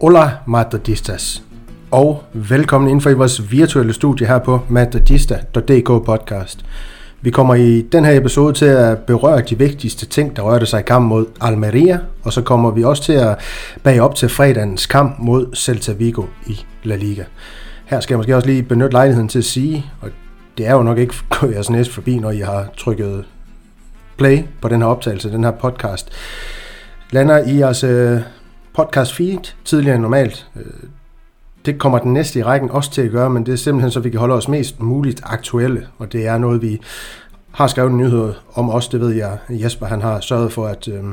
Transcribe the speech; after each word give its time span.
Hola 0.00 0.30
Madridistas, 0.46 1.42
og 1.90 2.24
velkommen 2.32 2.90
ind 2.90 3.00
for 3.00 3.10
i 3.10 3.14
vores 3.14 3.50
virtuelle 3.50 3.92
studie 3.92 4.26
her 4.26 4.38
på 4.38 4.60
madridista.dk 4.68 5.86
podcast. 5.86 6.64
Vi 7.20 7.30
kommer 7.30 7.54
i 7.54 7.82
den 7.82 8.04
her 8.04 8.16
episode 8.16 8.52
til 8.52 8.64
at 8.64 8.98
berøre 8.98 9.40
de 9.40 9.58
vigtigste 9.58 10.06
ting, 10.06 10.36
der 10.36 10.42
rørte 10.42 10.66
sig 10.66 10.80
i 10.80 10.82
kamp 10.82 11.06
mod 11.06 11.26
Almeria, 11.40 11.98
og 12.22 12.32
så 12.32 12.42
kommer 12.42 12.70
vi 12.70 12.84
også 12.84 13.02
til 13.02 13.12
at 13.12 13.38
bage 13.82 14.02
op 14.02 14.14
til 14.14 14.28
fredagens 14.28 14.86
kamp 14.86 15.18
mod 15.18 15.54
Celta 15.56 15.92
Vigo 15.92 16.24
i 16.46 16.60
La 16.82 16.96
Liga. 16.96 17.24
Her 17.90 18.00
skal 18.00 18.14
jeg 18.14 18.18
måske 18.18 18.36
også 18.36 18.48
lige 18.48 18.62
benytte 18.62 18.92
lejligheden 18.92 19.28
til 19.28 19.38
at 19.38 19.44
sige, 19.44 19.86
og 20.00 20.10
det 20.58 20.66
er 20.66 20.72
jo 20.72 20.82
nok 20.82 20.98
ikke 20.98 21.14
gået 21.40 21.54
jeres 21.54 21.70
næste 21.70 21.92
forbi, 21.94 22.18
når 22.18 22.30
I 22.30 22.38
har 22.38 22.68
trykket 22.76 23.24
play 24.16 24.38
på 24.60 24.68
den 24.68 24.80
her 24.80 24.88
optagelse, 24.88 25.32
den 25.32 25.44
her 25.44 25.50
podcast, 25.50 26.10
lander 27.10 27.38
i 27.38 27.58
jeres 27.58 27.84
øh, 27.84 28.20
podcast 28.76 29.14
feed 29.14 29.54
tidligere 29.64 29.94
end 29.94 30.02
normalt. 30.02 30.48
Øh, 30.56 30.62
det 31.66 31.78
kommer 31.78 31.98
den 31.98 32.12
næste 32.12 32.38
i 32.38 32.42
rækken 32.42 32.70
også 32.70 32.90
til 32.90 33.02
at 33.02 33.10
gøre, 33.10 33.30
men 33.30 33.46
det 33.46 33.52
er 33.52 33.56
simpelthen 33.56 33.90
så, 33.90 34.00
vi 34.00 34.10
kan 34.10 34.20
holde 34.20 34.34
os 34.34 34.48
mest 34.48 34.80
muligt 34.80 35.20
aktuelle, 35.24 35.86
og 35.98 36.12
det 36.12 36.26
er 36.26 36.38
noget, 36.38 36.62
vi 36.62 36.80
har 37.52 37.66
skrevet 37.66 37.92
nyheder 37.92 38.32
om 38.54 38.70
os, 38.70 38.88
det 38.88 39.00
ved 39.00 39.10
jeg. 39.10 39.38
Jesper 39.48 39.86
han 39.86 40.02
har 40.02 40.20
sørget 40.20 40.52
for, 40.52 40.66
at 40.66 40.88
øh, 40.88 41.04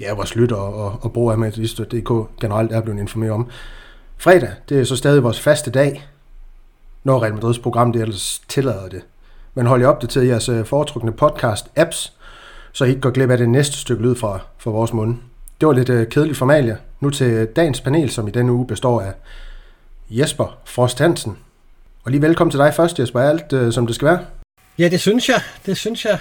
ja, 0.00 0.14
vores 0.14 0.36
lytter 0.36 0.56
og, 0.56 0.98
og 1.00 1.12
brugere 1.12 1.46
af 1.46 1.52
DK 1.52 2.40
generelt 2.40 2.72
er 2.72 2.80
blevet 2.80 3.00
informeret 3.00 3.32
om. 3.32 3.46
Fredag, 4.18 4.50
det 4.68 4.80
er 4.80 4.84
så 4.84 4.96
stadig 4.96 5.22
vores 5.22 5.40
faste 5.40 5.70
dag, 5.70 6.06
når 7.06 7.22
Real 7.22 7.34
Madrids 7.34 7.58
program 7.58 7.92
det 7.92 8.02
ellers 8.02 8.42
tillader 8.48 8.88
det. 8.88 9.02
Men 9.54 9.66
hold 9.66 9.80
jer 9.80 9.88
opdateret 9.88 10.24
i 10.24 10.28
jeres 10.28 10.48
øh, 10.48 10.64
foretrukne 10.64 11.12
podcast-apps, 11.22 12.12
så 12.72 12.84
I 12.84 12.88
ikke 12.88 13.00
går 13.00 13.10
glip 13.10 13.30
af 13.30 13.38
det 13.38 13.48
næste 13.48 13.76
stykke 13.76 14.02
lyd 14.02 14.14
fra, 14.14 14.40
fra 14.58 14.70
vores 14.70 14.92
mund. 14.92 15.18
Det 15.60 15.68
var 15.68 15.74
lidt 15.74 15.88
øh, 15.88 16.08
kedeligt 16.08 16.38
formalia. 16.38 16.76
Nu 17.00 17.10
til 17.10 17.26
øh, 17.26 17.48
dagens 17.56 17.80
panel, 17.80 18.10
som 18.10 18.28
i 18.28 18.30
denne 18.30 18.52
uge 18.52 18.66
består 18.66 19.00
af 19.00 19.12
Jesper 20.10 20.58
Frost 20.64 20.98
Hansen. 20.98 21.36
Og 22.04 22.10
lige 22.10 22.22
velkommen 22.22 22.50
til 22.50 22.60
dig 22.60 22.74
først, 22.74 22.98
Jesper. 22.98 23.20
Er 23.20 23.28
alt, 23.28 23.52
øh, 23.52 23.72
som 23.72 23.86
det 23.86 23.94
skal 23.94 24.08
være? 24.08 24.18
Ja, 24.78 24.88
det 24.88 25.00
synes 25.00 25.28
jeg. 25.28 25.40
Det 25.66 25.76
synes 25.76 26.04
jeg. 26.04 26.18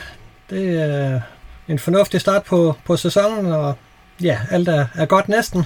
Det 0.50 0.82
er 0.82 1.22
en 1.68 1.80
fornuftig 1.80 2.22
start 2.22 2.44
på, 2.44 2.76
på 2.86 2.98
sæsonen, 2.98 3.46
og 3.52 3.74
ja, 4.22 4.40
alt 4.52 4.68
er, 4.68 4.86
er 4.96 5.06
godt 5.06 5.30
næsten 5.30 5.66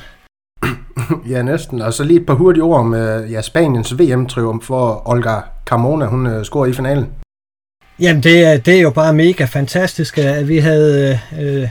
ja, 1.31 1.41
næsten. 1.41 1.81
Og 1.81 1.93
så 1.93 2.03
lige 2.03 2.19
et 2.19 2.25
par 2.25 2.33
hurtige 2.33 2.63
ord 2.63 2.79
om 2.79 2.93
øh, 2.93 3.31
ja, 3.31 3.41
Spaniens 3.41 3.99
VM-triumf, 3.99 4.63
for 4.63 5.01
Olga 5.05 5.35
Carmona 5.65 6.05
hun 6.05 6.27
øh, 6.27 6.45
scorede 6.45 6.71
i 6.71 6.73
finalen. 6.73 7.07
Jamen, 7.99 8.23
det 8.23 8.43
er, 8.45 8.57
det 8.57 8.75
er 8.75 8.81
jo 8.81 8.89
bare 8.89 9.13
mega 9.13 9.45
fantastisk, 9.45 10.17
at 10.17 10.47
vi 10.47 10.57
havde 10.57 11.19
øh, 11.39 11.69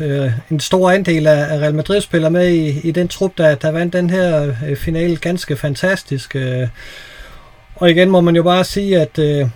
øh, 0.00 0.32
en 0.50 0.60
stor 0.60 0.90
andel 0.90 1.26
af 1.26 1.58
Real 1.58 1.74
Madrid-spillere 1.74 2.30
med 2.30 2.48
i, 2.48 2.88
i 2.88 2.90
den 2.90 3.08
trup, 3.08 3.38
der, 3.38 3.54
der 3.54 3.70
vandt 3.70 3.92
den 3.92 4.10
her 4.10 4.54
øh, 4.68 4.76
finale 4.76 5.16
ganske 5.16 5.56
fantastisk. 5.56 6.36
Øh. 6.36 6.68
Og 7.76 7.90
igen 7.90 8.10
må 8.10 8.20
man 8.20 8.36
jo 8.36 8.42
bare 8.42 8.64
sige, 8.64 9.00
at 9.00 9.18
øh, 9.18 9.48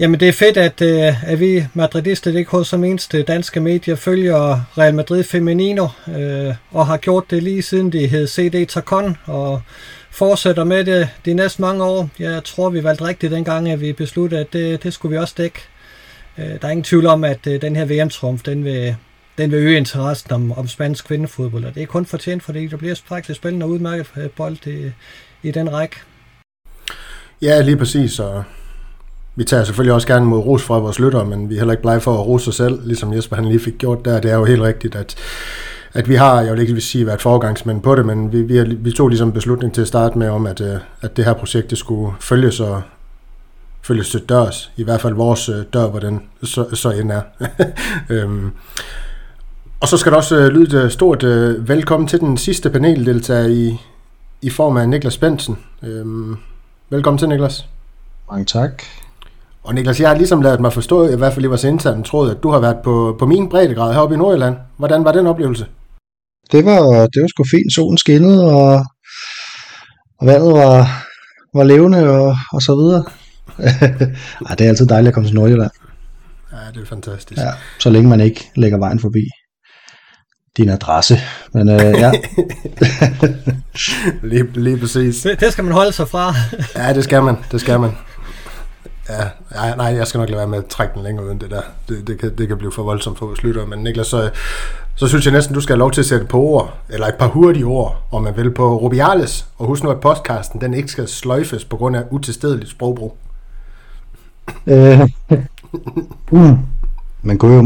jamen 0.00 0.20
det 0.20 0.28
er 0.28 0.32
fedt, 0.32 0.56
at, 0.56 0.80
øh, 0.82 1.30
at 1.30 1.40
vi 1.40 1.64
madridister 1.74 2.38
ikke 2.38 2.64
som 2.64 2.84
eneste 2.84 3.22
danske 3.22 3.60
medier 3.60 3.94
følger 3.94 4.60
Real 4.78 4.94
Madrid 4.94 5.24
Femenino, 5.24 5.88
øh, 6.18 6.54
og 6.70 6.86
har 6.86 6.96
gjort 6.96 7.24
det 7.30 7.42
lige 7.42 7.62
siden 7.62 7.92
de 7.92 8.06
hed 8.06 8.26
CD 8.26 8.68
Tacon, 8.68 9.16
og 9.24 9.62
fortsætter 10.10 10.64
med 10.64 10.84
det 10.84 11.08
de 11.24 11.34
næste 11.34 11.62
mange 11.62 11.84
år. 11.84 12.10
Jeg 12.18 12.44
tror, 12.44 12.70
vi 12.70 12.84
valgte 12.84 13.04
rigtigt 13.04 13.32
dengang, 13.32 13.70
at 13.70 13.80
vi 13.80 13.92
besluttede, 13.92 14.40
at 14.40 14.52
det, 14.52 14.82
det 14.82 14.92
skulle 14.92 15.10
vi 15.10 15.18
også 15.18 15.34
dække. 15.38 15.60
Øh, 16.38 16.44
der 16.44 16.66
er 16.66 16.70
ingen 16.70 16.84
tvivl 16.84 17.06
om, 17.06 17.24
at 17.24 17.46
øh, 17.46 17.60
den 17.60 17.76
her 17.76 17.84
VM-trumf, 17.84 18.42
den 18.42 18.64
vil, 18.64 18.96
den 19.38 19.50
vil 19.50 19.58
øge 19.58 19.76
interessen 19.76 20.32
om, 20.32 20.52
om 20.52 20.68
spansk 20.68 21.06
kvindefodbold, 21.06 21.64
og 21.64 21.74
det 21.74 21.82
er 21.82 21.86
kun 21.86 22.06
fortjent, 22.06 22.42
fordi 22.42 22.66
der 22.66 22.76
bliver 22.76 22.94
faktisk 23.04 23.36
spændende 23.36 23.66
og 23.66 23.70
udmærket 23.70 24.30
bold 24.36 24.66
i, 24.66 24.92
i 25.42 25.50
den 25.50 25.72
række. 25.72 25.96
Ja, 27.42 27.60
lige 27.60 27.76
præcis, 27.76 28.18
og 28.18 28.44
vi 29.38 29.44
tager 29.44 29.64
selvfølgelig 29.64 29.94
også 29.94 30.08
gerne 30.08 30.26
mod 30.26 30.38
ros 30.38 30.62
fra 30.62 30.78
vores 30.78 30.98
lyttere, 30.98 31.24
men 31.24 31.48
vi 31.48 31.54
er 31.54 31.58
heller 31.58 31.72
ikke 31.72 31.82
blege 31.82 32.00
for 32.00 32.14
at 32.14 32.26
rose 32.26 32.48
os 32.48 32.56
selv, 32.56 32.80
ligesom 32.84 33.12
Jesper 33.12 33.36
han 33.36 33.44
lige 33.44 33.60
fik 33.60 33.78
gjort 33.78 34.04
der. 34.04 34.20
Det 34.20 34.30
er 34.30 34.36
jo 34.36 34.44
helt 34.44 34.62
rigtigt, 34.62 34.94
at, 34.94 35.16
at 35.94 36.08
vi 36.08 36.14
har, 36.14 36.40
jeg 36.40 36.52
vil 36.52 36.60
ikke 36.60 36.80
sige, 36.80 37.06
været 37.06 37.22
forgangsmænd 37.22 37.82
på 37.82 37.94
det, 37.94 38.06
men 38.06 38.32
vi, 38.32 38.42
vi, 38.42 38.74
vi 38.74 38.92
tog 38.92 39.08
ligesom 39.08 39.32
beslutning 39.32 39.74
til 39.74 39.80
at 39.80 39.88
starte 39.88 40.18
med 40.18 40.28
om, 40.28 40.46
at, 40.46 40.60
øh, 40.60 40.76
at 41.02 41.16
det 41.16 41.24
her 41.24 41.32
projekt 41.32 41.70
det 41.70 41.78
skulle 41.78 42.12
følges 42.20 42.60
og 42.60 42.82
følges 43.82 44.10
til 44.10 44.20
dørs, 44.20 44.70
i 44.76 44.84
hvert 44.84 45.00
fald 45.00 45.14
vores 45.14 45.48
øh, 45.48 45.64
dør, 45.72 45.86
hvor 45.86 46.00
den 46.00 46.20
så, 46.42 46.74
så 46.74 46.90
end 46.90 47.12
er. 47.12 47.22
øhm, 48.10 48.50
og 49.80 49.88
så 49.88 49.96
skal 49.96 50.12
der 50.12 50.16
også 50.16 50.36
øh, 50.36 50.48
lyde 50.48 50.84
et 50.84 50.92
stort 50.92 51.22
øh, 51.22 51.68
velkommen 51.68 52.08
til 52.08 52.20
den 52.20 52.36
sidste 52.36 52.70
paneldeltager 52.70 53.46
i, 53.46 53.76
i 54.42 54.50
form 54.50 54.76
af 54.76 54.88
Niklas 54.88 55.18
Bensen. 55.18 55.58
Øhm, 55.82 56.36
velkommen 56.90 57.18
til, 57.18 57.28
Niklas. 57.28 57.66
Mange 58.30 58.44
tak. 58.44 58.82
Og 59.68 59.74
Niklas, 59.74 60.00
jeg 60.00 60.08
har 60.08 60.16
ligesom 60.16 60.42
lavet 60.42 60.60
mig 60.60 60.72
forstå, 60.72 61.08
i 61.08 61.16
hvert 61.16 61.32
fald 61.32 61.44
i 61.44 61.48
vores 61.48 61.64
interne 61.64 62.02
tråd, 62.02 62.30
at 62.30 62.42
du 62.42 62.50
har 62.50 62.58
været 62.58 62.76
på, 62.84 63.16
på 63.18 63.26
min 63.26 63.48
breddegrad 63.48 63.94
heroppe 63.94 64.14
i 64.14 64.18
Nordjylland. 64.18 64.56
Hvordan 64.76 65.04
var 65.04 65.12
den 65.12 65.26
oplevelse? 65.26 65.66
Det 66.52 66.64
var, 66.64 66.80
det 67.06 67.22
var 67.22 67.28
sgu 67.28 67.44
fint. 67.50 67.74
Solen 67.74 67.98
skinnede, 67.98 68.44
og, 68.44 68.84
og 70.20 70.26
vandet 70.26 70.52
var, 70.52 71.04
var 71.54 71.64
levende 71.64 72.10
og, 72.10 72.36
og 72.52 72.62
så 72.62 72.76
videre. 72.76 73.04
Ej, 74.48 74.54
det 74.54 74.64
er 74.64 74.68
altid 74.68 74.86
dejligt 74.86 75.08
at 75.08 75.14
komme 75.14 75.28
til 75.28 75.36
Nordjylland. 75.36 75.70
Ja, 76.52 76.58
det 76.74 76.82
er 76.82 76.86
fantastisk. 76.86 77.40
Ja, 77.40 77.50
så 77.78 77.90
længe 77.90 78.08
man 78.08 78.20
ikke 78.20 78.50
lægger 78.56 78.78
vejen 78.78 79.00
forbi 79.00 79.24
din 80.56 80.68
adresse. 80.68 81.18
Men 81.54 81.68
øh, 81.68 81.80
ja. 81.80 82.12
lige, 84.30 84.52
lige 84.52 84.78
præcis. 84.78 85.22
Det, 85.22 85.40
det 85.40 85.52
skal 85.52 85.64
man 85.64 85.72
holde 85.72 85.92
sig 85.92 86.08
fra. 86.08 86.34
ja, 86.76 86.94
det 86.94 87.04
skal 87.04 87.22
man. 87.22 87.36
Det 87.52 87.60
skal 87.60 87.80
man. 87.80 87.90
Ja, 89.08 89.28
nej, 89.54 89.76
nej, 89.76 89.86
jeg 89.86 90.06
skal 90.06 90.18
nok 90.18 90.28
lade 90.28 90.38
være 90.38 90.48
med 90.48 90.58
at 90.58 90.66
trække 90.66 90.94
den 90.94 91.02
længere 91.02 91.26
uden 91.26 91.40
det 91.40 91.50
der. 91.50 91.62
Det, 91.88 92.06
det, 92.06 92.18
kan, 92.18 92.36
det 92.38 92.48
kan 92.48 92.58
blive 92.58 92.72
for 92.72 92.82
voldsomt 92.82 93.18
for 93.18 93.34
slutter. 93.34 93.66
Men 93.66 93.78
Niklas, 93.78 94.06
så, 94.06 94.30
så 94.96 95.08
synes 95.08 95.24
jeg 95.24 95.32
næsten, 95.32 95.54
du 95.54 95.60
skal 95.60 95.74
have 95.74 95.78
lov 95.78 95.90
til 95.90 96.00
at 96.00 96.06
sætte 96.06 96.26
på 96.26 96.40
ord, 96.40 96.78
eller 96.88 97.06
et 97.06 97.14
par 97.14 97.28
hurtige 97.28 97.64
ord, 97.64 98.02
om 98.12 98.22
man 98.22 98.36
vil, 98.36 98.50
på 98.50 98.76
Rubiales. 98.78 99.46
Og 99.58 99.66
husk 99.66 99.82
nu, 99.82 99.90
at 99.90 100.00
podcasten 100.00 100.60
den 100.60 100.74
ikke 100.74 100.88
skal 100.88 101.08
sløjfes 101.08 101.64
på 101.64 101.76
grund 101.76 101.96
af 101.96 102.04
utilstedeligt 102.10 102.70
sprogbrug. 102.70 103.16
Øh, 104.66 105.00
mm 106.32 106.58
man 107.22 107.38
kunne 107.38 107.54
jo, 107.54 107.62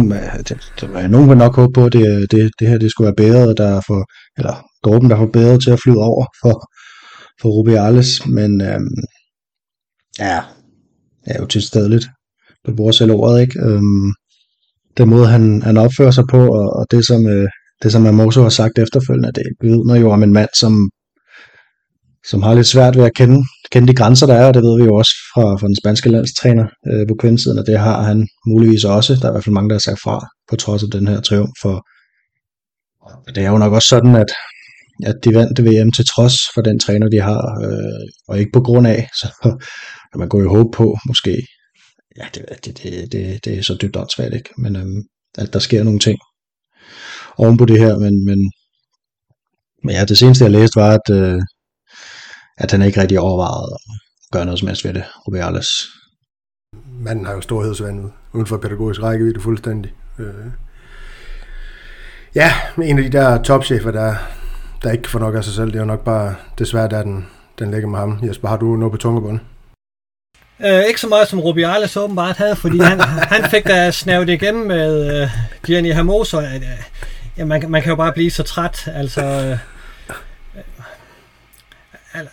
det, 0.49 1.11
nogen 1.11 1.29
vil 1.29 1.37
nok 1.37 1.57
håbe 1.57 1.73
på, 1.73 1.85
at 1.85 1.93
det, 1.93 2.31
det, 2.31 2.51
det 2.59 2.69
her 2.69 2.79
det 2.79 2.91
skulle 2.91 3.07
være 3.07 3.29
bedre, 3.29 3.55
der 3.55 3.81
for, 3.87 4.05
eller 4.39 4.55
dråben, 4.85 5.11
der 5.11 5.17
får 5.17 5.27
bedre 5.27 5.59
til 5.59 5.71
at 5.71 5.81
flyde 5.81 5.99
over 5.99 6.27
for, 6.43 6.55
for 7.41 7.49
Rubiales, 7.49 8.27
men 8.27 8.61
øhm, 8.61 9.03
ja, 10.19 10.41
er 11.27 11.41
jo 11.41 11.47
tilstedeligt. 11.47 12.07
Du 12.67 12.77
bruger 12.77 12.93
selv 12.93 13.13
ordet, 13.13 13.41
ikke? 13.41 13.61
Øhm, 13.61 14.13
den 14.99 15.09
måde, 15.09 15.27
han, 15.27 15.63
han 15.63 15.77
opfører 15.77 16.11
sig 16.11 16.25
på, 16.31 16.49
og, 16.49 16.77
og 16.79 16.87
det, 16.91 17.07
som, 17.07 17.27
øh, 17.27 17.49
det, 17.83 17.93
som 17.93 18.07
Amoso 18.07 18.43
har 18.43 18.49
sagt 18.49 18.79
efterfølgende, 18.79 19.33
det 19.33 19.43
vidner 19.61 19.97
jo 19.97 20.11
om 20.11 20.23
en 20.23 20.33
mand, 20.33 20.49
som, 20.59 20.91
som 22.27 22.43
har 22.43 22.55
lidt 22.55 22.67
svært 22.67 22.97
ved 22.97 23.05
at 23.05 23.15
kende, 23.15 23.45
kende 23.73 23.89
de 23.89 23.95
grænser, 23.95 24.27
der 24.27 24.35
er, 24.35 24.47
og 24.47 24.55
det 24.55 24.63
ved 24.63 24.81
vi 24.81 24.85
jo 24.85 24.95
også 24.95 25.15
fra, 25.35 25.57
fra 25.57 25.67
den 25.67 25.77
spanske 25.77 26.09
landstræner 26.09 26.67
øh, 26.93 27.07
på 27.09 27.15
kvindesiden, 27.21 27.59
og 27.59 27.67
det 27.67 27.79
har 27.79 28.03
han 28.03 28.29
muligvis 28.47 28.85
også. 28.85 29.15
Der 29.15 29.25
er 29.25 29.31
i 29.31 29.33
hvert 29.33 29.45
fald 29.45 29.55
mange, 29.55 29.69
der 29.69 29.75
har 29.75 29.81
sagt 29.81 30.01
fra, 30.01 30.27
på 30.51 30.57
trods 30.57 30.83
af 30.83 30.91
den 30.91 31.09
her 31.09 31.21
triumf. 31.21 31.53
For 31.63 31.87
det 33.35 33.45
er 33.45 33.51
jo 33.51 33.59
nok 33.59 33.73
også 33.73 33.89
sådan, 33.89 34.15
at, 34.17 34.31
at 35.05 35.17
de 35.25 35.35
vandt 35.35 35.65
VM 35.65 35.93
til 35.93 36.07
trods 36.07 36.35
for 36.55 36.63
den 36.63 36.79
træner, 36.79 37.09
de 37.09 37.21
har, 37.21 37.43
øh, 37.65 38.07
og 38.29 38.39
ikke 38.39 38.51
på 38.53 38.61
grund 38.61 38.87
af. 38.87 39.09
Så 39.21 39.29
kan 40.13 40.19
man 40.19 40.29
gå 40.29 40.43
i 40.43 40.47
håb 40.47 40.73
på, 40.75 40.99
måske. 41.07 41.47
Ja, 42.17 42.27
det, 42.35 42.45
det, 42.65 42.83
det, 42.83 43.13
det, 43.13 43.45
det 43.45 43.59
er 43.59 43.63
så 43.63 43.79
dybt 43.83 43.97
åndssvagt, 43.97 44.35
ikke? 44.35 44.51
Men 44.59 44.77
øhm, 44.77 45.03
at 45.39 45.53
der 45.53 45.59
sker 45.59 45.83
nogle 45.85 45.99
ting 45.99 46.19
oven 47.39 47.57
på 47.57 47.65
det 47.65 47.79
her, 47.79 47.99
men, 47.99 48.25
men, 48.25 48.53
men 49.85 49.95
ja, 49.95 50.05
det 50.05 50.19
seneste 50.19 50.45
jeg 50.45 50.53
læste 50.53 50.81
var, 50.81 50.91
at, 50.91 51.17
øh, 51.17 51.41
at 52.59 52.71
han 52.71 52.83
ikke 52.83 53.01
rigtig 53.01 53.21
overvejede 53.21 53.69
at 53.75 53.81
gøre 54.33 54.45
noget 54.45 54.59
som 54.59 54.69
helst 54.69 54.85
ved 54.85 54.95
det, 54.95 55.05
Rubiales. 55.27 55.69
Manden 56.99 57.27
har 57.27 57.33
jo 57.33 57.41
storhedsvandet 57.41 58.13
uden 58.33 58.47
for 58.47 58.57
pædagogisk 58.57 59.03
rækkevidde 59.03 59.41
fuldstændig. 59.41 59.93
Øh. 60.19 60.47
Ja, 62.35 62.53
en 62.83 62.99
af 62.99 63.05
de 63.05 63.19
der 63.19 63.43
topchefer, 63.43 63.91
der, 63.91 64.15
der 64.83 64.91
ikke 64.91 65.11
får 65.11 65.19
nok 65.19 65.35
af 65.35 65.45
sig 65.45 65.55
selv, 65.55 65.67
det 65.67 65.75
er 65.75 65.81
jo 65.81 65.87
nok 65.87 66.05
bare 66.05 66.35
desværre, 66.59 66.89
der 66.89 67.03
den, 67.03 67.27
den 67.59 67.71
ligger 67.71 67.89
med 67.89 67.99
ham. 67.99 68.19
Jesper, 68.23 68.49
har 68.49 68.57
du 68.57 68.77
noget 68.77 68.93
på 68.93 68.99
tungebunden? 68.99 69.41
Øh, 70.65 70.85
ikke 70.89 71.01
så 71.01 71.09
meget 71.09 71.29
som 71.29 71.41
Rubiales 71.41 71.97
åbenbart 71.97 72.37
havde, 72.37 72.57
fordi 72.57 72.79
han, 72.79 73.01
han 73.35 73.51
fik 73.51 73.67
da 73.67 73.91
snævet 73.91 74.29
igennem 74.29 74.67
med 74.67 75.23
øh, 75.23 75.29
Gianni 75.67 75.93
Hermoso. 75.93 76.41
Øh, 76.41 76.63
ja, 77.37 77.45
man, 77.45 77.71
man 77.71 77.83
kan 77.83 77.91
jo 77.91 77.97
bare 77.97 78.13
blive 78.13 78.31
så 78.31 78.43
træt. 78.43 78.89
Altså, 78.95 79.23
øh, 79.25 79.59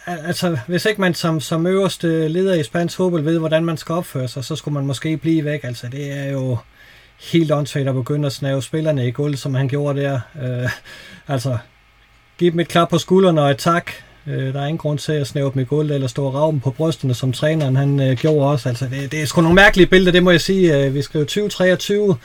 altså, 0.07 0.57
hvis 0.67 0.85
ikke 0.85 1.01
man 1.01 1.13
som, 1.13 1.39
som 1.39 1.67
øverste 1.67 2.27
leder 2.27 2.53
i 2.53 2.63
spansk 2.63 2.97
fodbold 2.97 3.23
ved, 3.23 3.39
hvordan 3.39 3.65
man 3.65 3.77
skal 3.77 3.93
opføre 3.93 4.27
sig, 4.27 4.45
så 4.45 4.55
skulle 4.55 4.73
man 4.73 4.85
måske 4.85 5.17
blive 5.17 5.45
væk. 5.45 5.63
Altså, 5.63 5.87
det 5.87 6.11
er 6.11 6.31
jo 6.31 6.57
helt 7.31 7.51
åndssvagt 7.51 7.87
at 7.87 7.95
begynde 7.95 8.25
at 8.25 8.33
snave 8.33 8.63
spillerne 8.63 9.07
i 9.07 9.11
gulv, 9.11 9.35
som 9.35 9.55
han 9.55 9.67
gjorde 9.67 10.01
der. 10.01 10.19
Øh, 10.41 10.69
altså, 11.27 11.57
give 12.37 12.51
dem 12.51 12.59
et 12.59 12.67
klap 12.67 12.89
på 12.89 12.97
skuldrene 12.97 13.41
og 13.41 13.51
et 13.51 13.57
tak. 13.57 13.91
Øh, 14.29 14.53
der 14.53 14.61
er 14.61 14.65
ingen 14.65 14.77
grund 14.77 14.99
til 14.99 15.11
at 15.11 15.27
snæve 15.27 15.51
dem 15.53 15.61
i 15.61 15.65
gulv 15.65 15.91
eller 15.91 16.07
stå 16.07 16.29
raven 16.29 16.59
på 16.59 16.71
brystene, 16.71 17.13
som 17.13 17.31
træneren 17.31 17.75
han 17.75 17.99
øh, 17.99 18.17
gjorde 18.17 18.51
også. 18.51 18.69
Altså, 18.69 18.85
det, 18.85 19.11
det 19.11 19.21
er 19.21 19.25
sgu 19.25 19.41
nogle 19.41 19.55
mærkelige 19.55 19.87
billeder, 19.87 20.11
det 20.11 20.23
må 20.23 20.31
jeg 20.31 20.41
sige. 20.41 20.85
Øh, 20.85 20.93
vi 20.93 21.01
skriver 21.01 21.25
2023, 21.25 22.15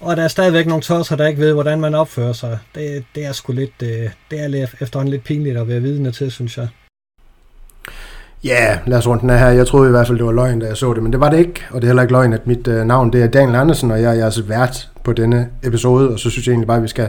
og 0.00 0.16
der 0.16 0.22
er 0.22 0.28
stadigvæk 0.28 0.66
nogle 0.66 0.82
tosser, 0.82 1.16
der 1.16 1.26
ikke 1.26 1.40
ved, 1.40 1.52
hvordan 1.52 1.80
man 1.80 1.94
opfører 1.94 2.32
sig. 2.32 2.58
Det, 2.74 3.04
det 3.14 3.26
er 3.26 3.32
sgu 3.32 3.52
lidt, 3.52 3.82
øh, 3.82 4.10
det 4.30 4.40
er 4.40 4.48
lidt, 4.48 4.74
efterhånden 4.80 5.10
lidt 5.10 5.24
pinligt 5.24 5.56
at 5.56 5.68
være 5.68 5.80
vidne 5.80 6.12
til, 6.12 6.30
synes 6.30 6.58
jeg. 6.58 6.68
Ja, 8.44 8.68
yeah, 8.70 8.78
lad 8.86 8.98
os 8.98 9.06
runde 9.06 9.20
den 9.20 9.30
her. 9.30 9.48
Jeg 9.48 9.66
troede 9.66 9.88
i 9.88 9.90
hvert 9.90 10.06
fald, 10.06 10.18
det 10.18 10.26
var 10.26 10.32
løgn, 10.32 10.60
da 10.60 10.66
jeg 10.66 10.76
så 10.76 10.94
det, 10.94 11.02
men 11.02 11.12
det 11.12 11.20
var 11.20 11.30
det 11.30 11.38
ikke. 11.38 11.64
Og 11.70 11.82
det 11.82 11.84
er 11.84 11.88
heller 11.88 12.02
ikke 12.02 12.12
løgn, 12.12 12.32
at 12.32 12.46
mit 12.46 12.68
øh, 12.68 12.84
navn 12.84 13.12
det 13.12 13.22
er 13.22 13.26
Daniel 13.26 13.56
Andersen, 13.56 13.90
og 13.90 13.96
jeg, 13.96 14.04
jeg 14.04 14.12
er 14.12 14.18
jeres 14.18 14.48
vært 14.48 14.88
på 15.06 15.12
denne 15.12 15.48
episode, 15.62 16.10
og 16.10 16.18
så 16.18 16.30
synes 16.30 16.46
jeg 16.46 16.52
egentlig 16.52 16.66
bare, 16.66 16.76
at 16.76 16.82
vi 16.82 16.88
skal 16.88 17.08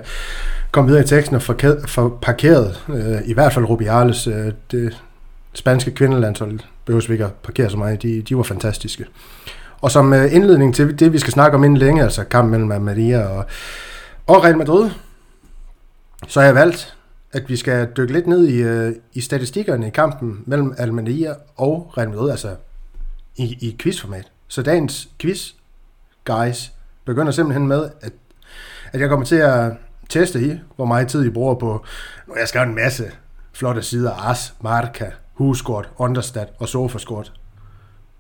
komme 0.71 0.88
videre 0.88 1.03
i 1.03 1.07
teksten 1.07 1.35
og 1.35 1.41
få 1.88 2.17
parkeret, 2.21 2.83
øh, 2.89 3.17
i 3.25 3.33
hvert 3.33 3.53
fald 3.53 3.65
Rubiales, 3.65 4.27
øh, 4.27 4.51
det 4.71 5.01
spanske 5.53 5.91
kvindelandshold, 5.91 6.59
behøver 6.85 7.07
vi 7.07 7.13
ikke 7.13 7.25
at 7.25 7.33
parkere 7.33 7.69
så 7.69 7.77
meget, 7.77 8.01
de, 8.01 8.21
de 8.21 8.38
var 8.38 8.44
fantastiske. 8.44 9.05
Og 9.81 9.91
som 9.91 10.13
øh, 10.13 10.33
indledning 10.33 10.75
til 10.75 10.99
det, 10.99 11.13
vi 11.13 11.19
skal 11.19 11.33
snakke 11.33 11.57
om 11.57 11.63
inden 11.63 11.77
længe, 11.77 12.03
altså 12.03 12.23
kampen 12.23 12.67
mellem 12.67 12.81
Maria 12.81 13.21
og, 13.27 13.45
og 14.27 14.44
Real 14.44 14.57
Madrid, 14.57 14.89
så 16.27 16.39
har 16.39 16.45
jeg 16.45 16.55
valgt 16.55 16.97
at 17.31 17.49
vi 17.49 17.55
skal 17.55 17.88
dykke 17.97 18.13
lidt 18.13 18.27
ned 18.27 18.47
i, 18.47 18.57
øh, 18.57 18.95
i 19.13 19.21
statistikkerne 19.21 19.88
i 19.88 19.89
kampen 19.89 20.44
mellem 20.45 20.73
Almeria 20.77 21.33
og 21.55 21.94
Real 21.97 22.09
Madrid, 22.09 22.31
altså 22.31 22.55
i, 23.35 23.44
i 23.44 23.75
quizformat. 23.79 24.31
Så 24.47 24.61
dagens 24.61 25.09
quiz, 25.19 25.51
guys, 26.25 26.71
begynder 27.07 27.31
simpelthen 27.31 27.68
med, 27.68 27.89
at, 28.01 28.13
at 28.94 29.01
jeg 29.01 29.09
kommer 29.09 29.25
til 29.25 29.36
at 29.36 29.71
teste 30.09 30.42
i, 30.42 30.59
hvor 30.75 30.86
meget 30.86 31.07
tid 31.07 31.25
I 31.25 31.30
bruger 31.30 31.56
på, 31.56 31.86
nu 32.27 32.36
jeg 32.39 32.48
skrevet 32.48 32.68
en 32.68 32.75
masse 32.75 33.12
flotte 33.54 33.81
sider, 33.81 34.30
As, 34.30 34.54
Marca, 34.62 35.12
Huskort, 35.33 35.89
Understat 35.98 36.48
og 36.59 36.68
Sofascore. 36.68 37.24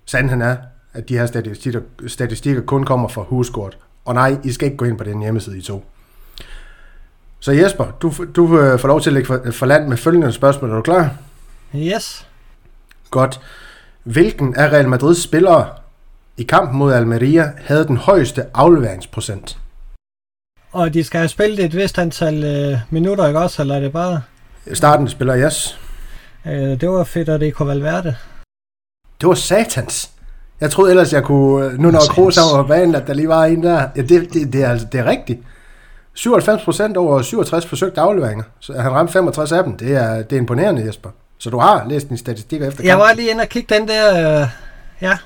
Sandheden 0.05 0.41
er, 0.41 0.57
at 0.93 1.09
de 1.09 1.17
her 1.17 1.25
statistikker, 1.25 1.81
statistikker 2.07 2.61
kun 2.61 2.83
kommer 2.83 3.07
fra 3.07 3.21
Huskort. 3.21 3.77
Og 4.05 4.13
nej, 4.13 4.37
I 4.43 4.51
skal 4.51 4.65
ikke 4.65 4.77
gå 4.77 4.85
ind 4.85 4.97
på 4.97 5.03
den 5.03 5.21
hjemmeside, 5.21 5.57
I 5.57 5.61
to. 5.61 5.85
Så 7.39 7.51
Jesper, 7.51 7.85
du, 8.01 8.13
du 8.35 8.59
øh, 8.59 8.79
får 8.79 8.87
lov 8.87 9.01
til 9.01 9.09
at 9.09 9.13
lægge 9.13 9.27
for, 9.27 9.51
for 9.51 9.65
land 9.65 9.87
med 9.87 9.97
følgende 9.97 10.31
spørgsmål. 10.31 10.71
Er 10.71 10.75
du 10.75 10.81
klar? 10.81 11.15
Yes. 11.75 12.27
Godt. 13.11 13.41
Hvilken 14.03 14.55
af 14.55 14.69
Real 14.69 14.89
Madrids 14.89 15.23
spillere 15.23 15.69
i 16.37 16.43
kampen 16.43 16.77
mod 16.77 16.93
Almeria 16.93 17.51
havde 17.65 17.87
den 17.87 17.97
højeste 17.97 18.45
afleveringsprocent? 18.53 19.57
Og 20.71 20.93
de 20.93 21.03
skal 21.03 21.17
have 21.17 21.29
spillet 21.29 21.65
et 21.65 21.75
vist 21.75 21.99
antal 21.99 22.43
øh, 22.43 22.79
minutter, 22.89 23.27
ikke 23.27 23.39
også? 23.39 23.61
Eller 23.61 23.75
er 23.75 23.79
det 23.79 23.93
bare... 23.93 24.21
Starten 24.73 25.07
spiller, 25.07 25.37
yes. 25.37 25.79
Øh, 26.45 26.81
det 26.81 26.89
var 26.89 27.03
fedt, 27.03 27.29
at 27.29 27.39
det 27.39 27.53
kunne 27.53 27.67
Valverde. 27.67 28.15
Det 29.21 29.29
var 29.29 29.35
satans. 29.35 30.11
Jeg 30.61 30.71
troede 30.71 30.91
ellers, 30.91 31.13
jeg 31.13 31.23
kunne... 31.23 31.65
Øh, 31.65 31.79
nu 31.79 31.91
når 31.91 31.99
Kroos 32.09 32.37
var 32.37 32.61
på 32.61 32.67
banen, 32.67 32.95
at 32.95 33.07
der 33.07 33.13
lige 33.13 33.27
var 33.27 33.45
en 33.45 33.63
der. 33.63 33.87
Ja, 33.95 34.01
det, 34.01 34.33
det, 34.33 34.53
det, 34.53 34.63
er, 34.63 34.69
altså, 34.69 34.87
det 34.91 34.99
er 34.99 35.05
rigtigt. 35.05 35.39
97% 36.17 36.97
over 36.97 37.21
67 37.21 37.65
forsøgte 37.65 38.01
afleveringer. 38.01 38.43
Så 38.59 38.73
han 38.73 38.91
ramte 38.91 39.13
65 39.13 39.51
af 39.51 39.63
dem. 39.63 39.77
Det 39.77 39.95
er, 39.95 40.21
det 40.21 40.35
er 40.35 40.37
imponerende, 40.37 40.85
Jesper. 40.85 41.09
Så 41.37 41.49
du 41.49 41.59
har 41.59 41.85
læst 41.89 42.09
din 42.09 42.17
statistikker 42.17 42.67
efter 42.67 42.77
kampen. 42.77 42.89
Jeg 42.89 42.97
var 42.97 43.13
lige 43.13 43.31
inde 43.31 43.41
og 43.41 43.49
kigge 43.49 43.75
den 43.75 43.87
der... 43.87 44.41
Øh, 44.41 44.47
ja. 45.01 45.17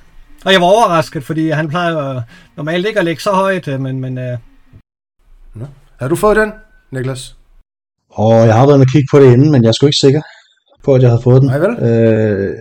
Og 0.46 0.52
jeg 0.52 0.62
var 0.62 0.68
overrasket, 0.68 1.24
fordi 1.24 1.50
han 1.50 1.68
plejer 1.68 2.16
øh, 2.16 2.22
normalt 2.58 2.86
ikke 2.88 3.00
at 3.00 3.06
ligge 3.06 3.22
så 3.22 3.32
højt, 3.32 3.68
øh, 3.68 3.80
men... 3.80 4.00
men 4.00 4.18
øh. 4.18 4.38
Nå. 5.54 5.66
Har 6.00 6.08
du 6.08 6.16
fået 6.16 6.38
den, 6.38 6.52
Niklas? 6.92 7.36
Og 8.10 8.34
jeg 8.34 8.56
har 8.56 8.66
været 8.66 8.82
og 8.82 8.88
kigge 8.88 9.08
på 9.12 9.20
det 9.20 9.34
inden, 9.34 9.52
men 9.52 9.64
jeg 9.64 9.70
er 9.70 9.74
sgu 9.74 9.86
ikke 9.86 9.98
sikker 10.02 10.22
på, 10.84 10.94
at 10.96 11.02
jeg 11.02 11.10
havde 11.10 11.22
fået 11.24 11.42
den. 11.42 11.50
Nej, 11.50 11.58
vel? 11.58 11.72
Øh, 11.80 12.56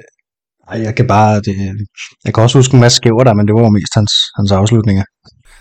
ej, 0.69 0.83
jeg 0.83 0.95
kan 0.95 1.07
bare... 1.07 1.37
Det, 1.37 1.55
jeg 2.25 2.35
kan 2.35 2.43
også 2.43 2.59
huske 2.59 2.75
en 2.75 2.81
masse 2.81 2.97
skæver 2.97 3.25
der, 3.25 3.35
men 3.35 3.47
det 3.47 3.55
var 3.55 3.61
jo 3.61 3.69
mest 3.69 3.95
hans, 3.95 4.13
hans 4.37 4.53
afslutninger. 4.53 5.05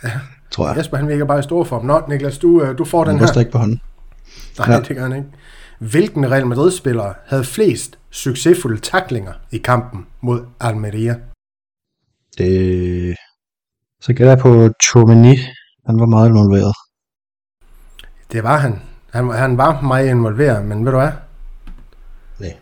Ja 0.04 0.19
tror 0.51 0.68
jeg. 0.68 0.77
Jesper, 0.77 0.98
han 0.98 1.07
virker 1.07 1.25
bare 1.25 1.39
i 1.39 1.44
stor 1.44 1.63
form. 1.63 1.86
Nå, 1.86 2.01
Niklas, 2.10 2.38
du, 2.38 2.62
øh, 2.62 2.77
du 2.77 2.86
får 2.86 3.04
den 3.04 3.19
her. 3.19 3.39
ikke 3.39 3.51
på 3.51 3.57
hånden. 3.57 3.81
Nej, 4.60 4.72
ja. 4.72 4.80
det 4.80 4.95
gør 4.95 5.04
han 5.04 5.15
ikke. 5.15 5.27
Hvilken 5.80 6.31
Real 6.31 6.48
Madrid-spiller 6.48 7.13
havde 7.25 7.44
flest 7.44 7.98
succesfulde 8.12 8.80
taklinger 8.81 9.33
i 9.51 9.57
kampen 9.57 10.06
mod 10.22 10.45
Almeria? 10.60 11.15
Det... 12.37 13.15
Så 14.01 14.13
gælder 14.13 14.31
jeg 14.31 14.39
på 14.39 14.69
Chomini. 14.83 15.35
Han 15.85 15.99
var 15.99 16.05
meget 16.05 16.29
involveret. 16.29 16.73
Det 18.31 18.43
var 18.43 18.57
han. 18.57 18.81
Han, 19.13 19.29
han 19.29 19.57
var 19.57 19.81
meget 19.81 20.07
involveret, 20.07 20.65
men 20.65 20.85
ved 20.85 20.91
du 20.91 20.97
hvad? 20.97 21.11
Nej. 22.39 22.55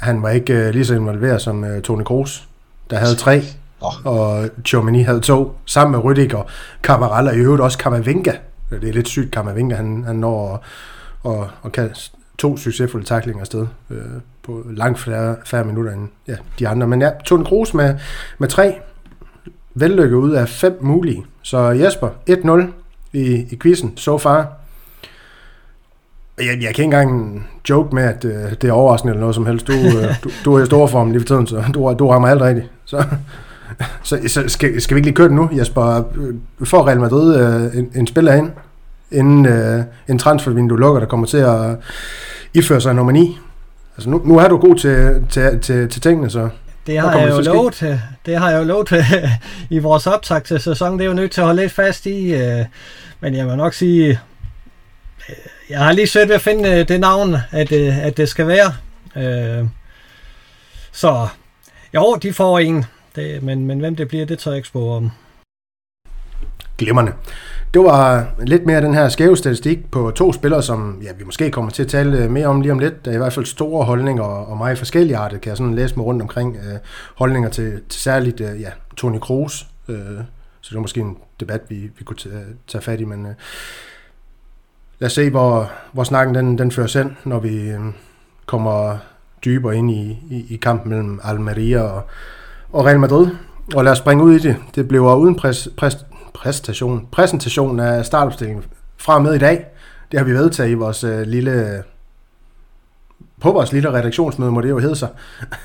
Han 0.00 0.22
var 0.22 0.30
ikke 0.30 0.68
uh, 0.68 0.68
lige 0.68 0.86
så 0.86 0.94
involveret 0.94 1.42
som 1.42 1.64
uh, 1.64 1.80
Toni 1.82 2.04
Kroos, 2.04 2.48
der 2.90 2.98
havde 2.98 3.16
tre. 3.16 3.42
Oh. 3.80 4.06
Og 4.06 4.50
Chomini 4.66 5.02
havde 5.02 5.20
to, 5.20 5.56
sammen 5.66 6.00
med 6.00 6.04
Rüdiger, 6.04 6.50
Camaral 6.82 7.28
og 7.28 7.34
i 7.34 7.38
øvrigt 7.38 7.62
også 7.62 7.78
Kamavinga. 7.78 8.32
Det 8.70 8.88
er 8.88 8.92
lidt 8.92 9.08
sygt, 9.08 9.32
Kamavinga, 9.32 9.74
han, 9.74 10.04
han 10.04 10.16
når 10.16 10.54
at, 10.54 10.60
og, 11.22 11.50
og 11.62 11.72
kan 11.72 11.94
to 12.42 12.56
succesfulde 12.56 13.06
taklinger 13.06 13.40
afsted 13.40 13.66
øh, 13.90 13.98
på 14.42 14.66
langt 14.70 14.98
færre, 14.98 15.36
færre 15.44 15.64
minutter 15.64 15.92
end 15.92 16.08
ja, 16.28 16.36
de 16.58 16.68
andre. 16.68 16.86
Men 16.86 17.02
ja, 17.02 17.10
Tone 17.24 17.44
Kroos 17.44 17.74
med, 17.74 17.94
med 18.38 18.48
tre 18.48 18.74
vellykket 19.74 20.16
ud 20.16 20.30
af 20.30 20.48
fem 20.48 20.78
mulige. 20.80 21.24
Så 21.42 21.58
Jesper, 21.58 22.08
1-0 22.30 22.62
i, 23.12 23.46
i 23.50 23.58
quizzen 23.62 23.96
so 23.96 24.18
far. 24.18 24.52
Jeg, 26.38 26.46
jeg 26.46 26.56
kan 26.56 26.68
ikke 26.68 26.82
engang 26.82 27.46
joke 27.70 27.94
med, 27.94 28.02
at 28.02 28.24
øh, 28.24 28.50
det 28.50 28.64
er 28.64 28.72
overraskende 28.72 29.10
eller 29.10 29.20
noget 29.20 29.34
som 29.34 29.46
helst. 29.46 29.66
Du, 29.66 29.72
øh, 29.72 30.14
du, 30.24 30.30
du 30.44 30.54
er 30.54 30.62
i 30.62 30.66
stor 30.66 30.86
form 30.86 31.10
lige 31.10 31.20
for 31.20 31.26
tiden, 31.26 31.46
så 31.46 31.64
du, 31.74 31.94
du 31.98 32.08
rammer 32.08 32.28
alt 32.28 32.42
rigtigt. 32.42 32.70
Så 32.84 33.04
så, 34.02 34.18
så 34.26 34.44
skal, 34.48 34.80
skal 34.80 34.94
vi 34.94 34.98
ikke 34.98 35.06
lige 35.06 35.16
køre 35.16 35.28
den 35.28 35.36
nu, 35.36 35.48
Jesper? 35.52 36.04
Øh, 36.16 36.34
får 36.66 36.86
Real 36.86 37.00
Madrid 37.00 37.36
øh, 37.36 37.78
en, 37.78 37.90
en 37.94 38.06
spiller 38.06 38.34
ind, 38.34 38.50
inden 39.12 39.46
øh, 39.46 39.84
en 40.08 40.18
transfervindue 40.18 40.80
lukker, 40.80 41.00
der 41.00 41.06
kommer 41.06 41.26
til 41.26 41.36
at 41.36 41.76
iføre 42.54 42.80
sig 42.80 42.94
nummer 42.94 43.12
9? 43.12 43.38
Altså 43.96 44.10
nu, 44.10 44.22
nu 44.24 44.38
er 44.38 44.48
du 44.48 44.56
god 44.56 44.76
til, 44.76 45.26
til, 45.30 45.60
til, 45.60 45.88
til 45.88 46.02
tingene, 46.02 46.30
så... 46.30 46.48
Det 46.86 47.00
har 47.00 47.18
jeg 47.18 47.30
jo 47.30 47.40
lovet, 47.40 47.74
til, 47.74 48.00
det 48.26 48.38
har 48.38 48.50
jeg 48.50 48.58
jo 48.58 48.64
lovet 48.64 49.04
i 49.70 49.78
vores 49.78 50.06
optag 50.06 50.42
til 50.42 50.60
sæsonen. 50.60 50.98
Det 50.98 51.04
er 51.04 51.08
jo 51.08 51.14
nødt 51.14 51.30
til 51.30 51.40
at 51.40 51.46
holde 51.46 51.60
lidt 51.62 51.72
fast 51.72 52.06
i. 52.06 52.34
Øh, 52.34 52.64
men 53.20 53.34
jeg 53.34 53.46
må 53.46 53.54
nok 53.54 53.74
sige, 53.74 54.20
øh, 55.28 55.34
jeg 55.70 55.78
har 55.78 55.92
lige 55.92 56.06
svært 56.06 56.28
ved 56.28 56.34
at 56.34 56.40
finde 56.40 56.70
øh, 56.70 56.88
det 56.88 57.00
navn, 57.00 57.36
at, 57.50 57.72
at 57.72 58.16
det 58.16 58.28
skal 58.28 58.46
være. 58.46 58.72
Så 60.92 61.28
jo, 61.94 62.18
de 62.22 62.32
får 62.32 62.58
en. 62.58 62.84
Det, 63.16 63.42
men, 63.42 63.66
men 63.66 63.80
hvem 63.80 63.96
det 63.96 64.08
bliver, 64.08 64.26
det 64.26 64.38
tager 64.38 64.52
jeg 64.52 64.56
ikke 64.56 64.68
spå 64.68 64.90
om. 64.90 65.10
Glimmerne. 66.78 67.12
Det 67.74 67.82
var 67.82 68.26
lidt 68.38 68.66
mere 68.66 68.80
den 68.80 68.94
her 68.94 69.08
skæve 69.08 69.36
statistik 69.36 69.90
på 69.90 70.10
to 70.10 70.32
spillere, 70.32 70.62
som 70.62 70.98
ja, 71.02 71.12
vi 71.18 71.24
måske 71.24 71.50
kommer 71.50 71.70
til 71.70 71.82
at 71.82 71.88
tale 71.88 72.18
øh, 72.18 72.30
mere 72.30 72.46
om 72.46 72.60
lige 72.60 72.72
om 72.72 72.78
lidt. 72.78 73.04
Der 73.04 73.10
er 73.10 73.14
i 73.14 73.18
hvert 73.18 73.32
fald 73.32 73.46
store 73.46 73.84
holdninger 73.84 74.22
og, 74.22 74.56
meget 74.56 74.78
forskellige 74.78 75.16
arter, 75.16 75.38
kan 75.38 75.48
jeg 75.48 75.56
sådan 75.56 75.74
læse 75.74 75.96
mig 75.96 76.06
rundt 76.06 76.22
omkring. 76.22 76.56
Øh, 76.56 76.78
holdninger 77.16 77.50
til, 77.50 77.80
til 77.88 78.00
særligt 78.00 78.40
øh, 78.40 78.60
ja, 78.60 78.70
Tony 78.96 79.18
Kroos. 79.18 79.66
Øh, 79.88 79.96
så 80.60 80.70
det 80.70 80.76
er 80.76 80.80
måske 80.80 81.00
en 81.00 81.16
debat, 81.40 81.60
vi, 81.68 81.90
vi 81.98 82.04
kunne 82.04 82.16
tage, 82.16 82.44
tage 82.66 82.82
fat 82.82 83.00
i, 83.00 83.04
men 83.04 83.26
øh, 83.26 83.32
lad 84.98 85.06
os 85.06 85.12
se, 85.12 85.30
hvor, 85.30 85.70
hvor 85.92 86.04
snakken 86.04 86.34
den, 86.34 86.58
den 86.58 86.70
fører 86.70 87.00
ind, 87.00 87.10
når 87.24 87.40
vi 87.40 87.70
øh, 87.70 87.80
kommer 88.46 88.96
dybere 89.44 89.76
ind 89.76 89.90
i, 89.90 90.18
i, 90.30 90.46
i 90.48 90.56
kampen 90.56 90.90
mellem 90.90 91.20
Almeria 91.24 91.80
og, 91.80 92.02
og 92.72 92.84
Real 92.84 93.00
Madrid. 93.00 93.28
Og 93.74 93.84
lad 93.84 93.92
os 93.92 93.98
springe 93.98 94.24
ud 94.24 94.34
i 94.34 94.38
det. 94.38 94.56
Det 94.74 94.88
bliver 94.88 95.14
uden 95.14 95.34
præs, 95.34 95.68
præs, 95.76 96.06
præstation, 96.34 97.08
præsentation 97.12 97.80
af 97.80 98.06
startopstillingen 98.06 98.64
fra 98.96 99.18
med 99.18 99.34
i 99.34 99.38
dag. 99.38 99.66
Det 100.10 100.18
har 100.18 100.24
vi 100.24 100.32
vedtaget 100.32 100.70
i 100.70 100.74
vores 100.74 101.04
øh, 101.04 101.20
lille 101.20 101.82
på 103.40 103.52
vores 103.52 103.72
lille 103.72 103.92
redaktionsmøde, 103.92 104.50
må 104.50 104.60
det 104.60 104.70
jo 104.70 104.78
hedde 104.78 104.96
sig. 104.96 105.08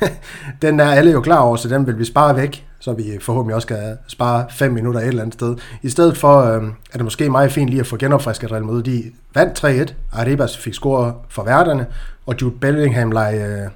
den 0.61 0.79
er 0.79 0.91
alle 0.91 1.11
jo 1.11 1.21
klar 1.21 1.39
over, 1.39 1.55
så 1.55 1.69
den 1.69 1.87
vil 1.87 1.99
vi 1.99 2.05
spare 2.05 2.35
væk, 2.35 2.65
så 2.79 2.93
vi 2.93 3.03
forhåbentlig 3.21 3.55
også 3.55 3.67
kan 3.67 3.97
spare 4.07 4.45
5 4.49 4.71
minutter 4.71 4.99
et 4.99 5.07
eller 5.07 5.21
andet 5.21 5.33
sted. 5.33 5.55
I 5.81 5.89
stedet 5.89 6.17
for 6.17 6.41
øh, 6.41 6.63
er 6.63 6.97
det 6.97 7.03
måske 7.03 7.29
meget 7.29 7.51
fint 7.51 7.69
lige 7.69 7.79
at 7.79 7.87
få 7.87 7.97
genopfrisket 7.97 8.51
Real 8.51 8.63
Madrid. 8.63 8.83
De 8.83 9.03
vandt 9.33 9.89
3-1, 9.91 9.93
Arribas 10.11 10.57
fik 10.57 10.73
score 10.73 11.13
for 11.29 11.43
værterne, 11.43 11.87
og 12.25 12.35
Jude 12.41 12.55
Bellingham 12.61 13.11
lege, 13.11 13.45
øh, 13.45 13.67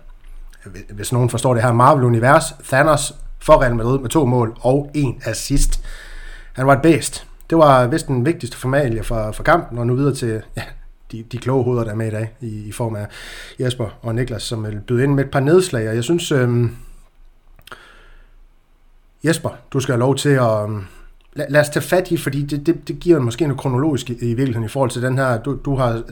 hvis 0.89 1.11
nogen 1.11 1.29
forstår 1.29 1.53
det 1.53 1.63
her 1.63 1.73
Marvel-univers, 1.73 2.55
Thanos 2.63 3.13
for 3.39 3.61
Real 3.61 3.75
Madrid 3.75 3.99
med 3.99 4.09
to 4.09 4.25
mål 4.25 4.57
og 4.61 4.91
en 4.93 5.21
assist. 5.25 5.81
Han 6.53 6.67
var 6.67 6.73
et 6.73 6.81
bedst. 6.81 7.27
Det 7.49 7.57
var 7.57 7.87
vist 7.87 8.07
den 8.07 8.25
vigtigste 8.25 8.57
formalie 8.57 9.03
for, 9.03 9.31
for 9.31 9.43
kampen, 9.43 9.77
og 9.77 9.87
nu 9.87 9.95
videre 9.95 10.15
til 10.15 10.41
ja, 10.57 10.63
de, 11.11 11.23
de 11.31 11.37
kloge 11.37 11.63
hoveder, 11.63 11.83
der 11.83 11.91
er 11.91 11.95
med 11.95 12.07
i 12.07 12.11
dag, 12.11 12.33
i, 12.41 12.67
i 12.67 12.71
form 12.71 12.95
af 12.95 13.07
Jesper 13.59 13.99
og 14.01 14.15
Niklas, 14.15 14.43
som 14.43 14.65
vil 14.65 14.79
byde 14.87 15.03
ind 15.03 15.13
med 15.13 15.25
et 15.25 15.31
par 15.31 15.39
nedslag. 15.39 15.89
Og 15.89 15.95
jeg 15.95 16.03
synes, 16.03 16.31
øh, 16.31 16.69
Jesper, 19.23 19.49
du 19.73 19.79
skal 19.79 19.93
have 19.93 19.99
lov 19.99 20.15
til 20.15 20.29
at... 20.29 20.69
Øh, 20.69 20.75
lad, 21.33 21.45
lad 21.49 21.61
os 21.61 21.69
tage 21.69 21.83
fat 21.83 22.11
i, 22.11 22.17
fordi 22.17 22.45
det, 22.45 22.65
det, 22.65 22.87
det 22.87 22.99
giver 22.99 23.19
måske 23.19 23.47
noget 23.47 23.59
kronologisk 23.59 24.09
i, 24.09 24.13
i 24.13 24.33
virkeligheden 24.33 24.65
i 24.65 24.69
forhold 24.69 24.89
til 24.89 25.01
den 25.01 25.17
her... 25.17 25.41
Du, 25.41 25.57
du 25.65 25.75
har 25.75 26.03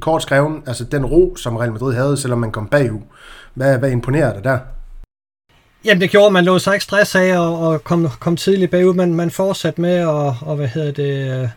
kort 0.00 0.22
skrevet, 0.22 0.62
altså 0.66 0.84
den 0.84 1.06
ro, 1.06 1.36
som 1.36 1.56
Real 1.56 1.72
Madrid 1.72 1.94
havde, 1.94 2.16
selvom 2.16 2.38
man 2.38 2.52
kom 2.52 2.66
bagud. 2.66 3.00
Hvad, 3.54 3.78
hvad 3.78 3.90
imponerer 3.90 4.34
dig 4.34 4.44
der? 4.44 4.58
Jamen 5.84 6.00
det 6.00 6.10
gjorde, 6.10 6.30
man 6.30 6.44
lå 6.44 6.58
sig 6.58 6.74
ikke 6.74 6.84
stress 6.84 7.14
af 7.14 7.38
og, 7.38 7.58
og 7.58 7.84
kom, 7.84 8.08
kom 8.20 8.36
tidligt 8.36 8.70
bagud, 8.70 8.94
men 8.94 9.14
man 9.14 9.30
fortsatte 9.30 9.80
med 9.80 9.94
at, 9.94 10.34
og, 10.40 10.56
hvad 10.56 10.68
hedder 10.68 10.92
det, 10.92 11.42
øh, 11.42 11.48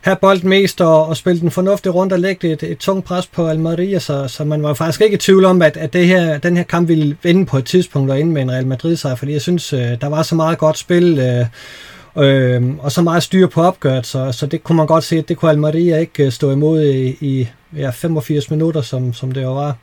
have 0.00 0.16
bolden 0.16 0.48
mest 0.48 0.80
og, 0.80 1.06
og 1.06 1.16
spille 1.16 1.40
den 1.40 1.50
fornuftigt 1.50 1.94
rundt 1.94 2.12
og 2.12 2.18
lægge 2.18 2.52
et, 2.52 2.62
et 2.62 2.78
tungt 2.78 3.04
pres 3.04 3.26
på 3.26 3.46
Almeria, 3.48 3.98
så, 3.98 4.28
så 4.28 4.44
man 4.44 4.62
var 4.62 4.74
faktisk 4.74 5.00
ikke 5.00 5.14
i 5.14 5.18
tvivl 5.18 5.44
om, 5.44 5.62
at, 5.62 5.76
at 5.76 5.92
det 5.92 6.06
her, 6.06 6.38
den 6.38 6.56
her 6.56 6.64
kamp 6.64 6.88
ville 6.88 7.16
vinde 7.22 7.46
på 7.46 7.58
et 7.58 7.64
tidspunkt 7.64 8.10
og 8.10 8.20
ende 8.20 8.32
med 8.32 8.42
en 8.42 8.52
Real 8.52 8.66
Madrid 8.66 8.96
sejr, 8.96 9.14
fordi 9.14 9.32
jeg 9.32 9.42
synes, 9.42 9.72
øh, 9.72 10.00
der 10.00 10.06
var 10.06 10.22
så 10.22 10.34
meget 10.34 10.58
godt 10.58 10.78
spil, 10.78 11.18
øh, 11.18 11.46
øh, 12.24 12.62
og 12.78 12.92
så 12.92 13.02
meget 13.02 13.22
styr 13.22 13.46
på 13.46 13.62
opgøret, 13.62 14.06
så, 14.06 14.32
så 14.32 14.46
det 14.46 14.64
kunne 14.64 14.76
man 14.76 14.86
godt 14.86 15.04
se, 15.04 15.18
at 15.18 15.28
det 15.28 15.36
kunne 15.36 15.50
Almeria 15.50 15.98
ikke 15.98 16.30
stå 16.30 16.50
imod 16.50 16.82
i, 16.82 17.16
i 17.20 17.48
ja, 17.76 17.90
85 17.90 18.50
minutter, 18.50 18.80
som, 18.80 19.12
som 19.12 19.32
det 19.32 19.42
jo 19.42 19.54
var. 19.54 19.76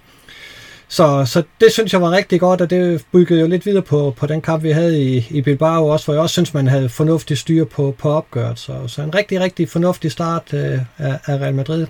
Så, 0.90 1.26
så 1.26 1.44
det 1.62 1.72
synes 1.72 1.94
jeg 1.94 2.02
var 2.02 2.12
rigtig 2.12 2.40
godt, 2.40 2.62
og 2.62 2.70
det 2.70 3.06
byggede 3.12 3.42
jo 3.42 3.48
lidt 3.48 3.66
videre 3.66 3.82
på, 3.82 4.14
på 4.18 4.28
den 4.28 4.42
kamp, 4.42 4.64
vi 4.64 4.72
havde 4.72 5.04
i, 5.04 5.28
i 5.30 5.42
Bilbao 5.42 5.88
også, 5.88 6.06
hvor 6.06 6.14
jeg 6.14 6.22
også 6.22 6.34
synes, 6.34 6.54
man 6.54 6.68
havde 6.68 6.90
fornuftig 6.90 7.38
styr 7.38 7.66
på, 7.66 7.96
på 7.98 8.10
opgøret. 8.10 8.60
Så, 8.60 8.88
så 8.88 9.02
en 9.02 9.16
rigtig, 9.16 9.40
rigtig 9.40 9.70
fornuftig 9.70 10.12
start 10.12 10.54
øh, 10.54 10.80
af, 10.98 11.20
af 11.26 11.38
Real 11.40 11.56
Madrid. 11.56 11.88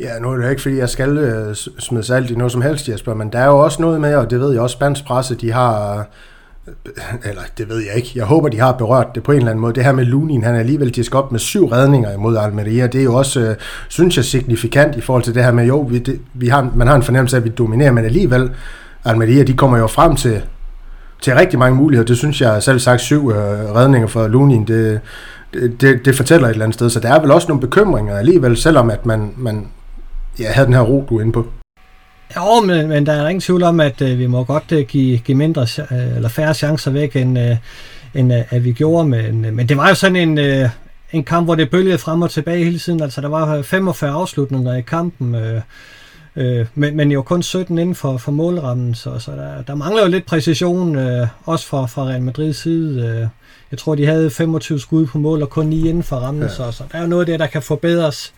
Ja, 0.00 0.18
nu 0.18 0.30
er 0.30 0.36
det 0.36 0.50
ikke, 0.50 0.62
fordi 0.62 0.76
jeg 0.76 0.88
skal 0.88 1.18
øh, 1.18 1.56
smide 1.78 2.04
salt 2.04 2.30
i 2.30 2.34
noget 2.34 2.52
som 2.52 2.62
helst, 2.62 2.88
Jesper, 2.88 3.14
men 3.14 3.32
der 3.32 3.38
er 3.38 3.46
jo 3.46 3.58
også 3.58 3.82
noget 3.82 4.00
med, 4.00 4.14
og 4.14 4.30
det 4.30 4.40
ved 4.40 4.52
jeg 4.52 4.60
også, 4.60 4.74
spansk 4.74 5.04
presse, 5.04 5.34
de 5.34 5.52
har 5.52 6.06
eller 7.24 7.42
det 7.58 7.68
ved 7.68 7.78
jeg 7.78 7.94
ikke, 7.96 8.12
jeg 8.14 8.24
håber, 8.24 8.48
de 8.48 8.60
har 8.60 8.72
berørt 8.72 9.06
det 9.14 9.22
på 9.22 9.32
en 9.32 9.38
eller 9.38 9.50
anden 9.50 9.60
måde. 9.60 9.74
Det 9.74 9.84
her 9.84 9.92
med 9.92 10.04
Lunin, 10.04 10.44
han 10.44 10.54
er 10.54 10.58
alligevel 10.58 10.90
disk 10.90 11.14
op 11.14 11.32
med 11.32 11.40
syv 11.40 11.66
redninger 11.66 12.14
imod 12.14 12.36
Almeria. 12.36 12.86
Det 12.86 13.00
er 13.00 13.04
jo 13.04 13.14
også, 13.14 13.40
øh, 13.40 13.56
synes 13.88 14.16
jeg, 14.16 14.24
signifikant 14.24 14.96
i 14.96 15.00
forhold 15.00 15.22
til 15.22 15.34
det 15.34 15.44
her 15.44 15.52
med, 15.52 15.66
jo, 15.66 15.80
vi, 15.80 15.98
det, 15.98 16.20
vi 16.34 16.48
har, 16.48 16.70
man 16.74 16.86
har 16.86 16.96
en 16.96 17.02
fornemmelse 17.02 17.36
af, 17.36 17.40
at 17.40 17.44
vi 17.44 17.50
dominerer, 17.50 17.92
men 17.92 18.04
alligevel, 18.04 18.50
Almeria, 19.04 19.42
de 19.42 19.52
kommer 19.52 19.78
jo 19.78 19.86
frem 19.86 20.16
til, 20.16 20.42
til 21.20 21.34
rigtig 21.34 21.58
mange 21.58 21.76
muligheder. 21.76 22.06
Det 22.06 22.16
synes 22.16 22.40
jeg 22.40 22.62
selv 22.62 22.78
sagt 22.78 23.00
syv 23.00 23.30
øh, 23.30 23.74
redninger 23.74 24.08
for 24.08 24.28
Lunin, 24.28 24.66
det, 24.66 25.00
det, 25.80 26.04
det 26.04 26.14
fortæller 26.14 26.48
et 26.48 26.52
eller 26.52 26.64
andet 26.64 26.74
sted. 26.74 26.90
Så 26.90 27.00
der 27.00 27.14
er 27.14 27.20
vel 27.20 27.30
også 27.30 27.48
nogle 27.48 27.60
bekymringer 27.60 28.16
alligevel, 28.16 28.56
selvom 28.56 28.90
at 28.90 29.06
man, 29.06 29.32
man 29.36 29.66
ja, 30.40 30.52
havde 30.52 30.66
den 30.66 30.74
her 30.74 30.82
ro, 30.82 31.04
du 31.08 31.16
er 31.16 31.20
inde 31.20 31.32
på. 31.32 31.46
Jo, 32.36 32.60
men, 32.60 32.88
men 32.88 33.06
der 33.06 33.12
er 33.12 33.28
ingen 33.28 33.40
tvivl 33.40 33.62
om, 33.62 33.80
at 33.80 34.02
øh, 34.02 34.18
vi 34.18 34.26
må 34.26 34.44
godt 34.44 34.72
øh, 34.72 34.86
give, 34.86 35.18
give 35.18 35.36
mindre 35.36 35.62
øh, 35.62 36.16
eller 36.16 36.28
færre 36.28 36.54
chancer 36.54 36.90
væk, 36.90 37.16
end, 37.16 37.38
øh, 37.38 37.56
end 38.14 38.34
øh, 38.34 38.52
at 38.52 38.64
vi 38.64 38.72
gjorde. 38.72 39.08
Men, 39.08 39.44
øh, 39.44 39.54
men 39.54 39.68
det 39.68 39.76
var 39.76 39.88
jo 39.88 39.94
sådan 39.94 40.16
en, 40.16 40.38
øh, 40.38 40.68
en 41.12 41.24
kamp, 41.24 41.46
hvor 41.46 41.54
det 41.54 41.70
bølgede 41.70 41.98
frem 41.98 42.22
og 42.22 42.30
tilbage 42.30 42.64
hele 42.64 42.78
tiden. 42.78 43.02
Altså, 43.02 43.20
der 43.20 43.28
var 43.28 43.62
45 43.62 44.10
afslutninger 44.10 44.74
i 44.74 44.80
kampen, 44.80 45.34
øh, 45.34 45.60
øh, 46.36 46.66
men, 46.74 46.96
men 46.96 47.12
jo 47.12 47.22
kun 47.22 47.42
17 47.42 47.78
inden 47.78 47.94
for, 47.94 48.16
for 48.16 48.32
målrammen, 48.32 48.94
så, 48.94 49.18
så 49.18 49.30
der, 49.30 49.62
der 49.62 49.74
mangler 49.74 50.02
jo 50.02 50.08
lidt 50.08 50.26
præcision, 50.26 50.96
øh, 50.96 51.26
også 51.44 51.66
fra, 51.66 51.86
fra 51.86 52.04
Real 52.04 52.22
Madrids 52.22 52.56
side. 52.56 53.06
Øh. 53.06 53.26
Jeg 53.70 53.78
tror, 53.78 53.94
de 53.94 54.06
havde 54.06 54.30
25 54.30 54.80
skud 54.80 55.06
på 55.06 55.18
mål 55.18 55.42
og 55.42 55.50
kun 55.50 55.66
9 55.66 55.88
inden 55.88 56.02
for 56.02 56.16
rammen, 56.16 56.42
ja. 56.42 56.48
så, 56.48 56.72
så 56.72 56.84
der 56.92 56.98
er 56.98 57.02
jo 57.02 57.08
noget 57.08 57.22
af 57.22 57.26
det, 57.26 57.40
der 57.40 57.46
kan 57.46 57.62
forbedres. 57.62 58.32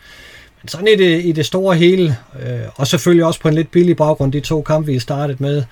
Men 0.63 0.69
sådan 0.69 0.89
i 0.89 0.97
det, 0.97 1.25
i 1.25 1.33
det 1.33 1.47
store 1.47 1.77
hele, 1.77 2.17
øh, 2.43 2.61
og 2.75 2.87
selvfølgelig 2.87 3.25
også 3.25 3.41
på 3.41 3.49
en 3.49 3.55
lidt 3.55 3.71
billig 3.71 3.97
baggrund, 3.97 4.33
de 4.33 4.41
to 4.41 4.63
kampe, 4.63 4.93
vi 4.93 4.99
startet 4.99 5.41
med, 5.41 5.63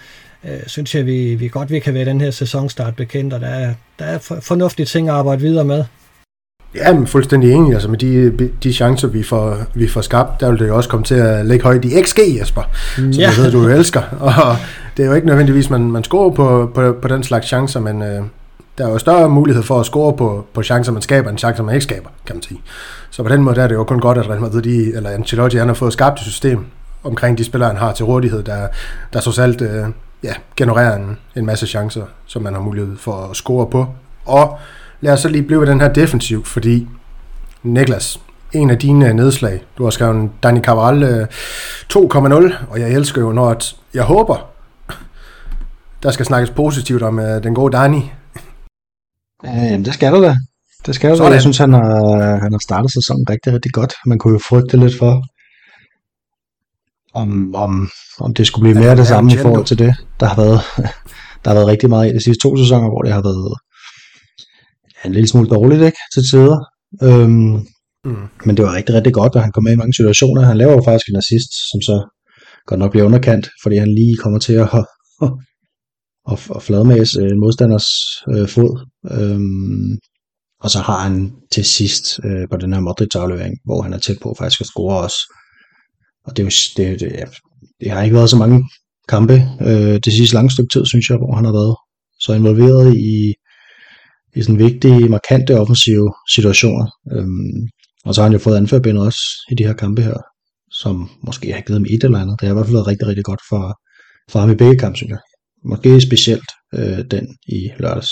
øh, 0.45 0.50
synes 0.66 0.95
jeg, 0.95 1.07
vi, 1.07 1.35
vi 1.35 1.49
godt 1.49 1.71
vi 1.71 1.78
kan 1.78 1.95
være 1.95 2.04
den 2.04 2.21
her 2.21 2.30
sæsonstart 2.30 2.97
bekendt, 2.97 3.35
og 3.35 3.40
der 3.40 3.47
er, 3.47 3.75
der 3.99 4.04
er 4.04 4.18
fornuftige 4.42 4.87
ting 4.87 5.09
at 5.09 5.14
arbejde 5.14 5.40
videre 5.40 5.64
med. 5.64 5.85
Ja, 6.75 6.92
men 6.92 7.07
fuldstændig 7.07 7.52
enig. 7.52 7.73
Altså 7.73 7.88
med 7.88 7.99
de, 7.99 8.49
de 8.62 8.73
chancer, 8.73 9.09
vi 9.09 9.23
får, 9.23 9.57
vi 9.75 9.88
får 9.88 10.00
skabt, 10.00 10.40
der 10.40 10.50
vil 10.50 10.59
det 10.59 10.68
jo 10.68 10.76
også 10.76 10.88
komme 10.88 11.04
til 11.04 11.14
at 11.14 11.47
lægge 11.47 11.64
højt 11.64 11.85
i 11.85 12.02
XG, 12.02 12.18
Jesper, 12.40 12.62
som 12.97 13.11
ja. 13.11 13.28
jeg 13.28 13.37
ved, 13.37 13.52
du 13.52 13.68
elsker. 13.78 14.02
Og 14.21 14.57
det 14.97 15.02
er 15.02 15.07
jo 15.07 15.14
ikke 15.14 15.26
nødvendigvis, 15.26 15.71
man, 15.71 15.80
man 15.80 16.04
scorer 16.04 16.30
på, 16.30 16.71
på, 16.75 16.92
på 17.02 17.09
den 17.09 17.23
slags 17.23 17.47
chancer, 17.47 17.80
men 17.80 18.02
øh, 18.02 18.23
der 18.79 18.87
er 18.87 18.91
jo 18.91 18.99
større 18.99 19.29
mulighed 19.29 19.63
for 19.63 19.81
at 19.81 19.87
score 19.87 20.17
på, 20.17 20.47
på 20.55 20.63
chancer, 20.63 20.93
man 20.93 21.03
skaber, 21.03 21.31
end 21.31 21.39
chancer, 21.39 21.63
man 21.63 21.75
ikke 21.75 21.85
skaber, 21.85 22.09
kan 22.27 22.37
man 22.37 22.43
sige. 22.43 22.61
Så 23.11 23.23
på 23.23 23.29
den 23.29 23.43
måde 23.43 23.57
der 23.57 23.63
er 23.63 23.69
det 23.69 23.75
jo 23.75 23.85
kun 23.85 24.01
godt, 24.01 24.19
at 24.19 24.29
Real 24.29 24.41
Madrid, 24.41 24.63
de, 24.63 24.97
eller 24.97 25.11
Ancelotti, 25.11 25.57
han 25.57 25.69
har 25.69 25.75
fået 25.75 25.93
skabt 25.93 26.19
et 26.19 26.25
system 26.25 26.67
omkring 27.05 27.39
de 27.39 27.45
spillere, 27.45 27.69
han 27.69 27.79
har 27.79 27.93
til 27.93 28.05
rådighed, 28.05 28.43
der, 28.43 28.69
der 29.13 29.21
så 29.21 29.43
alt 29.43 29.61
øh, 29.61 29.87
ja, 30.23 30.33
genererer 30.57 30.97
en, 30.97 31.19
en 31.37 31.47
masse 31.47 31.67
chancer, 31.67 32.03
som 32.27 32.43
man 32.43 32.55
har 32.55 32.61
mulighed 32.61 32.97
for 32.97 33.29
at 33.31 33.37
score 33.37 33.67
på. 33.67 33.87
Og 34.25 34.59
lad 35.01 35.13
os 35.13 35.21
så 35.21 35.29
lige 35.29 35.43
blive 35.43 35.67
den 35.67 35.81
her 35.81 35.93
defensiv, 35.93 36.45
fordi 36.45 36.89
Niklas, 37.63 38.21
en 38.53 38.71
af 38.71 38.79
dine 38.79 39.15
nedslag, 39.15 39.65
du 39.79 39.85
har 39.85 39.91
skrevet 39.91 40.31
Dani 40.43 40.61
Cabral 40.61 41.03
øh, 41.03 41.27
2,0, 41.95 42.55
og 42.71 42.81
jeg 42.81 42.91
elsker 42.91 43.21
jo, 43.21 43.33
når 43.33 43.51
at, 43.51 43.77
jeg 43.95 44.03
håber, 44.03 44.49
der 46.03 46.11
skal 46.11 46.27
snakkes 46.27 46.51
positivt 46.51 47.03
om 47.03 47.19
øh, 47.19 47.43
den 47.43 47.55
gode 47.55 47.77
Dani, 47.77 48.13
Øh, 49.47 49.85
det 49.85 49.95
skal 49.95 50.12
du 50.12 50.23
da. 50.23 50.37
Det 50.87 50.95
skal 50.95 51.11
du 51.11 51.18
da. 51.18 51.25
Jeg 51.25 51.40
synes, 51.40 51.59
han 51.59 51.73
har, 51.73 52.38
han 52.42 52.52
har 52.52 52.59
startet 52.59 52.92
sæsonen 52.92 53.26
rigtig, 53.30 53.52
rigtig 53.52 53.73
godt. 53.73 53.95
Man 54.07 54.18
kunne 54.18 54.33
jo 54.33 54.40
frygte 54.49 54.76
lidt 54.76 54.99
for, 54.99 55.23
om, 57.14 57.54
om, 57.54 57.90
om 58.21 58.35
det 58.35 58.47
skulle 58.47 58.62
blive 58.62 58.85
mere 58.85 58.97
det 58.97 59.07
samme 59.07 59.33
i 59.33 59.37
forhold 59.37 59.64
til 59.64 59.78
det. 59.78 59.95
Der 60.21 60.26
har 60.26 60.37
været, 60.37 60.61
der 61.42 61.50
har 61.50 61.54
været 61.54 61.66
rigtig 61.66 61.88
meget 61.88 62.11
i 62.11 62.14
de 62.16 62.25
sidste 62.25 62.42
to 62.42 62.57
sæsoner, 62.57 62.88
hvor 62.88 63.02
det 63.02 63.12
har 63.12 63.23
været 63.23 63.54
en 65.04 65.12
lille 65.12 65.28
smule 65.28 65.49
dårligt 65.49 65.83
ikke, 65.83 65.99
til 66.14 66.23
tider. 66.30 66.59
Øhm, 67.02 67.66
mm. 68.04 68.26
Men 68.45 68.57
det 68.57 68.64
var 68.64 68.75
rigtig, 68.75 68.95
rigtig 68.95 69.12
godt, 69.12 69.37
at 69.37 69.42
han 69.42 69.52
kom 69.52 69.64
med 69.64 69.73
i 69.73 69.76
mange 69.83 69.95
situationer. 69.95 70.42
Han 70.42 70.57
laver 70.57 70.73
jo 70.73 70.83
faktisk 70.85 71.09
en 71.09 71.16
assist, 71.16 71.52
som 71.71 71.80
så 71.80 71.97
godt 72.66 72.80
nok 72.80 72.90
bliver 72.90 73.07
underkant, 73.07 73.49
fordi 73.62 73.76
han 73.76 73.95
lige 73.95 74.16
kommer 74.16 74.38
til 74.38 74.52
at, 74.52 74.68
og, 76.31 76.39
og 76.51 76.63
fladmase 76.63 77.21
øh, 77.21 77.31
en 77.31 77.41
modstanders 77.41 77.89
øh, 78.33 78.49
fod. 78.49 78.73
Øhm, 79.11 79.99
og 80.61 80.71
så 80.71 80.79
har 80.79 80.99
han 80.99 81.33
til 81.53 81.65
sidst 81.65 82.05
øh, 82.25 82.49
på 82.51 82.57
den 82.57 82.73
her 82.73 82.81
Modric-aflevering, 82.81 83.55
hvor 83.65 83.83
han 83.83 83.93
er 83.93 83.99
tæt 83.99 84.19
på 84.23 84.35
faktisk 84.39 84.61
at 84.61 84.67
score 84.67 85.03
også. 85.05 85.21
Og 86.27 86.37
det, 86.37 86.43
er 86.43 86.47
jo, 86.47 86.53
det, 86.77 87.01
det, 87.01 87.13
ja, 87.21 87.25
det 87.81 87.91
har 87.91 88.03
ikke 88.03 88.17
været 88.17 88.31
så 88.31 88.37
mange 88.37 88.65
kampe 89.09 89.37
øh, 89.61 90.01
det 90.05 90.13
sidste 90.13 90.35
lange 90.35 90.51
stykke 90.51 90.73
tid, 90.73 90.87
synes 90.87 91.11
jeg, 91.11 91.19
hvor 91.19 91.35
han 91.35 91.45
har 91.45 91.53
været 91.53 91.77
så 92.21 92.33
involveret 92.33 92.97
i, 92.97 93.35
i 94.37 94.43
sådan 94.43 94.59
vigtige, 94.59 95.09
markante 95.09 95.61
offensive 95.61 96.13
situationer. 96.35 96.87
Øhm, 97.13 97.61
og 98.05 98.15
så 98.15 98.21
har 98.21 98.29
han 98.29 98.33
jo 98.33 98.39
fået 98.39 98.57
anførbindet 98.57 99.07
også 99.07 99.21
i 99.51 99.55
de 99.55 99.67
her 99.67 99.73
kampe 99.73 100.03
her, 100.03 100.19
som 100.71 101.11
måske 101.27 101.53
har 101.53 101.61
givet 101.61 101.79
ham 101.81 101.87
et 101.95 102.05
eller 102.05 102.19
andet. 102.19 102.41
Det 102.41 102.47
har 102.47 102.55
i 102.55 102.57
hvert 102.57 102.67
fald 102.67 102.77
været 102.77 102.87
rigtig, 102.87 103.07
rigtig 103.09 103.25
godt 103.25 103.41
for, 103.49 103.63
for 104.31 104.39
ham 104.41 104.51
i 104.51 104.55
begge 104.55 104.79
kampe, 104.79 104.97
synes 104.97 105.11
jeg. 105.11 105.19
Måske 105.65 106.00
specielt 106.00 106.50
øh, 106.75 107.05
den 107.11 107.37
i 107.49 107.71
lørdags. 107.79 108.11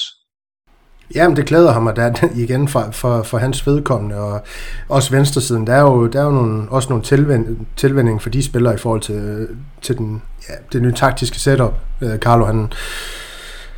Jamen, 1.14 1.36
det 1.36 1.46
glæder 1.46 1.72
ham, 1.72 1.88
at 1.88 1.96
der 1.96 2.02
er 2.02 2.28
igen 2.34 2.68
for, 2.68 2.88
for, 2.92 3.22
for 3.22 3.38
hans 3.38 3.66
vedkommende, 3.66 4.16
og 4.16 4.42
også 4.88 5.10
venstresiden. 5.10 5.66
Der 5.66 5.74
er 5.74 5.80
jo, 5.80 6.06
der 6.06 6.20
er 6.20 6.24
jo 6.24 6.30
nogle, 6.30 6.68
også 6.70 6.88
nogle 6.88 7.04
tilvænd, 7.04 7.66
tilvænding 7.76 8.22
for 8.22 8.30
de 8.30 8.42
spillere 8.42 8.74
i 8.74 8.78
forhold 8.78 9.00
til, 9.00 9.14
øh, 9.14 9.48
til 9.82 9.98
den, 9.98 10.22
ja, 10.48 10.54
det 10.72 10.82
nye 10.82 10.92
taktiske 10.92 11.40
setup. 11.40 11.74
Øh, 12.00 12.18
Carlo, 12.18 12.44
han, 12.44 12.72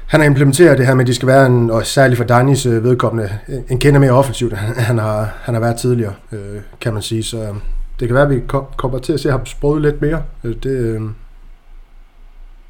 han 0.06 0.20
har 0.20 0.26
implementeret 0.26 0.78
det 0.78 0.86
her 0.86 0.94
med, 0.94 1.04
at 1.04 1.08
de 1.08 1.14
skal 1.14 1.28
være, 1.28 1.46
en, 1.46 1.70
og 1.70 1.86
særligt 1.86 2.16
for 2.16 2.24
Danis 2.24 2.66
øh, 2.66 2.84
vedkommende, 2.84 3.38
en 3.68 3.78
kender 3.78 4.00
mere 4.00 4.12
offensivt, 4.12 4.52
han 4.56 4.98
har, 4.98 5.34
han 5.40 5.54
har 5.54 5.60
været 5.60 5.76
tidligere, 5.76 6.14
øh, 6.32 6.60
kan 6.80 6.92
man 6.92 7.02
sige. 7.02 7.22
Så 7.22 7.42
øh, 7.42 7.54
det 8.00 8.08
kan 8.08 8.14
være, 8.14 8.24
at 8.24 8.30
vi 8.30 8.40
kommer 8.76 8.98
til 8.98 9.12
at 9.12 9.20
se 9.20 9.30
ham 9.30 9.46
sprøde 9.46 9.82
lidt 9.82 10.02
mere. 10.02 10.22
Øh, 10.44 10.54
det, 10.62 11.00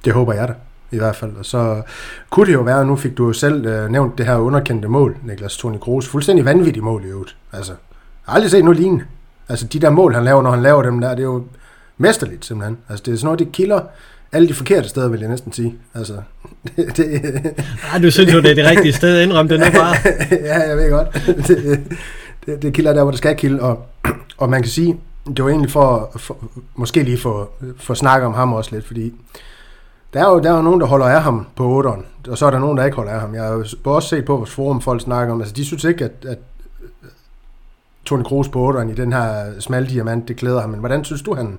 det 0.05 0.13
håber 0.13 0.33
jeg 0.33 0.49
da 0.49 0.55
i 0.91 0.99
hvert 0.99 1.17
fald. 1.17 1.37
Og 1.37 1.45
så 1.45 1.83
kunne 2.31 2.47
det 2.47 2.53
jo 2.53 2.61
være, 2.61 2.87
nu 2.87 2.97
fik 2.97 3.19
du 3.19 3.27
jo 3.27 3.33
selv 3.33 3.67
øh, 3.67 3.91
nævnt 3.91 4.19
det 4.19 4.27
her 4.27 4.37
underkendte 4.37 4.89
mål, 4.89 5.17
Niklas 5.25 5.57
Toni 5.57 5.79
Kroos. 5.79 6.09
Fuldstændig 6.09 6.45
vanvittigt 6.45 6.85
mål 6.85 7.05
i 7.05 7.09
øvrigt. 7.09 7.37
Altså, 7.53 7.73
jeg 7.73 7.79
har 8.27 8.35
aldrig 8.35 8.51
set 8.51 8.65
noget 8.65 8.79
lignende. 8.79 9.05
Altså, 9.49 9.67
de 9.67 9.79
der 9.79 9.91
mål, 9.91 10.15
han 10.15 10.25
laver, 10.25 10.43
når 10.43 10.51
han 10.51 10.63
laver 10.63 10.83
dem 10.83 11.01
der, 11.01 11.11
det 11.11 11.19
er 11.19 11.27
jo 11.27 11.45
mesterligt 11.99 12.45
simpelthen. 12.45 12.79
Altså, 12.89 13.03
det 13.07 13.13
er 13.13 13.17
sådan 13.17 13.27
noget, 13.27 13.39
det 13.39 13.53
kilder 13.53 13.81
alle 14.33 14.49
de 14.49 14.55
forkerte 14.55 14.89
steder, 14.89 15.09
vil 15.09 15.21
jeg 15.21 15.29
næsten 15.29 15.53
sige. 15.53 15.75
Altså, 15.95 16.15
det, 16.77 16.97
det, 16.97 17.21
Ej, 17.93 17.99
du 18.03 18.11
synes 18.11 18.33
jo, 18.33 18.41
det 18.41 18.51
er 18.51 18.55
det 18.55 18.67
rigtige 18.67 18.93
sted 18.93 19.17
at 19.17 19.27
indrømme 19.27 19.49
det 19.49 19.61
nu 19.61 19.67
bare. 19.81 19.95
ja, 20.51 20.69
jeg 20.69 20.77
ved 20.77 20.91
godt. 20.91 21.09
Det, 21.49 21.81
det, 22.47 22.63
det 22.63 22.75
kilder 22.75 22.93
der, 22.93 23.03
hvor 23.03 23.11
det 23.11 23.19
skal 23.19 23.37
kilde. 23.37 23.63
Og, 23.63 23.87
og 24.39 24.51
man 24.51 24.63
kan 24.63 24.71
sige, 24.71 24.97
det 25.37 25.45
var 25.45 25.51
egentlig 25.51 25.71
for, 25.71 26.13
for 26.17 26.37
måske 26.77 27.03
lige 27.03 27.19
for, 27.19 27.51
for 27.79 27.93
at 27.93 27.99
snakke 27.99 28.27
om 28.27 28.35
ham 28.35 28.53
også 28.53 28.75
lidt, 28.75 28.87
fordi 28.87 29.15
der 30.13 30.21
er, 30.27 30.31
jo, 30.31 30.39
der 30.39 30.51
er 30.53 30.57
jo 30.57 30.63
nogen, 30.63 30.81
der 30.81 30.87
holder 30.87 31.07
af 31.07 31.23
ham 31.23 31.47
på 31.57 31.83
8'eren, 31.83 32.31
og 32.31 32.39
så 32.39 32.47
er 32.47 32.51
der 32.51 32.59
nogen, 32.59 32.79
der 32.79 32.85
ikke 32.85 32.97
holder 32.97 33.13
af 33.13 33.21
ham. 33.21 33.35
Jeg 33.35 33.43
har 33.43 33.65
også 33.85 34.09
set 34.09 34.25
på 34.25 34.37
vores 34.37 34.51
forum, 34.51 34.81
folk 34.81 35.01
snakker 35.01 35.35
om, 35.35 35.41
altså 35.41 35.55
de 35.55 35.65
synes 35.65 35.85
ikke, 35.85 36.05
at, 36.05 36.25
at 36.29 36.39
Toni 38.05 38.23
Kroos 38.23 38.49
på 38.49 38.71
8'eren 38.71 38.91
i 38.91 38.95
den 38.95 39.13
her 39.13 39.61
smalle 39.61 39.89
diamant, 39.89 40.29
det 40.29 40.37
klæder 40.37 40.61
ham. 40.61 40.71
Men 40.71 40.81
hvordan 40.81 41.05
synes 41.05 41.23
du, 41.23 41.35
han, 41.35 41.59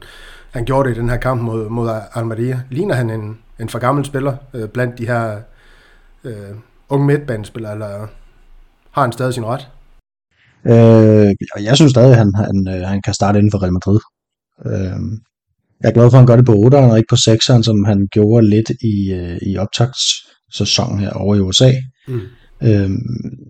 han 0.51 0.65
gjorde 0.65 0.89
det 0.89 0.95
i 0.95 0.99
den 0.99 1.09
her 1.09 1.17
kamp 1.17 1.41
mod, 1.41 1.69
mod 1.69 1.89
Almeria? 2.15 2.61
Ligner 2.69 2.95
han 2.95 3.09
en, 3.09 3.37
en 3.59 3.69
for 3.69 3.79
gammel 3.79 4.05
spiller 4.05 4.35
øh, 4.53 4.69
blandt 4.69 4.97
de 4.97 5.07
her 5.07 5.39
øh, 6.23 6.55
unge 6.89 7.05
midtbanespillere, 7.05 7.73
eller 7.73 8.07
har 8.91 9.01
han 9.01 9.11
stadig 9.11 9.33
sin 9.33 9.45
ret? 9.45 9.69
Øh, 10.65 11.63
jeg 11.65 11.75
synes 11.75 11.91
stadig, 11.91 12.11
at 12.11 12.17
han, 12.17 12.33
han, 12.35 12.67
øh, 12.67 12.87
han 12.87 13.01
kan 13.01 13.13
starte 13.13 13.39
inden 13.39 13.51
for 13.51 13.61
Real 13.63 13.73
Madrid. 13.73 13.99
Øh, 14.65 14.99
jeg 15.81 15.89
er 15.89 15.93
glad 15.93 16.11
for, 16.11 16.17
at 16.17 16.21
han 16.21 16.27
gør 16.27 16.35
det 16.35 16.45
på 16.45 16.53
8'eren 16.53 16.91
og 16.91 16.97
ikke 16.97 17.13
på 17.13 17.15
6'eren, 17.15 17.63
som 17.63 17.83
han 17.83 18.07
gjorde 18.11 18.49
lidt 18.49 18.69
i, 18.69 19.13
øh, 19.13 19.37
i 19.41 19.57
optagssæsonen 19.57 20.99
her 20.99 21.11
over 21.11 21.35
i 21.35 21.39
USA. 21.39 21.71
Mm. 22.07 22.21
Øh, 22.63 22.89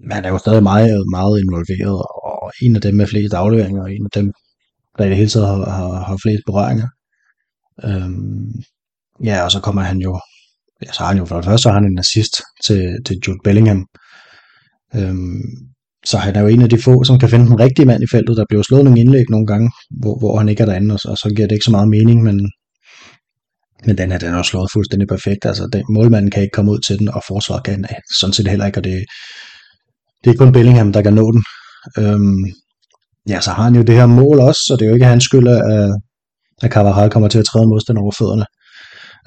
men 0.03 0.11
han 0.11 0.25
er 0.25 0.29
jo 0.29 0.37
stadig 0.37 0.63
meget, 0.63 1.03
meget 1.11 1.41
involveret, 1.43 2.01
og 2.23 2.51
en 2.61 2.75
af 2.75 2.81
dem 2.81 2.95
med 2.95 3.07
flest 3.07 3.33
afleveringer, 3.33 3.81
og 3.81 3.91
en 3.93 4.05
af 4.05 4.11
dem, 4.11 4.31
der 4.97 5.05
i 5.05 5.09
det 5.09 5.17
hele 5.17 5.29
taget 5.29 5.47
har, 5.47 5.69
har, 5.69 6.03
har 6.07 6.17
flest 6.23 6.43
berøringer. 6.45 6.87
Øh, 7.83 8.09
ja, 9.23 9.43
og 9.43 9.51
så 9.51 9.59
kommer 9.59 9.81
han 9.81 9.97
jo, 9.97 10.19
ja, 10.85 10.91
så 10.91 10.99
har 10.99 11.07
han 11.07 11.17
jo 11.17 11.25
for 11.25 11.35
det 11.35 11.45
første, 11.45 11.61
så 11.63 11.69
har 11.69 11.79
han 11.79 11.91
en 11.91 11.99
assist 11.99 12.35
til, 12.65 12.97
til 13.05 13.17
Jude 13.27 13.39
Bellingham. 13.43 13.85
Øh, 14.95 15.15
så 16.09 16.17
han 16.17 16.35
er 16.35 16.41
jo 16.41 16.47
en 16.47 16.61
af 16.61 16.69
de 16.69 16.81
få, 16.81 17.03
som 17.03 17.19
kan 17.19 17.29
finde 17.29 17.45
den 17.45 17.59
rigtige 17.59 17.85
mand 17.85 18.03
i 18.03 18.11
feltet. 18.11 18.37
Der 18.37 18.45
bliver 18.49 18.63
slået 18.63 18.83
nogle 18.83 18.99
indlæg 18.99 19.25
nogle 19.29 19.47
gange, 19.47 19.71
hvor, 20.01 20.19
hvor 20.19 20.37
han 20.37 20.49
ikke 20.49 20.61
er 20.61 20.65
derinde, 20.65 20.93
og 20.93 20.99
så, 20.99 21.07
og 21.09 21.17
så 21.17 21.33
giver 21.35 21.47
det 21.47 21.55
ikke 21.55 21.65
så 21.65 21.71
meget 21.71 21.87
mening, 21.87 22.23
men, 22.23 22.51
men 23.85 23.97
den 23.97 24.11
her, 24.11 24.19
den 24.19 24.33
er 24.33 24.37
jo 24.37 24.43
slået 24.43 24.69
fuldstændig 24.73 25.07
perfekt. 25.07 25.45
Altså, 25.45 25.69
den, 25.73 25.83
målmanden 25.89 26.31
kan 26.31 26.43
ikke 26.43 26.53
komme 26.53 26.71
ud 26.71 26.79
til 26.79 26.99
den, 26.99 27.07
og 27.09 27.21
forsvaret 27.27 27.63
kan 27.63 27.85
sådan 28.19 28.33
set 28.33 28.47
heller 28.47 28.65
ikke, 28.65 28.79
og 28.79 28.83
det, 28.83 29.05
det 30.23 30.29
er 30.29 30.37
kun 30.37 30.51
Bellingham, 30.51 30.93
der 30.93 31.01
kan 31.01 31.13
nå 31.13 31.31
den. 31.31 31.43
Øhm, 31.97 32.43
ja, 33.29 33.41
så 33.41 33.51
har 33.51 33.63
han 33.63 33.75
jo 33.75 33.81
det 33.81 33.95
her 33.95 34.05
mål 34.05 34.39
også, 34.39 34.61
så 34.67 34.75
det 34.79 34.85
er 34.85 34.89
jo 34.89 34.95
ikke 34.95 35.05
hans 35.05 35.23
skyld, 35.23 35.47
at, 35.47 35.61
at 36.63 36.71
Carvajal 36.71 37.09
kommer 37.09 37.29
til 37.29 37.39
at 37.39 37.45
træde 37.45 37.67
modstand 37.67 37.97
over 37.97 38.11
fødderne. 38.19 38.45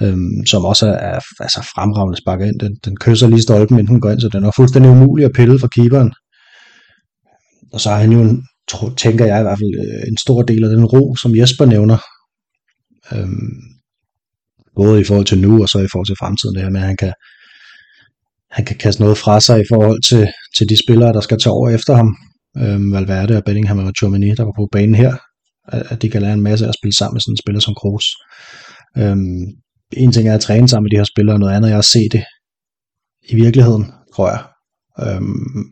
Øhm, 0.03 0.47
som 0.47 0.65
også 0.65 0.87
er, 0.87 0.93
er 0.93 1.21
altså 1.41 1.61
fremragende 1.75 2.19
sparket 2.19 2.47
ind. 2.47 2.61
Den, 2.61 2.77
den 2.85 2.97
kysser 2.97 3.29
lige 3.29 3.43
stolpen, 3.43 3.79
inden 3.79 3.93
den 3.95 4.01
går 4.01 4.11
ind, 4.11 4.21
så 4.21 4.29
den 4.29 4.45
er 4.45 4.51
fuldstændig 4.57 4.91
umulig 4.91 5.25
at 5.25 5.33
pille 5.33 5.59
for 5.59 5.69
keeperen. 5.77 6.13
Og 7.73 7.81
så 7.81 7.91
har 7.91 7.99
han 7.99 8.13
jo, 8.13 8.21
en, 8.21 8.47
tænker 8.97 9.25
jeg 9.27 9.41
i 9.41 9.43
hvert 9.43 9.59
fald, 9.59 9.75
øh, 9.85 10.09
en 10.09 10.17
stor 10.17 10.43
del 10.43 10.65
af 10.65 10.71
den 10.71 10.85
ro, 10.85 11.17
som 11.17 11.37
Jesper 11.37 11.65
nævner. 11.65 11.99
Øhm, 13.13 13.53
både 14.77 15.01
i 15.01 15.05
forhold 15.05 15.27
til 15.27 15.39
nu, 15.39 15.63
og 15.63 15.69
så 15.69 15.79
i 15.79 15.89
forhold 15.93 16.07
til 16.07 16.21
fremtiden, 16.21 16.55
det 16.55 16.63
her 16.63 16.71
med, 16.71 16.81
at 16.81 16.87
han 16.87 16.97
kan, 16.97 17.13
han 18.51 18.65
kan 18.65 18.77
kaste 18.77 19.03
noget 19.03 19.19
fra 19.19 19.41
sig 19.41 19.61
i 19.61 19.69
forhold 19.69 20.03
til, 20.09 20.29
til 20.57 20.69
de 20.69 20.77
spillere, 20.85 21.13
der 21.13 21.21
skal 21.21 21.39
tage 21.39 21.53
over 21.53 21.71
efter 21.71 21.95
ham. 21.95 22.17
Øhm, 22.59 22.93
Valverde 22.93 23.37
og 23.37 23.45
Bellingham 23.45 23.79
og 23.79 23.93
Chomini, 23.99 24.31
der 24.35 24.45
var 24.45 24.55
på 24.57 24.69
banen 24.73 24.95
her, 24.95 25.17
at 25.69 26.03
de 26.03 26.11
kan 26.11 26.23
lære 26.23 26.35
en 26.35 26.41
masse 26.41 26.67
at 26.67 26.75
spille 26.79 26.97
sammen 26.97 27.15
med 27.15 27.21
sådan 27.21 27.33
en 27.33 27.43
spiller 27.45 27.61
som 27.61 27.75
Kroos. 27.75 28.07
Øhm, 28.99 29.45
en 29.93 30.13
ting 30.13 30.29
er 30.29 30.35
at 30.35 30.41
træne 30.41 30.69
sammen 30.69 30.85
med 30.85 30.91
de 30.91 30.97
her 30.97 31.05
spillere, 31.05 31.39
noget 31.39 31.55
andet 31.57 31.73
er 31.73 31.79
at 31.79 31.85
se 31.85 32.09
det 32.13 32.25
i 33.29 33.35
virkeligheden, 33.35 33.93
tror 34.15 34.29
jeg. 34.31 34.43
Øhm, 35.07 35.65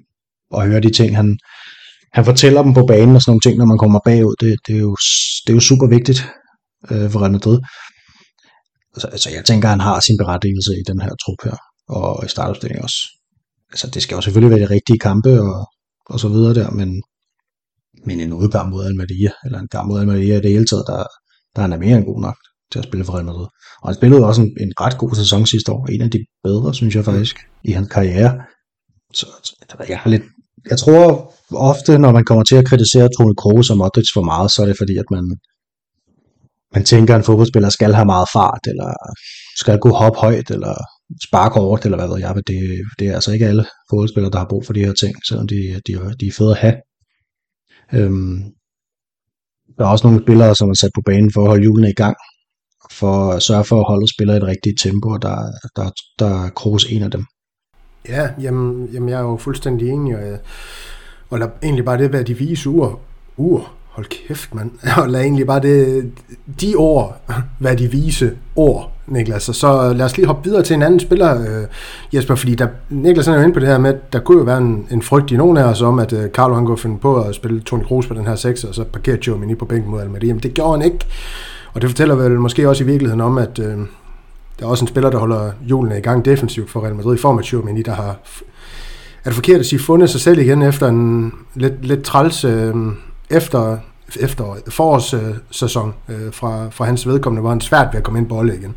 og 0.50 0.66
høre 0.66 0.80
de 0.80 0.90
ting, 0.90 1.16
han, 1.16 1.38
han 2.12 2.24
fortæller 2.24 2.62
dem 2.62 2.74
på 2.74 2.86
banen 2.86 3.16
og 3.16 3.22
sådan 3.22 3.30
nogle 3.30 3.44
ting, 3.46 3.56
når 3.58 3.64
man 3.72 3.78
kommer 3.78 4.00
bagud. 4.04 4.34
Det, 4.40 4.56
det, 4.66 4.74
er, 4.74 4.80
jo, 4.80 4.96
det 5.44 5.50
er 5.52 5.58
jo 5.58 5.60
super 5.60 5.86
vigtigt 5.86 6.20
øh, 6.90 7.10
for 7.10 7.20
Real 7.20 7.32
Madrid. 7.32 7.58
Så, 8.98 9.06
altså, 9.06 9.30
jeg 9.30 9.44
tænker, 9.44 9.68
han 9.68 9.80
har 9.80 10.00
sin 10.00 10.16
berettigelse 10.18 10.72
i 10.80 10.84
den 10.90 11.00
her 11.00 11.12
trup 11.22 11.40
her, 11.44 11.56
og 11.88 12.24
i 12.26 12.28
startopstillingen 12.28 12.84
også. 12.84 13.00
Altså, 13.72 13.86
det 13.94 14.02
skal 14.02 14.14
jo 14.14 14.20
selvfølgelig 14.20 14.50
være 14.50 14.66
de 14.66 14.74
rigtige 14.74 14.98
kampe 14.98 15.40
og, 15.40 15.66
og 16.06 16.20
så 16.20 16.28
videre 16.28 16.54
der, 16.54 16.70
men, 16.70 17.02
men 18.06 18.20
en 18.20 18.32
udgang 18.32 18.70
mod 18.70 18.84
Almeria, 18.84 19.32
eller 19.44 19.58
en 19.58 19.68
gang 19.68 19.88
mod 19.88 20.00
Almeria 20.00 20.36
i 20.36 20.40
det 20.40 20.50
hele 20.50 20.66
taget, 20.66 20.84
der, 20.86 21.04
der 21.56 21.62
han 21.62 21.72
er 21.72 21.78
mere 21.78 21.96
end 21.96 22.04
god 22.04 22.20
nok 22.20 22.36
til 22.72 22.78
at 22.78 22.84
spille 22.84 23.04
for 23.04 23.12
Real 23.14 23.24
Madrid. 23.24 23.46
Og 23.82 23.88
han 23.88 23.94
spillede 23.94 24.26
også 24.26 24.42
en, 24.42 24.50
en 24.60 24.72
ret 24.80 24.98
god 24.98 25.14
sæson 25.14 25.46
sidste 25.46 25.72
år. 25.72 25.86
En 25.86 26.02
af 26.02 26.10
de 26.10 26.18
bedre, 26.44 26.74
synes 26.74 26.94
jeg 26.96 27.04
faktisk, 27.04 27.36
i 27.64 27.72
hans 27.72 27.88
karriere. 27.88 28.32
Så, 29.14 29.26
så 29.42 29.52
jeg 29.88 29.98
har 29.98 30.10
lidt 30.10 30.22
jeg 30.70 30.78
tror 30.78 31.34
ofte, 31.50 31.98
når 31.98 32.12
man 32.12 32.24
kommer 32.24 32.44
til 32.44 32.56
at 32.56 32.66
kritisere 32.66 33.08
Toni 33.08 33.34
Kroos 33.38 33.70
og 33.70 33.76
Modric 33.76 34.08
for 34.14 34.22
meget, 34.22 34.50
så 34.50 34.62
er 34.62 34.66
det 34.66 34.78
fordi, 34.78 34.96
at 34.96 35.10
man, 35.10 35.24
man 36.74 36.84
tænker, 36.84 37.14
at 37.14 37.18
en 37.18 37.24
fodboldspiller 37.24 37.68
skal 37.68 37.94
have 37.94 38.06
meget 38.06 38.28
fart, 38.32 38.64
eller 38.66 38.90
skal 39.56 39.78
gå 39.78 39.90
hoppe 39.90 40.18
højt, 40.18 40.50
eller 40.50 40.74
sparke 41.26 41.60
hårdt, 41.60 41.84
eller 41.84 41.98
hvad 41.98 42.08
ved 42.08 42.18
jeg. 42.18 42.34
Det, 42.34 42.58
det 42.98 43.08
er 43.08 43.14
altså 43.14 43.32
ikke 43.32 43.46
alle 43.46 43.64
fodboldspillere, 43.90 44.32
der 44.32 44.38
har 44.38 44.46
brug 44.50 44.66
for 44.66 44.72
de 44.72 44.84
her 44.84 44.92
ting, 44.92 45.14
selvom 45.28 45.48
de, 45.48 45.80
de, 45.86 45.92
de 46.20 46.26
er 46.26 46.32
fede 46.38 46.50
at 46.50 46.56
have. 46.56 46.76
Øhm, 47.92 48.42
der 49.78 49.84
er 49.84 49.88
også 49.88 50.06
nogle 50.06 50.22
spillere, 50.24 50.54
som 50.54 50.70
er 50.70 50.74
sat 50.74 50.90
på 50.94 51.02
banen 51.06 51.32
for 51.32 51.40
at 51.42 51.48
holde 51.48 51.62
hjulene 51.62 51.90
i 51.90 52.00
gang, 52.02 52.16
for 52.92 53.32
at 53.32 53.42
sørge 53.42 53.64
for 53.64 53.78
at 53.80 53.88
holde 53.88 54.14
spillere 54.14 54.36
i 54.36 54.40
det 54.40 54.48
rigtige 54.48 54.76
tempo, 54.82 55.08
og 55.08 55.22
der, 55.22 55.36
der, 55.76 55.90
der 56.18 56.44
er 56.44 56.50
Kroos 56.50 56.84
en 56.84 57.02
af 57.02 57.10
dem. 57.10 57.24
Ja, 58.08 58.28
jamen, 58.42 58.88
jamen 58.92 59.08
jeg 59.08 59.16
er 59.16 59.22
jo 59.22 59.36
fuldstændig 59.36 59.88
enig, 59.88 60.16
og, 60.16 60.22
og 61.30 61.38
lad 61.38 61.48
egentlig 61.62 61.84
bare 61.84 61.98
det 61.98 62.12
være 62.12 62.22
de 62.22 62.34
vise 62.34 62.68
ur. 62.68 63.00
Ur, 63.36 63.70
hold 63.90 64.06
kæft, 64.06 64.54
mand. 64.54 64.70
Og 65.02 65.08
lad 65.08 65.20
egentlig 65.20 65.46
bare 65.46 65.60
det, 65.60 66.10
de 66.60 66.74
ord 66.74 67.20
være 67.58 67.74
de 67.74 67.90
vise 67.90 68.32
ord, 68.56 68.92
Niklas. 69.06 69.48
Og 69.48 69.54
så 69.54 69.92
lad 69.92 70.06
os 70.06 70.16
lige 70.16 70.26
hoppe 70.26 70.44
videre 70.44 70.62
til 70.62 70.74
en 70.74 70.82
anden 70.82 71.00
spiller, 71.00 71.40
øh, 71.40 71.66
Jesper, 72.14 72.34
fordi 72.34 72.54
der, 72.54 72.68
Niklas 72.90 73.28
er 73.28 73.34
jo 73.34 73.40
inde 73.40 73.54
på 73.54 73.60
det 73.60 73.68
her 73.68 73.78
med, 73.78 73.94
at 73.94 74.12
der 74.12 74.20
kunne 74.20 74.38
jo 74.38 74.44
være 74.44 74.58
en, 74.58 74.86
en 74.90 75.02
frygt 75.02 75.30
i 75.30 75.36
nogen 75.36 75.56
af 75.56 75.64
os 75.64 75.82
om, 75.82 75.98
at 75.98 76.12
øh, 76.12 76.30
Carlo 76.30 76.54
han 76.54 76.66
kunne 76.66 76.78
finde 76.78 76.98
på 76.98 77.22
at 77.22 77.34
spille 77.34 77.60
Toni 77.60 77.84
Kroos 77.84 78.06
på 78.06 78.14
den 78.14 78.26
her 78.26 78.34
6, 78.34 78.64
og 78.64 78.74
så 78.74 78.84
parkere 78.84 79.18
Joe 79.26 79.38
Mini 79.38 79.54
på 79.54 79.64
bænken 79.64 79.90
mod 79.90 80.00
Almeria. 80.00 80.32
Men 80.32 80.42
det 80.42 80.54
gjorde 80.54 80.78
han 80.78 80.92
ikke. 80.92 81.06
Og 81.72 81.82
det 81.82 81.90
fortæller 81.90 82.14
vel 82.14 82.32
måske 82.32 82.68
også 82.68 82.84
i 82.84 82.86
virkeligheden 82.86 83.20
om, 83.20 83.38
at 83.38 83.58
øh, 83.58 83.78
der 84.60 84.66
er 84.66 84.70
også 84.70 84.84
en 84.84 84.88
spiller, 84.88 85.10
der 85.10 85.18
holder 85.18 85.52
hjulene 85.66 85.98
i 85.98 86.00
gang 86.00 86.24
defensivt 86.24 86.70
for 86.70 86.84
Real 86.84 86.94
Madrid 86.94 87.14
i 87.14 87.20
form 87.20 87.38
af 87.38 87.44
Tchouameni, 87.44 87.82
der 87.82 87.94
har, 87.94 88.18
er 89.24 89.24
det 89.24 89.34
forkert 89.34 89.60
at 89.60 89.66
sige, 89.66 89.78
fundet 89.80 90.10
sig 90.10 90.20
selv 90.20 90.38
igen 90.38 90.62
efter 90.62 90.88
en 90.88 91.32
lidt, 91.54 91.86
lidt 91.86 92.04
træls 92.04 92.44
øh, 92.44 92.74
efter, 93.30 93.78
efter 94.20 94.56
forårssæson 94.68 95.94
øh, 96.08 96.32
fra, 96.32 96.68
fra 96.70 96.84
hans 96.84 97.06
vedkommende, 97.06 97.40
hvor 97.40 97.50
han 97.50 97.60
svært 97.60 97.88
ved 97.92 97.98
at 97.98 98.04
komme 98.04 98.18
ind 98.18 98.28
på 98.28 98.36
Olle 98.36 98.56
igen. 98.56 98.74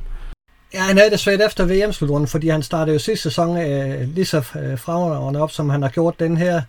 Ja, 0.74 0.80
han 0.80 0.98
havde 0.98 1.10
det 1.10 1.20
svært 1.20 1.42
efter 1.42 1.66
VM-slutrunden, 1.66 2.28
fordi 2.28 2.50
han 2.50 2.64
startede 2.64 2.94
jo 2.94 3.00
sidste 3.00 3.24
sæson 3.24 3.58
øh, 3.58 4.02
lige 4.08 4.26
så 4.26 4.38
øh, 4.38 4.80
fremragende 4.80 5.42
op, 5.42 5.52
som 5.52 5.70
han 5.70 5.82
har 5.82 5.90
gjort 5.90 6.20
den 6.20 6.38
her. 6.38 6.62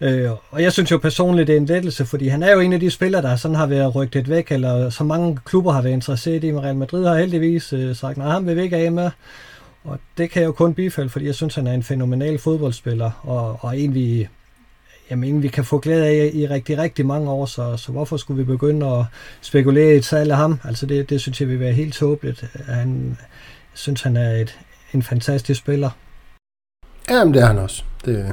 Øh, 0.00 0.30
og 0.50 0.62
jeg 0.62 0.72
synes 0.72 0.90
jo 0.90 0.98
personligt, 0.98 1.46
det 1.46 1.52
er 1.52 1.60
en 1.60 1.66
lettelse, 1.66 2.06
fordi 2.06 2.28
han 2.28 2.42
er 2.42 2.52
jo 2.52 2.60
en 2.60 2.72
af 2.72 2.80
de 2.80 2.90
spillere, 2.90 3.22
der 3.22 3.36
sådan 3.36 3.54
har 3.54 3.66
været 3.66 3.94
rygtet 3.94 4.28
væk, 4.28 4.52
eller 4.52 4.90
så 4.90 5.04
mange 5.04 5.38
klubber 5.44 5.72
har 5.72 5.82
været 5.82 5.92
interesseret 5.92 6.44
i. 6.44 6.52
Real 6.52 6.76
Madrid 6.76 7.06
har 7.06 7.18
heldigvis 7.18 7.72
øh, 7.72 7.96
sagt, 7.96 8.16
nej, 8.16 8.32
han 8.32 8.46
vil 8.46 8.56
vi 8.56 8.62
ikke 8.62 8.76
af 8.76 8.92
med. 8.92 9.10
Og 9.84 9.98
det 10.18 10.30
kan 10.30 10.42
jeg 10.42 10.46
jo 10.46 10.52
kun 10.52 10.74
bifalde, 10.74 11.10
fordi 11.10 11.26
jeg 11.26 11.34
synes, 11.34 11.54
han 11.54 11.66
er 11.66 11.72
en 11.72 11.82
fænomenal 11.82 12.38
fodboldspiller, 12.38 13.10
og, 13.22 13.58
og 13.60 13.78
en, 13.78 13.94
vi, 13.94 14.28
jamen, 15.10 15.42
vi 15.42 15.48
kan 15.48 15.64
få 15.64 15.78
glæde 15.78 16.06
af 16.06 16.30
i 16.34 16.46
rigtig, 16.46 16.78
rigtig 16.78 17.06
mange 17.06 17.30
år, 17.30 17.46
så, 17.46 17.76
så 17.76 17.92
hvorfor 17.92 18.16
skulle 18.16 18.38
vi 18.38 18.44
begynde 18.44 18.86
at 18.86 19.04
spekulere 19.40 19.94
i 19.94 19.96
et 19.96 20.04
salg 20.04 20.30
af 20.30 20.36
ham? 20.36 20.60
Altså 20.64 20.86
det, 20.86 21.10
det 21.10 21.20
synes 21.20 21.40
jeg 21.40 21.48
vil 21.48 21.60
være 21.60 21.72
helt 21.72 21.94
tåbeligt. 21.94 22.44
Han, 22.66 23.16
jeg 23.72 23.78
synes, 23.78 24.02
han 24.02 24.16
er 24.16 24.30
et, 24.30 24.58
en 24.94 25.02
fantastisk 25.02 25.60
spiller. 25.60 25.90
Jamen, 27.10 27.34
det 27.34 27.42
er 27.42 27.46
han 27.46 27.58
også. 27.58 27.84
Det, 28.04 28.32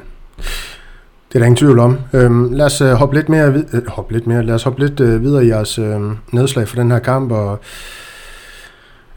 det 1.28 1.34
er 1.34 1.38
der 1.38 1.46
ingen 1.46 1.56
tvivl 1.56 1.78
om. 1.78 1.98
Øhm, 2.12 2.52
lad 2.52 2.66
os 2.66 2.80
uh, 2.82 2.88
hoppe 2.88 3.16
lidt 3.16 3.28
mere, 3.28 3.52
vid- 3.52 3.74
uh, 3.74 3.86
hoppe 3.88 4.12
lidt 4.12 4.26
mere, 4.26 4.42
lad 4.42 4.54
os 4.54 4.62
hoppe 4.62 4.80
lidt 4.86 5.00
uh, 5.00 5.22
videre 5.22 5.44
i 5.44 5.48
jeres 5.48 5.78
uh, 5.78 6.12
nedslag 6.32 6.68
for 6.68 6.76
den 6.76 6.90
her 6.90 6.98
kamp, 6.98 7.32
og 7.32 7.60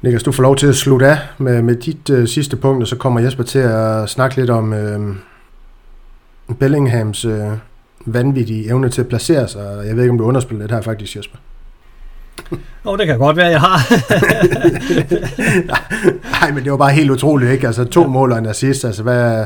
Niklas, 0.01 0.23
du 0.23 0.31
får 0.31 0.43
lov 0.43 0.55
til 0.55 0.67
at 0.67 0.75
slutte 0.75 1.07
af 1.07 1.17
med, 1.37 1.61
med 1.61 1.75
dit 1.75 2.09
uh, 2.09 2.25
sidste 2.25 2.57
punkt, 2.57 2.81
og 2.81 2.87
så 2.87 2.95
kommer 2.95 3.19
Jesper 3.19 3.43
til 3.43 3.59
at 3.59 4.09
snakke 4.09 4.35
lidt 4.35 4.49
om 4.49 4.73
uh, 4.73 6.55
Bellinghams 6.55 7.25
uh, 7.25 7.51
vanvittige 8.05 8.67
evne 8.69 8.89
til 8.89 9.01
at 9.01 9.07
placere 9.07 9.47
sig. 9.47 9.83
Jeg 9.85 9.95
ved 9.95 10.03
ikke, 10.03 10.11
om 10.11 10.17
du 10.17 10.23
underspiller 10.23 10.67
det 10.67 10.75
her 10.75 10.81
faktisk, 10.81 11.15
Jesper. 11.15 11.37
Åh, 12.51 12.57
oh, 12.93 12.97
det 12.97 13.07
kan 13.07 13.17
godt 13.19 13.37
være, 13.37 13.47
jeg 13.47 13.59
har. 13.59 13.93
Nej, 16.41 16.51
men 16.51 16.63
det 16.63 16.71
var 16.71 16.77
bare 16.77 16.91
helt 16.91 17.11
utroligt, 17.11 17.51
ikke? 17.51 17.67
Altså 17.67 17.83
to 17.83 18.07
mål 18.07 18.31
og 18.31 18.37
en 18.37 18.45
assist, 18.45 18.85
altså 18.85 19.03
hvad... 19.03 19.45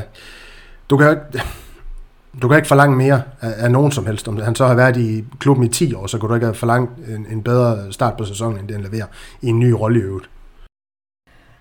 Du 0.90 0.96
kan 0.96 1.16
du 2.42 2.48
kan 2.48 2.56
ikke 2.56 2.68
forlange 2.68 2.96
mere 2.96 3.22
af, 3.40 3.54
af 3.56 3.70
nogen 3.70 3.92
som 3.92 4.06
helst. 4.06 4.28
Om 4.28 4.36
han 4.36 4.54
så 4.54 4.66
har 4.66 4.74
været 4.74 4.96
i 4.96 5.24
klubben 5.38 5.64
i 5.66 5.68
10 5.68 5.94
år, 5.94 6.06
så 6.06 6.18
kan 6.18 6.28
du 6.28 6.34
ikke 6.34 6.46
have 6.46 6.54
forlangt 6.54 6.90
en, 7.08 7.26
en 7.30 7.42
bedre 7.42 7.92
start 7.92 8.16
på 8.16 8.24
sæsonen, 8.24 8.58
end 8.58 8.68
den 8.68 8.82
leverer 8.82 9.06
i 9.42 9.46
en 9.48 9.60
ny 9.60 9.70
rolle 9.70 9.98
i 10.00 10.02
øvrigt. 10.02 10.30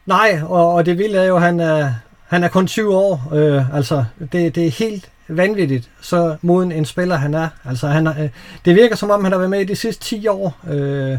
Nej, 0.06 0.42
og, 0.44 0.74
og 0.74 0.86
det 0.86 0.98
vilde 0.98 1.18
er 1.18 1.24
jo, 1.24 1.36
at 1.36 1.42
han 1.42 1.60
er, 1.60 1.94
han 2.28 2.44
er 2.44 2.48
kun 2.48 2.68
20 2.68 2.96
år. 2.96 3.34
Øh, 3.34 3.76
altså, 3.76 4.06
det, 4.20 4.56
det 4.56 4.66
er 4.68 4.72
helt 4.72 5.12
vanvittigt, 5.28 5.90
så 6.02 6.36
moden 6.42 6.72
en 6.72 6.86
spiller 6.86 7.16
han 7.16 7.34
er. 7.34 7.48
Altså, 7.66 7.88
han 7.88 8.08
er, 8.08 8.24
øh, 8.24 8.30
det 8.66 8.76
virker 8.76 8.96
som 8.96 9.10
om, 9.10 9.24
han 9.24 9.32
har 9.32 9.40
været 9.40 9.50
med 9.50 9.62
i 9.62 9.66
de 9.66 9.76
sidste 9.76 10.04
10 10.04 10.28
år. 10.28 10.58
Øh, 10.70 11.18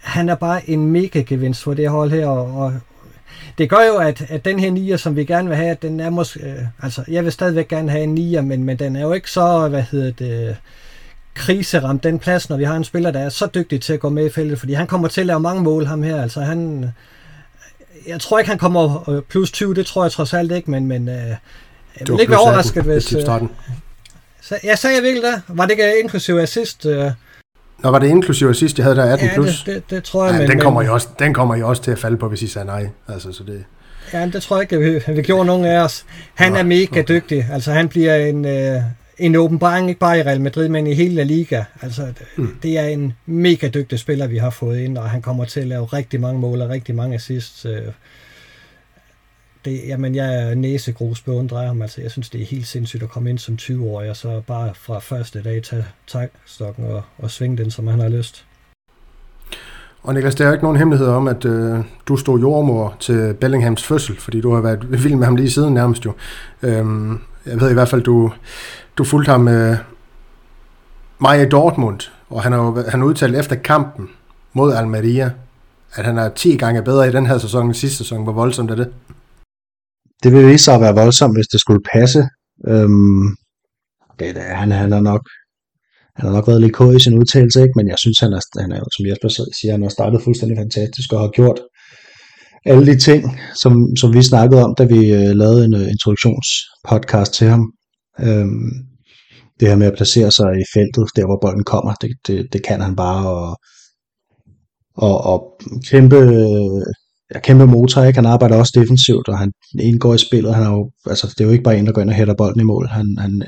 han 0.00 0.28
er 0.28 0.34
bare 0.34 0.70
en 0.70 0.86
mega 0.86 1.20
gevinst 1.20 1.62
for 1.62 1.74
det 1.74 1.88
hold 1.88 2.10
her, 2.10 2.26
og, 2.26 2.62
og 2.62 2.72
det 3.58 3.70
gør 3.70 3.86
jo, 3.86 3.96
at, 3.96 4.22
at 4.28 4.44
den 4.44 4.58
her 4.58 4.70
nier, 4.70 4.96
som 4.96 5.16
vi 5.16 5.24
gerne 5.24 5.48
vil 5.48 5.56
have, 5.56 5.76
den 5.82 6.00
er 6.00 6.10
måske, 6.10 6.40
øh, 6.40 6.58
altså 6.82 7.04
jeg 7.08 7.24
vil 7.24 7.32
stadigvæk 7.32 7.68
gerne 7.68 7.90
have 7.90 8.04
en 8.04 8.14
nier, 8.14 8.40
men, 8.42 8.64
men 8.64 8.78
den 8.78 8.96
er 8.96 9.00
jo 9.00 9.12
ikke 9.12 9.30
så, 9.30 9.68
hvad 9.68 9.82
hedder 9.82 10.12
det, 10.12 10.56
kriseramt 11.34 12.04
den 12.04 12.18
plads, 12.18 12.50
når 12.50 12.56
vi 12.56 12.64
har 12.64 12.76
en 12.76 12.84
spiller, 12.84 13.10
der 13.10 13.20
er 13.20 13.28
så 13.28 13.46
dygtig 13.46 13.80
til 13.80 13.92
at 13.92 14.00
gå 14.00 14.08
med 14.08 14.26
i 14.26 14.30
feltet, 14.30 14.58
fordi 14.58 14.72
han 14.72 14.86
kommer 14.86 15.08
til 15.08 15.20
at 15.20 15.26
lave 15.26 15.40
mange 15.40 15.62
mål, 15.62 15.86
ham 15.86 16.02
her. 16.02 16.22
Altså 16.22 16.40
han, 16.40 16.90
jeg 18.06 18.20
tror 18.20 18.38
ikke, 18.38 18.48
han 18.48 18.58
kommer 18.58 19.10
øh, 19.10 19.22
plus 19.22 19.52
20, 19.52 19.74
det 19.74 19.86
tror 19.86 20.04
jeg 20.04 20.12
trods 20.12 20.34
alt 20.34 20.52
ikke, 20.52 20.70
men, 20.70 20.86
men 20.86 21.08
øh, 21.08 21.14
jeg 21.14 21.36
vil 22.08 22.20
ikke 22.20 22.30
være 22.30 22.40
overrasket, 22.40 22.84
hvis... 22.84 23.12
Øh, 23.12 23.22
så, 24.40 24.58
jeg 24.64 24.78
sagde 24.78 24.96
jeg 24.96 25.02
virkelig 25.02 25.22
det. 25.22 25.42
Var 25.48 25.64
det 25.64 25.72
ikke 25.72 26.00
inklusiv 26.02 26.34
assist? 26.34 26.86
Øh? 26.86 27.10
Nå, 27.82 27.90
var 27.90 27.98
det 27.98 28.08
inklusiv 28.08 28.48
assist, 28.48 28.78
jeg 28.78 28.84
havde 28.84 28.96
der 28.96 29.12
18 29.12 29.28
ja, 29.28 29.34
plus? 29.34 29.62
Det, 29.64 29.74
det, 29.74 29.90
det 29.90 30.04
tror 30.04 30.24
jeg, 30.24 30.34
ja, 30.34 30.38
men... 30.38 30.48
Den 30.48 30.60
kommer, 30.60 30.80
men, 30.80 30.88
I 30.88 30.90
også, 30.90 31.08
den 31.18 31.34
kommer 31.34 31.54
I 31.54 31.62
også 31.62 31.82
til 31.82 31.90
at 31.90 31.98
falde 31.98 32.16
på, 32.16 32.28
hvis 32.28 32.42
I 32.42 32.46
sagde 32.46 32.66
nej. 32.66 32.88
Altså, 33.08 33.32
så 33.32 33.44
det... 33.44 33.64
Ja, 34.12 34.26
det 34.26 34.42
tror 34.42 34.56
jeg 34.56 34.72
ikke, 34.72 35.02
vi, 35.06 35.14
vi 35.14 35.22
gjorde 35.22 35.44
nogen 35.44 35.64
af 35.64 35.84
os. 35.84 36.04
Han 36.34 36.52
Nå, 36.52 36.58
er 36.58 36.62
mega 36.62 37.00
okay. 37.00 37.04
dygtig. 37.08 37.46
Altså, 37.52 37.72
han 37.72 37.88
bliver 37.88 38.16
en, 38.16 38.44
øh, 38.44 38.82
en 39.18 39.36
åbenbaring, 39.36 39.88
ikke 39.88 40.00
bare 40.00 40.18
i 40.18 40.22
Real 40.22 40.40
Madrid, 40.40 40.68
men 40.68 40.86
i 40.86 40.94
hele 40.94 41.14
La 41.14 41.22
Liga. 41.22 41.64
Altså, 41.82 42.06
mm. 42.36 42.56
det 42.62 42.78
er 42.78 42.86
en 42.86 43.12
mega 43.26 43.68
dygtig 43.68 43.98
spiller, 43.98 44.26
vi 44.26 44.38
har 44.38 44.50
fået 44.50 44.78
ind, 44.78 44.98
og 44.98 45.10
han 45.10 45.22
kommer 45.22 45.44
til 45.44 45.60
at 45.60 45.66
lave 45.66 45.84
rigtig 45.84 46.20
mange 46.20 46.40
mål 46.40 46.60
og 46.60 46.68
rigtig 46.68 46.94
mange 46.94 47.14
assists. 47.14 47.64
Øh. 47.64 47.82
Det, 49.64 49.80
jamen, 49.86 50.14
jeg 50.14 50.50
er 50.50 50.54
næsegrus 50.54 51.20
beundrer 51.20 51.66
ham. 51.66 51.82
Altså, 51.82 52.00
jeg 52.00 52.10
synes, 52.10 52.30
det 52.30 52.42
er 52.42 52.46
helt 52.46 52.66
sindssygt 52.66 53.02
at 53.02 53.08
komme 53.08 53.30
ind 53.30 53.38
som 53.38 53.58
20-årig, 53.60 54.10
og 54.10 54.16
så 54.16 54.42
bare 54.46 54.74
fra 54.74 54.98
første 54.98 55.42
dag 55.42 55.62
tage 55.62 55.84
takstokken 56.06 56.84
og, 56.84 57.02
og 57.18 57.30
svinge 57.30 57.56
den, 57.56 57.70
som 57.70 57.86
han 57.86 58.00
har 58.00 58.08
lyst. 58.08 58.46
Og 60.02 60.14
Niklas, 60.14 60.34
der 60.34 60.48
er 60.48 60.52
ikke 60.52 60.64
nogen 60.64 60.78
hemmelighed 60.78 61.08
om, 61.08 61.28
at 61.28 61.44
øh, 61.44 61.78
du 62.06 62.16
stod 62.16 62.40
jordmor 62.40 62.96
til 63.00 63.34
Bellinghams 63.34 63.82
fødsel, 63.84 64.16
fordi 64.20 64.40
du 64.40 64.54
har 64.54 64.60
været 64.60 65.04
vild 65.04 65.16
med 65.16 65.24
ham 65.24 65.36
lige 65.36 65.50
siden 65.50 65.74
nærmest 65.74 66.04
jo. 66.04 66.12
Øhm, 66.62 67.20
jeg 67.46 67.60
ved 67.60 67.70
i 67.70 67.74
hvert 67.74 67.88
fald, 67.88 68.02
du, 68.02 68.32
du 68.98 69.04
fulgte 69.04 69.30
ham 69.30 69.48
øh, 69.48 69.54
med 69.54 69.76
mig 71.18 71.42
i 71.42 71.48
Dortmund, 71.48 72.00
og 72.30 72.42
han 72.42 72.52
har 72.52 72.90
han 72.90 73.02
udtalt 73.02 73.36
efter 73.36 73.56
kampen 73.56 74.08
mod 74.52 74.72
Almeria, 74.72 75.30
at 75.94 76.04
han 76.04 76.18
er 76.18 76.28
10 76.28 76.56
gange 76.56 76.82
bedre 76.82 77.08
i 77.08 77.12
den 77.12 77.26
her 77.26 77.38
sæson 77.38 77.66
end 77.66 77.74
sidste 77.74 77.96
sæson. 77.96 78.22
Hvor 78.22 78.32
voldsomt 78.32 78.70
er 78.70 78.74
det? 78.74 78.88
Det 80.22 80.32
vil 80.32 80.48
vise 80.48 80.64
sig 80.64 80.74
at 80.74 80.80
være 80.80 80.94
voldsomt, 80.94 81.36
hvis 81.36 81.52
det 81.52 81.60
skulle 81.60 81.82
passe. 81.94 82.22
Øhm, 82.68 83.24
det, 84.18 84.34
det, 84.34 84.42
han, 84.42 84.70
han 84.70 84.92
er 84.92 85.00
nok 85.00 85.22
han 86.16 86.26
har 86.26 86.32
nok 86.32 86.48
været 86.48 86.60
lidt 86.60 86.72
kod 86.72 86.96
i 86.96 87.02
sin 87.02 87.18
udtalelse, 87.18 87.62
ikke? 87.62 87.72
men 87.76 87.88
jeg 87.88 87.98
synes, 87.98 88.18
han 88.20 88.32
er, 88.32 88.60
han 88.60 88.72
er 88.72 88.78
jo, 88.78 88.84
som 88.96 89.06
Jesper 89.06 89.28
siger, 89.28 89.72
han 89.72 89.82
har 89.82 89.88
startet 89.88 90.22
fuldstændig 90.22 90.56
fantastisk 90.58 91.12
og 91.12 91.20
har 91.20 91.28
gjort 91.28 91.60
alle 92.64 92.86
de 92.86 92.98
ting, 92.98 93.20
som, 93.62 93.96
som 93.96 94.14
vi 94.14 94.22
snakkede 94.22 94.64
om, 94.64 94.74
da 94.78 94.84
vi 94.84 95.00
øh, 95.18 95.30
lavede 95.42 95.64
en 95.64 95.74
øh, 95.74 95.88
introduktionspodcast 95.94 97.32
til 97.34 97.48
ham. 97.48 97.72
Øhm, 98.20 98.70
det 99.60 99.68
her 99.68 99.76
med 99.76 99.86
at 99.86 99.96
placere 99.96 100.30
sig 100.30 100.50
i 100.62 100.64
feltet, 100.74 101.06
der 101.16 101.26
hvor 101.26 101.38
bolden 101.42 101.64
kommer, 101.64 101.92
det, 101.94 102.10
det, 102.26 102.52
det 102.52 102.66
kan 102.66 102.80
han 102.80 102.96
bare, 102.96 103.30
og, 103.30 103.56
og, 104.94 105.16
og 105.32 105.38
kæmpe, 105.90 106.16
øh, 106.16 106.82
ja, 107.34 107.40
kæmpe 107.40 107.66
motor, 107.66 108.02
ikke? 108.02 108.16
han 108.16 108.26
arbejder 108.26 108.56
også 108.56 108.72
defensivt, 108.80 109.28
og 109.28 109.38
han 109.38 109.52
indgår 109.80 110.14
i 110.14 110.18
spillet, 110.18 110.54
han 110.54 110.64
er 110.66 110.70
jo, 110.70 110.90
altså, 111.06 111.26
det 111.26 111.40
er 111.40 111.44
jo 111.44 111.50
ikke 111.50 111.64
bare 111.64 111.78
en, 111.78 111.86
der 111.86 111.92
går 111.92 112.02
ind 112.02 112.10
og 112.10 112.16
hætter 112.16 112.34
bolden 112.34 112.60
i 112.60 112.64
mål, 112.64 112.86
han, 112.88 113.16
han, 113.18 113.42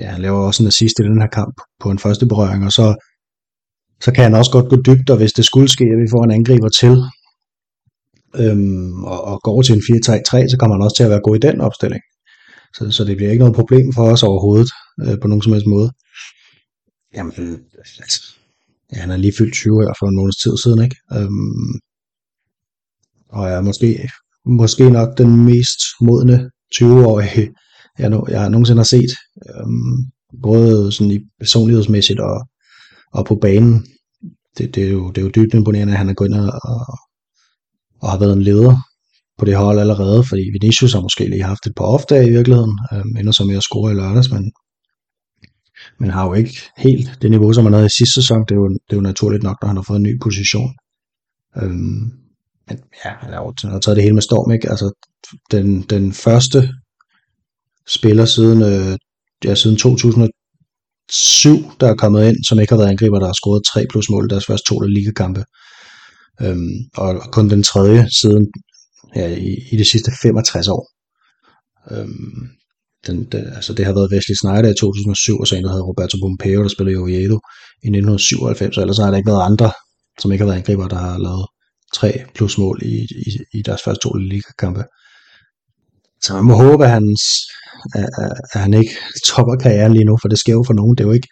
ja, 0.00 0.06
han 0.10 0.22
laver 0.22 0.38
også 0.38 0.62
en 0.62 0.66
assist 0.66 0.98
i 0.98 1.02
den 1.02 1.20
her 1.20 1.28
kamp 1.28 1.54
på 1.80 1.90
en 1.90 1.98
første 1.98 2.26
berøring, 2.26 2.64
og 2.64 2.72
så, 2.72 2.94
så 4.00 4.12
kan 4.12 4.24
han 4.24 4.34
også 4.34 4.50
godt 4.52 4.70
gå 4.70 4.76
dybt, 4.76 5.10
og 5.10 5.16
hvis 5.16 5.32
det 5.32 5.44
skulle 5.44 5.68
ske, 5.68 5.84
at 5.84 6.02
vi 6.02 6.08
får 6.10 6.24
en 6.24 6.30
angriber 6.30 6.68
til, 6.68 6.94
øhm, 8.42 9.04
og, 9.04 9.24
og 9.24 9.40
går 9.42 9.62
til 9.62 9.74
en 9.74 9.80
4-3-3, 9.80 10.48
så 10.50 10.56
kommer 10.58 10.76
han 10.76 10.84
også 10.84 10.96
til 10.96 11.04
at 11.04 11.10
være 11.10 11.26
god 11.26 11.36
i 11.36 11.46
den 11.48 11.60
opstilling. 11.60 12.02
Så, 12.76 12.90
så 12.90 13.04
det 13.04 13.16
bliver 13.16 13.30
ikke 13.30 13.44
noget 13.44 13.60
problem 13.60 13.92
for 13.92 14.04
os 14.12 14.22
overhovedet, 14.22 14.70
øh, 15.02 15.16
på 15.22 15.28
nogen 15.28 15.42
som 15.42 15.52
helst 15.52 15.66
måde. 15.66 15.90
Jamen, 17.14 17.32
altså, 17.78 18.22
ja, 18.92 18.98
han 19.00 19.10
er 19.10 19.16
lige 19.16 19.36
fyldt 19.38 19.54
20 19.54 19.74
år 19.74 19.94
for 19.98 20.06
en 20.06 20.16
måneds 20.16 20.42
tid 20.42 20.54
siden, 20.62 20.84
ikke? 20.84 20.96
Øhm, 21.16 21.72
og 23.32 23.48
er 23.48 23.60
måske, 23.60 24.08
måske 24.46 24.90
nok 24.90 25.18
den 25.18 25.44
mest 25.44 25.80
modne 26.00 26.50
20-årige, 26.74 27.48
jeg, 27.98 28.20
jeg 28.28 28.50
nogensinde 28.50 28.78
har 28.78 28.84
set. 28.84 29.10
Øhm, 29.50 30.10
både 30.42 30.92
sådan 30.92 31.10
i 31.10 31.18
personlighedsmæssigt 31.38 32.20
og, 32.20 32.48
og 33.12 33.26
på 33.26 33.34
banen. 33.34 33.86
Det, 34.58 34.74
det, 34.74 34.84
er 34.84 34.90
jo, 34.90 35.08
det 35.08 35.18
er 35.18 35.22
jo 35.22 35.30
dybt 35.34 35.54
imponerende, 35.54 35.92
at 35.92 35.98
han 35.98 36.08
er 36.08 36.14
gået 36.14 36.28
ind 36.28 36.34
og, 36.34 36.60
og, 38.00 38.10
har 38.10 38.18
været 38.18 38.32
en 38.32 38.42
leder 38.42 38.76
på 39.38 39.44
det 39.44 39.56
hold 39.56 39.78
allerede, 39.78 40.24
fordi 40.24 40.42
Vinicius 40.52 40.92
har 40.92 41.00
måske 41.00 41.28
lige 41.28 41.42
haft 41.42 41.66
et 41.66 41.74
par 41.76 41.84
off 41.84 42.04
i 42.10 42.30
virkeligheden, 42.30 42.78
øhm, 42.92 43.16
ender 43.16 43.32
så 43.32 43.44
med 43.44 43.56
at 43.56 43.62
score 43.62 43.92
i 43.92 43.94
lørdags, 43.94 44.30
men, 44.30 44.52
men 46.00 46.10
har 46.10 46.24
jo 46.26 46.34
ikke 46.34 46.60
helt 46.76 47.18
det 47.22 47.30
niveau, 47.30 47.52
som 47.52 47.64
han 47.64 47.72
havde 47.72 47.86
i 47.86 47.98
sidste 47.98 48.14
sæson. 48.14 48.40
Det 48.40 48.50
er 48.50 48.56
jo, 48.56 48.68
det 48.68 48.92
er 48.92 48.96
jo 48.96 49.00
naturligt 49.00 49.42
nok, 49.42 49.56
når 49.62 49.66
han 49.66 49.76
har 49.76 49.82
fået 49.82 49.96
en 49.96 50.02
ny 50.02 50.20
position. 50.22 50.70
Øhm, 51.56 52.19
men 52.70 52.80
ja, 53.04 53.10
han 53.20 53.32
har 53.32 53.40
jo 53.40 53.54
han 53.62 53.70
har 53.70 53.80
taget 53.80 53.96
det 53.96 54.02
hele 54.02 54.14
med 54.14 54.22
storm, 54.22 54.50
ikke? 54.50 54.70
Altså, 54.70 54.92
den, 55.50 55.82
den 55.82 56.12
første 56.12 56.68
spiller 57.88 58.24
siden, 58.24 58.62
øh, 58.62 58.98
ja, 59.44 59.54
siden 59.54 59.76
2007, 59.76 60.32
der 61.80 61.88
er 61.88 61.94
kommet 61.94 62.28
ind, 62.28 62.44
som 62.44 62.60
ikke 62.60 62.72
har 62.72 62.78
været 62.78 62.90
angriber, 62.90 63.18
der 63.18 63.26
har 63.26 63.32
scoret 63.32 63.64
3 63.64 63.86
plus 63.90 64.10
mål 64.10 64.24
i 64.24 64.28
deres 64.28 64.46
første 64.46 64.74
to 64.74 64.80
ligakampe. 64.80 65.44
Øhm, 66.42 66.76
og 66.96 67.22
kun 67.32 67.50
den 67.50 67.62
tredje 67.62 68.08
siden 68.20 68.46
ja, 69.16 69.26
i, 69.28 69.56
i 69.72 69.76
de 69.76 69.84
sidste 69.84 70.10
65 70.22 70.68
år. 70.68 70.88
Øhm, 71.90 72.48
den, 73.06 73.24
den, 73.32 73.46
altså 73.46 73.72
det 73.74 73.84
har 73.84 73.92
været 73.92 74.12
Wesley 74.12 74.34
Snyder 74.40 74.70
i 74.70 74.74
2007, 74.80 75.38
og 75.40 75.46
så 75.46 75.56
en, 75.56 75.64
der 75.64 75.70
hedder 75.70 75.84
Roberto 75.84 76.16
Pompeo, 76.22 76.62
der 76.62 76.68
spillede 76.68 76.94
i 76.94 77.02
Oviedo 77.02 77.38
i 77.82 77.88
1997, 77.88 78.76
og 78.76 78.82
ellers 78.82 78.98
har 78.98 79.10
der 79.10 79.16
ikke 79.16 79.30
været 79.30 79.46
andre, 79.50 79.72
som 80.20 80.32
ikke 80.32 80.42
har 80.42 80.50
været 80.50 80.58
angriber, 80.58 80.88
der 80.88 80.96
har 80.96 81.18
lavet 81.18 81.46
3 81.94 82.24
plus 82.34 82.58
mål 82.58 82.78
i, 82.82 82.94
i, 83.26 83.58
i 83.58 83.62
deres 83.62 83.82
første 83.82 84.00
to 84.02 84.14
ligakampe. 84.14 84.84
Så 86.22 86.34
man 86.34 86.44
må 86.44 86.54
håbe, 86.54 86.84
at, 86.84 86.90
hans, 86.90 87.22
at, 87.94 88.08
at 88.52 88.60
han 88.60 88.74
ikke 88.74 88.94
topper 89.26 89.56
karrieren 89.56 89.92
lige 89.92 90.04
nu, 90.04 90.18
for 90.22 90.28
det 90.28 90.38
sker 90.38 90.52
jo 90.52 90.64
for 90.66 90.74
nogen. 90.74 90.96
Det 90.96 91.04
er 91.04 91.08
jo 91.08 91.12
ikke, 91.12 91.28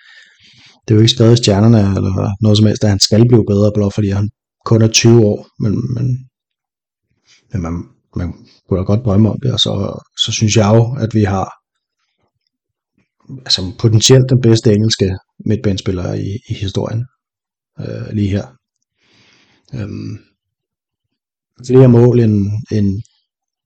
det 0.89 0.91
er 0.91 0.95
jo 0.95 1.01
ikke 1.01 1.13
skrevet 1.13 1.33
i 1.39 1.43
stjernerne 1.43 1.79
eller 1.79 2.35
noget 2.43 2.59
som 2.59 2.67
helst, 2.67 2.85
at 2.85 2.91
han 2.91 3.01
skal 3.01 3.29
blive 3.29 3.45
bedre, 3.47 3.73
blot 3.75 3.95
fordi 3.95 4.09
han 4.09 4.31
kun 4.65 4.83
er 4.83 4.89
20 4.89 5.25
år. 5.27 5.49
Men, 5.59 5.95
men, 5.95 6.07
men 7.53 7.63
man, 7.63 7.73
man 8.17 8.33
kunne 8.69 8.79
da 8.79 8.85
godt 8.85 9.05
drømme 9.05 9.31
om 9.31 9.41
det, 9.43 9.53
og 9.53 9.61
så, 9.61 10.03
så 10.25 10.33
synes 10.33 10.57
jeg 10.57 10.75
jo, 10.75 10.97
at 11.05 11.15
vi 11.15 11.25
har 11.25 11.47
altså 13.47 13.73
potentielt 13.79 14.31
den 14.31 14.41
bedste 14.41 14.73
engelske 14.73 15.17
midtbanespiller 15.47 16.15
i, 16.15 16.39
i 16.49 16.55
historien 16.55 17.07
øh, 17.81 18.13
lige 18.13 18.29
her. 18.29 18.47
Øhm, 19.75 20.19
flere 21.67 21.89
mål 21.89 22.21
end, 22.21 22.47
end 22.73 23.03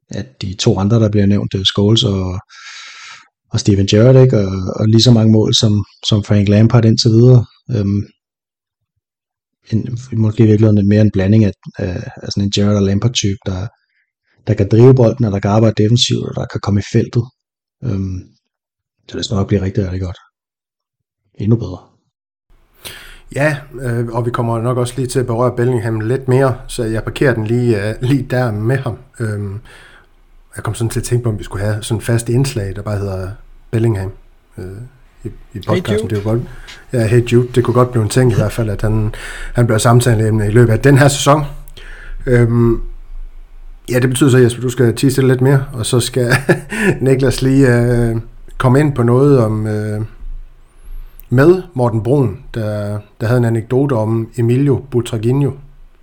at 0.08 0.42
de 0.42 0.54
to 0.54 0.78
andre, 0.78 1.00
der 1.00 1.10
bliver 1.10 1.26
nævnt, 1.26 1.52
det 1.52 1.60
er 1.60 1.64
Scholes 1.64 2.04
og, 2.04 2.38
og 3.50 3.60
Steven 3.60 3.86
Gerrard, 3.86 4.16
ikke? 4.16 4.38
Og, 4.38 4.52
og 4.80 4.88
lige 4.88 5.02
så 5.02 5.12
mange 5.12 5.32
mål 5.32 5.54
som, 5.54 5.84
som 6.08 6.24
Frank 6.24 6.48
Lampard 6.48 6.84
indtil 6.84 7.10
videre. 7.10 7.46
Øhm, 7.70 8.02
en, 9.72 9.98
måske 10.12 10.44
i 10.44 10.46
virkeligheden 10.46 10.88
mere 10.88 11.00
en 11.00 11.10
blanding 11.12 11.44
af, 11.44 11.52
af, 11.78 12.10
af 12.22 12.32
sådan 12.32 12.44
en 12.44 12.50
Gerrard 12.50 12.76
og 12.76 12.82
Lampard-type, 12.82 13.38
der, 13.46 13.68
der 14.46 14.54
kan 14.54 14.68
drive 14.68 14.94
bolden, 14.94 15.24
og 15.24 15.32
der 15.32 15.40
kan 15.40 15.50
arbejde 15.50 15.82
defensivt, 15.82 16.24
og 16.28 16.34
der 16.34 16.46
kan 16.46 16.60
komme 16.60 16.80
i 16.80 16.88
feltet. 16.92 17.24
Øhm, 17.84 18.20
så 19.08 19.18
det 19.18 19.24
skal 19.24 19.34
nok 19.34 19.48
blive 19.48 19.62
rigtig, 19.62 19.84
rigtig 19.84 20.00
godt. 20.00 20.18
Endnu 21.34 21.56
bedre. 21.56 21.91
Ja, 23.34 23.56
øh, 23.80 24.06
og 24.08 24.26
vi 24.26 24.30
kommer 24.30 24.60
nok 24.60 24.78
også 24.78 24.94
lige 24.96 25.06
til 25.06 25.20
at 25.20 25.26
berøre 25.26 25.56
Bellingham 25.56 26.00
lidt 26.00 26.28
mere, 26.28 26.54
så 26.66 26.84
jeg 26.84 27.02
parkerer 27.02 27.34
den 27.34 27.46
lige, 27.46 27.88
øh, 27.88 27.94
lige 28.00 28.26
der 28.30 28.52
med 28.52 28.78
ham. 28.78 28.96
Øhm, 29.20 29.60
jeg 30.56 30.64
kom 30.64 30.74
sådan 30.74 30.90
til 30.90 31.00
at 31.00 31.04
tænke 31.04 31.24
på, 31.24 31.30
om 31.30 31.38
vi 31.38 31.44
skulle 31.44 31.64
have 31.64 31.82
sådan 31.82 31.98
en 31.98 32.02
fast 32.02 32.28
indslag, 32.28 32.76
der 32.76 32.82
bare 32.82 32.98
hedder 32.98 33.30
Bellingham 33.70 34.10
øh, 34.58 34.64
i, 35.24 35.28
i 35.52 35.60
podcasten. 35.66 36.10
Hey 36.10 36.16
det 36.16 36.24
var 36.24 36.32
godt, 36.32 36.42
ja, 36.92 37.06
Hey 37.06 37.32
Jude, 37.32 37.48
det 37.54 37.64
kunne 37.64 37.74
godt 37.74 37.90
blive 37.90 38.02
en 38.02 38.08
ting 38.08 38.32
i 38.32 38.34
hvert 38.34 38.52
fald, 38.52 38.70
at 38.70 38.82
han, 38.82 39.14
han 39.54 39.66
bliver 39.66 39.78
samtaleemne 39.78 40.46
i 40.46 40.50
løbet 40.50 40.72
af 40.72 40.80
den 40.80 40.98
her 40.98 41.08
sæson. 41.08 41.44
Øhm, 42.26 42.80
ja, 43.90 43.98
det 43.98 44.08
betyder 44.08 44.30
så, 44.30 44.38
Jesper, 44.38 44.62
du 44.62 44.68
skal 44.68 44.94
tige 44.94 45.26
lidt 45.26 45.40
mere, 45.40 45.64
og 45.72 45.86
så 45.86 46.00
skal 46.00 46.32
Niklas 47.00 47.42
lige 47.42 47.76
øh, 47.76 48.16
komme 48.58 48.80
ind 48.80 48.94
på 48.94 49.02
noget 49.02 49.38
om... 49.38 49.66
Øh, 49.66 50.00
med 51.32 51.62
Morten 51.74 52.02
Brun, 52.02 52.38
der, 52.54 52.98
der 53.20 53.26
havde 53.26 53.38
en 53.38 53.44
anekdote 53.44 53.92
om 53.92 54.32
Emilio 54.38 54.84
Butraginho, 54.90 55.52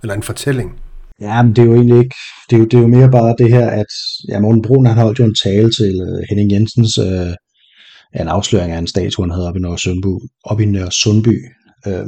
eller 0.02 0.14
en 0.14 0.22
fortælling. 0.22 0.72
Ja, 1.20 1.42
men 1.42 1.56
det 1.56 1.62
er 1.62 1.66
jo 1.66 1.74
egentlig 1.74 1.98
ikke, 1.98 2.16
det 2.50 2.56
er 2.56 2.60
jo, 2.60 2.64
det 2.64 2.74
er 2.74 2.80
jo 2.80 2.86
mere 2.86 3.10
bare 3.10 3.34
det 3.38 3.50
her, 3.52 3.70
at 3.70 3.86
ja, 4.28 4.40
Morten 4.40 4.62
Brun 4.62 4.86
han 4.86 4.96
holdt 4.96 5.18
jo 5.18 5.24
en 5.24 5.34
tale 5.44 5.70
til 5.78 6.00
øh, 6.00 6.22
Henning 6.28 6.52
Jensens, 6.52 6.98
øh, 6.98 7.34
en 8.20 8.28
afsløring 8.28 8.72
af 8.72 8.78
en 8.78 8.86
statue, 8.86 9.24
han 9.24 9.30
havde 9.30 9.48
oppe 9.48 9.60
i 9.60 9.62
Nørre 9.62 9.78
Sundby, 9.78 10.14
op 10.44 10.60
i 10.60 10.64
Nørre 10.64 10.92
Sundby. 10.92 11.36
Øh, 11.86 12.06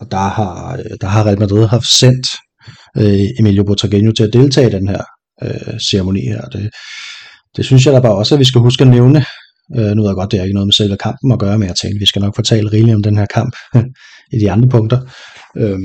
og 0.00 0.10
der 0.10 0.28
har, 0.38 0.76
øh, 0.78 0.96
der 1.00 1.06
har 1.06 1.26
Real 1.26 1.38
Madrid 1.38 1.66
haft 1.66 1.90
sendt 1.98 2.26
øh, 2.96 3.26
Emilio 3.40 3.62
Butragueño 3.62 4.12
til 4.12 4.24
at 4.24 4.32
deltage 4.32 4.68
i 4.68 4.72
den 4.72 4.88
her 4.88 5.02
øh, 5.42 5.80
ceremoni 5.80 6.20
her. 6.20 6.42
Det, 6.42 6.70
det 7.56 7.64
synes 7.64 7.86
jeg 7.86 7.94
da 7.94 8.00
bare 8.00 8.16
også, 8.16 8.34
at 8.34 8.38
vi 8.38 8.44
skal 8.44 8.60
huske 8.60 8.84
at 8.84 8.90
nævne, 8.90 9.24
Øh, 9.76 9.90
nu 9.94 10.02
ved 10.02 10.10
jeg 10.10 10.14
godt, 10.14 10.32
det 10.32 10.38
er 10.38 10.44
ikke 10.44 10.54
noget 10.54 10.66
med 10.66 10.72
selve 10.72 10.96
kampen 10.96 11.32
at 11.32 11.38
gøre, 11.38 11.58
men 11.58 11.68
jeg 11.68 11.76
tænkte, 11.76 11.98
vi 11.98 12.06
skal 12.06 12.22
nok 12.22 12.34
fortælle 12.34 12.72
rigeligt 12.72 12.94
om 12.94 13.02
den 13.02 13.16
her 13.18 13.26
kamp 13.34 13.56
i 14.34 14.38
de 14.38 14.50
andre 14.50 14.68
punkter. 14.68 15.00
Øh, 15.56 15.78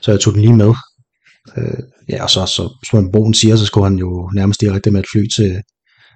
så 0.00 0.10
jeg 0.10 0.20
tog 0.20 0.34
den 0.34 0.42
lige 0.42 0.56
med. 0.56 0.74
Øh, 1.56 1.82
ja, 2.08 2.22
og 2.22 2.30
så, 2.30 2.46
så 2.46 2.62
som 2.90 3.12
Bogen 3.12 3.34
siger, 3.34 3.56
så 3.56 3.66
skulle 3.66 3.88
han 3.88 3.98
jo 3.98 4.30
nærmest 4.34 4.60
direkte 4.60 4.90
med 4.90 5.00
et 5.00 5.06
fly 5.12 5.22
til 5.36 5.62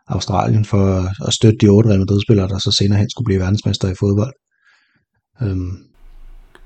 Australien 0.06 0.64
for 0.64 1.08
at 1.26 1.34
støtte 1.34 1.58
de 1.60 1.68
otte 1.68 1.88
Real 1.90 1.98
Madrid-spillere, 1.98 2.48
der 2.48 2.58
så 2.58 2.70
senere 2.78 2.98
hen 2.98 3.10
skulle 3.10 3.24
blive 3.24 3.40
verdensmester 3.40 3.88
i 3.88 3.94
fodbold. 4.00 4.32
Øhm, 5.42 5.76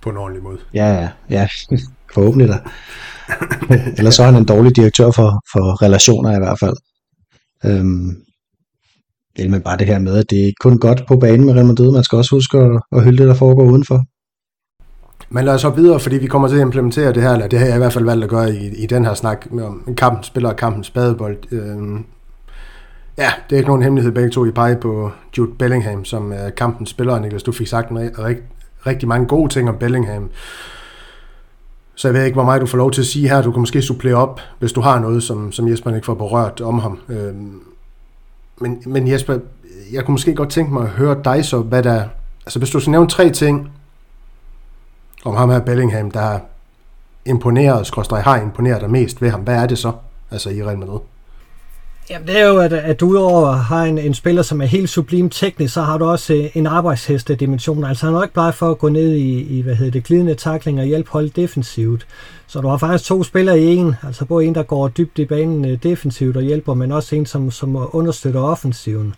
på 0.03 0.11
en 0.11 0.17
ordentlig 0.17 0.43
måde. 0.43 0.59
Ja, 0.75 0.89
ja, 0.93 1.11
ja. 1.31 1.49
Forhåbentlig 2.15 2.49
da. 2.49 2.59
Ellers 3.99 4.15
så 4.15 4.23
er 4.23 4.27
han 4.27 4.37
en 4.37 4.45
dårlig 4.45 4.77
direktør 4.77 5.11
for, 5.11 5.31
for 5.53 5.83
relationer 5.83 6.37
i 6.37 6.39
hvert 6.39 6.59
fald. 6.59 6.77
Øhm, 7.65 8.17
det 9.39 9.55
er 9.55 9.59
bare 9.59 9.77
det 9.77 9.87
her 9.87 9.99
med, 9.99 10.17
at 10.17 10.31
det 10.31 10.41
er 10.41 10.45
ikke 10.45 10.61
kun 10.61 10.79
godt 10.79 11.07
på 11.09 11.17
banen 11.17 11.47
med 11.47 11.55
Real 11.55 11.67
Madrid, 11.67 11.93
man 11.93 12.05
skal 12.05 12.17
også 12.17 12.35
huske 12.35 12.59
at, 12.59 12.81
at 12.93 13.05
hylde 13.05 13.19
det, 13.19 13.29
der 13.29 13.35
foregår 13.35 13.65
udenfor. 13.65 14.05
Men 15.31 15.45
lad 15.45 15.55
os 15.55 15.61
så 15.61 15.71
videre, 15.71 16.01
fordi 16.01 16.17
vi 16.17 16.27
kommer 16.27 16.49
til 16.49 16.57
at 16.57 16.63
implementere 16.63 17.13
det 17.13 17.23
her, 17.23 17.33
eller 17.33 17.47
det 17.47 17.59
har 17.59 17.67
jeg 17.67 17.75
i 17.75 17.79
hvert 17.79 17.93
fald 17.93 18.05
valgt 18.05 18.25
at 18.25 18.31
gøre 18.31 18.55
i, 18.55 18.83
i 18.83 18.87
den 18.87 19.05
her 19.05 19.15
snak 19.15 19.47
om 19.63 19.95
kampen 19.97 20.25
spiller 20.25 20.49
og 20.49 20.57
kampens 20.57 20.87
spadebold. 20.87 21.37
Øhm, 21.51 22.05
ja, 23.19 23.31
det 23.51 23.57
er 23.57 23.59
ikke 23.59 23.69
nogen 23.69 23.83
hemmelighed, 23.83 24.13
begge 24.13 24.31
to 24.31 24.45
I 24.45 24.51
pege 24.51 24.77
på 24.77 25.11
Jude 25.39 25.53
Bellingham, 25.59 26.05
som 26.05 26.33
øh, 26.33 26.55
kampens 26.57 26.91
spiller. 26.91 27.19
Niklas, 27.19 27.43
du 27.43 27.53
fik 27.53 27.67
sagt 27.67 27.91
en 27.91 27.99
rigt, 27.99 28.43
rigtig 28.87 29.09
mange 29.09 29.27
gode 29.27 29.53
ting 29.53 29.69
om 29.69 29.77
Bellingham. 29.81 30.31
Så 31.95 32.09
jeg 32.09 32.15
ved 32.15 32.25
ikke, 32.25 32.35
hvor 32.35 32.45
meget 32.45 32.61
du 32.61 32.67
får 32.67 32.79
lov 32.79 32.91
til 32.91 33.01
at 33.01 33.07
sige 33.07 33.29
her. 33.29 33.43
Du 33.43 33.53
kan 33.53 33.61
måske 33.61 33.83
supplere 33.83 34.15
op, 34.15 34.41
hvis 34.59 34.73
du 34.73 34.81
har 34.81 35.01
noget, 35.01 35.23
som, 35.23 35.53
som 35.53 35.69
Jesper 35.69 35.95
ikke 35.95 36.07
får 36.07 36.15
berørt 36.15 36.61
om 36.61 36.79
ham. 36.79 36.99
Øhm, 37.09 37.61
men, 38.61 38.83
men 38.87 39.09
Jesper, 39.09 39.39
jeg 39.93 40.05
kunne 40.05 40.13
måske 40.13 40.35
godt 40.35 40.51
tænke 40.51 40.73
mig 40.73 40.83
at 40.83 40.89
høre 40.89 41.21
dig 41.25 41.45
så, 41.45 41.59
hvad 41.59 41.83
der... 41.83 42.05
Altså 42.47 42.59
hvis 42.59 42.71
du 42.71 42.81
skal 42.81 42.91
nævne 42.91 43.09
tre 43.09 43.31
ting 43.31 43.73
om 45.25 45.35
ham 45.35 45.51
her 45.51 45.61
Bellingham, 45.61 46.11
der 46.11 46.21
har 46.21 46.41
imponeret, 47.27 47.87
skorstræk 47.87 48.25
har 48.25 48.41
imponeret 48.41 48.81
dig 48.81 48.91
mest 48.91 49.23
ved 49.23 49.31
ham, 49.31 49.41
hvad 49.41 49.63
er 49.63 49.67
det 49.67 49.79
så, 49.79 49.93
altså 50.31 50.51
i 50.51 50.65
Real 50.65 50.79
Madrid? 50.79 51.01
Jamen, 52.11 52.29
det 52.29 52.39
er 52.39 52.47
jo, 52.47 52.59
at, 52.59 52.73
at 52.73 53.01
du 53.01 53.07
udover 53.07 53.53
har 53.53 53.85
en, 53.85 53.99
en 53.99 54.15
spiller, 54.15 54.43
som 54.43 54.61
er 54.61 54.67
helt 54.67 54.91
sublim 54.91 55.31
teknisk, 55.31 55.75
så 55.75 55.83
har 55.83 55.99
du 55.99 56.05
også 56.05 56.35
øh, 56.35 56.51
en 56.55 56.67
arbejdsheste-dimension. 56.67 57.85
Altså 57.85 58.07
han 58.07 58.15
er 58.15 58.23
ikke 58.23 58.35
bare 58.35 58.53
for 58.53 58.71
at 58.71 58.79
gå 58.79 58.89
ned 58.89 59.13
i, 59.13 59.59
i 59.59 59.61
hvad 59.61 59.75
hedder 59.75 59.93
det, 59.93 60.05
glidende 60.05 60.35
takling 60.35 60.81
og 60.81 60.87
hjælpe 60.87 61.11
holdet 61.11 61.37
defensivt. 61.37 62.07
Så 62.47 62.61
du 62.61 62.69
har 62.69 62.77
faktisk 62.77 63.05
to 63.05 63.23
spillere 63.23 63.61
i 63.61 63.77
en, 63.77 63.95
altså 64.07 64.25
både 64.25 64.45
en, 64.45 64.55
der 64.55 64.63
går 64.63 64.89
dybt 64.89 65.19
i 65.19 65.25
banen 65.25 65.65
øh, 65.65 65.83
defensivt 65.83 66.37
og 66.37 66.43
hjælper, 66.43 66.75
men 66.75 66.93
også 66.93 67.17
en, 67.17 67.27
som, 67.27 67.51
som 67.51 67.89
understøtter 67.93 68.41
offensiven. 68.41 69.15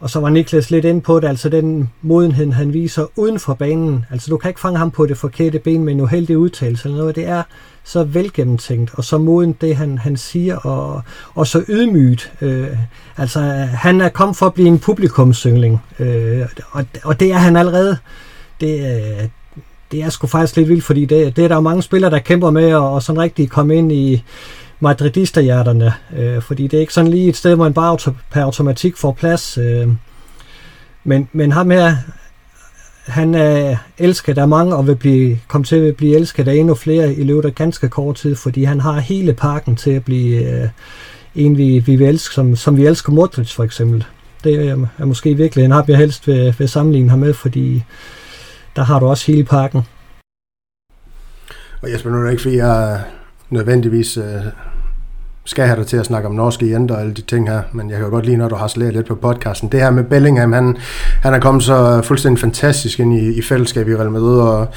Og 0.00 0.10
så 0.10 0.20
var 0.20 0.28
Niklas 0.28 0.70
lidt 0.70 0.84
ind 0.84 1.02
på 1.02 1.20
det, 1.20 1.28
altså 1.28 1.48
den 1.48 1.90
modenhed, 2.02 2.52
han 2.52 2.72
viser 2.72 3.06
uden 3.16 3.38
for 3.38 3.54
banen. 3.54 4.04
Altså 4.10 4.30
du 4.30 4.36
kan 4.36 4.48
ikke 4.48 4.60
fange 4.60 4.78
ham 4.78 4.90
på 4.90 5.06
det 5.06 5.16
forkerte 5.16 5.58
ben 5.58 5.84
med 5.84 5.92
en 5.92 6.00
uheldig 6.00 6.38
udtalelse 6.38 6.88
eller 6.88 6.98
noget. 6.98 7.16
Det 7.16 7.28
er 7.28 7.42
så 7.84 8.04
velgennemtænkt 8.04 8.90
og 8.94 9.04
så 9.04 9.18
moden 9.18 9.52
det, 9.60 9.76
han, 9.76 9.98
han 9.98 10.16
siger, 10.16 10.56
og, 10.56 11.02
og 11.34 11.46
så 11.46 11.64
ydmygt. 11.68 12.32
Øh, 12.40 12.68
altså 13.16 13.40
han 13.74 14.00
er 14.00 14.08
kommet 14.08 14.36
for 14.36 14.46
at 14.46 14.54
blive 14.54 14.68
en 14.68 14.78
publikumsyngling, 14.78 15.82
øh, 15.98 16.46
og, 16.70 16.84
og 17.04 17.20
det 17.20 17.32
er 17.32 17.38
han 17.38 17.56
allerede. 17.56 17.98
Det, 18.60 18.80
øh, 18.80 19.28
det 19.92 20.02
er 20.02 20.10
sgu 20.10 20.26
faktisk 20.26 20.56
lidt 20.56 20.68
vildt, 20.68 20.84
fordi 20.84 21.04
det, 21.04 21.36
det 21.36 21.44
er 21.44 21.48
der 21.48 21.54
jo 21.54 21.60
mange 21.60 21.82
spillere, 21.82 22.10
der 22.10 22.18
kæmper 22.18 22.50
med, 22.50 22.74
og, 22.74 22.92
og 22.92 23.02
sådan 23.02 23.20
rigtig 23.20 23.50
komme 23.50 23.76
ind 23.76 23.92
i 23.92 24.24
madridisterhjerterne, 24.80 25.92
øh, 26.16 26.42
fordi 26.42 26.66
det 26.66 26.76
er 26.76 26.80
ikke 26.80 26.94
sådan 26.94 27.10
lige 27.10 27.28
et 27.28 27.36
sted, 27.36 27.54
hvor 27.54 27.64
man 27.64 27.74
bare 27.74 27.88
auto, 27.88 28.10
per 28.30 28.42
automatik 28.42 28.96
får 28.96 29.12
plads. 29.12 29.58
Øh, 29.58 29.88
men, 31.04 31.28
men 31.32 31.52
ham 31.52 31.70
her, 31.70 31.96
han 33.06 33.34
er 33.34 33.76
elsket 33.98 34.38
af 34.38 34.48
mange 34.48 34.76
og 34.76 34.86
vil 34.86 34.96
blive, 34.96 35.38
komme 35.48 35.64
til 35.64 35.76
at 35.76 35.96
blive 35.96 36.16
elsket 36.16 36.48
af 36.48 36.54
endnu 36.54 36.74
flere 36.74 37.14
i 37.14 37.24
løbet 37.24 37.44
af 37.44 37.54
ganske 37.54 37.88
kort 37.88 38.16
tid, 38.16 38.36
fordi 38.36 38.64
han 38.64 38.80
har 38.80 39.00
hele 39.00 39.32
pakken 39.34 39.76
til 39.76 39.90
at 39.90 40.04
blive 40.04 40.62
øh, 40.62 40.68
en, 41.34 41.58
vi, 41.58 41.78
vi 41.78 41.96
vil 41.96 42.06
elske, 42.06 42.34
som, 42.34 42.56
som 42.56 42.76
vi 42.76 42.86
elsker 42.86 43.12
Modric 43.12 43.52
for 43.52 43.64
eksempel. 43.64 44.04
Det 44.44 44.68
er, 44.68 44.86
er 44.98 45.04
måske 45.04 45.34
virkelig 45.34 45.64
en 45.64 45.70
har 45.70 45.84
jeg 45.88 45.96
helst 45.96 46.28
vil, 46.28 46.54
vil 46.58 46.68
sammenligne 46.68 47.10
ham 47.10 47.18
med, 47.18 47.34
fordi 47.34 47.84
der 48.76 48.82
har 48.82 49.00
du 49.00 49.06
også 49.06 49.32
hele 49.32 49.44
pakken. 49.44 49.82
Og 51.82 51.92
Jesper, 51.92 52.10
nu 52.10 52.18
er 52.18 52.22
det 52.22 52.30
ikke, 52.30 52.42
fordi 52.42 52.56
jeg 52.56 53.04
nødvendigvis 53.50 54.16
øh, 54.16 54.24
skal 55.44 55.66
have 55.66 55.78
dig 55.78 55.86
til 55.86 55.96
at 55.96 56.06
snakke 56.06 56.28
om 56.28 56.34
norske 56.34 56.70
jenter 56.70 56.94
og 56.94 57.00
alle 57.00 57.14
de 57.14 57.22
ting 57.22 57.48
her, 57.48 57.62
men 57.72 57.90
jeg 57.90 57.96
kan 57.96 58.04
jo 58.04 58.10
godt 58.10 58.26
lide, 58.26 58.36
når 58.36 58.48
du 58.48 58.54
har 58.54 58.68
slæret 58.68 58.94
lidt 58.94 59.06
på 59.06 59.14
podcasten. 59.14 59.68
Det 59.68 59.80
her 59.80 59.90
med 59.90 60.04
Bellingham, 60.04 60.52
han, 60.52 60.76
han 61.22 61.34
er 61.34 61.38
kommet 61.38 61.64
så 61.64 62.02
fuldstændig 62.04 62.40
fantastisk 62.40 63.00
ind 63.00 63.14
i, 63.14 63.38
i 63.38 63.42
fællesskab 63.42 63.88
i 63.88 63.96
Real 63.96 64.10
Madrid, 64.10 64.40
og 64.40 64.68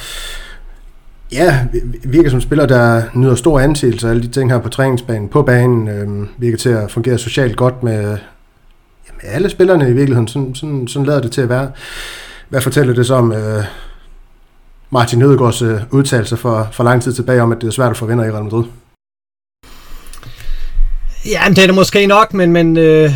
ja, 1.32 1.66
virker 2.04 2.30
som 2.30 2.42
spiller, 2.42 2.66
der 2.66 3.02
nyder 3.14 3.36
stor 3.36 3.60
anseelse 3.60 4.08
af 4.08 4.12
alle 4.12 4.24
de 4.24 4.28
ting 4.28 4.52
her 4.52 4.60
på 4.60 4.70
træningsbanen, 4.70 5.30
på 5.30 5.42
banen, 5.42 5.88
øh, 5.88 6.28
virker 6.38 6.58
til 6.58 6.70
at 6.70 6.92
fungere 6.92 7.18
socialt 7.18 7.58
godt 7.58 7.84
med, 7.84 8.02
jamen, 8.02 9.22
alle 9.24 9.50
spillerne 9.50 9.90
i 9.90 9.94
virkeligheden, 9.94 10.28
sådan, 10.28 10.56
sådan, 10.56 10.88
sådan 10.88 11.06
lader 11.06 11.22
det 11.22 11.32
til 11.32 11.42
at 11.42 11.50
være. 11.50 11.72
Hvad 12.50 12.62
fortæller 12.62 12.94
det 12.94 13.06
så 13.06 13.16
om 13.16 13.34
øh, 13.34 13.64
Martin 14.90 15.22
Hødegaards 15.22 15.62
øh, 15.62 15.82
udtalelse 15.92 16.38
for, 16.38 16.68
for 16.72 16.84
lang 16.84 17.02
tid 17.02 17.14
tilbage 17.14 17.42
om, 17.42 17.52
at 17.52 17.62
det 17.62 17.68
er 17.68 17.72
svært 17.72 17.92
at 17.92 17.98
få 17.98 18.06
vinder 18.06 18.26
i 18.26 18.32
Real 18.32 18.44
Madrid? 18.44 18.64
Ja, 21.26 21.44
det 21.50 21.58
er 21.58 21.66
det 21.66 21.76
måske 21.76 22.08
nok, 22.08 22.34
men, 22.34 22.52
men 22.52 22.78
øh, 22.78 23.12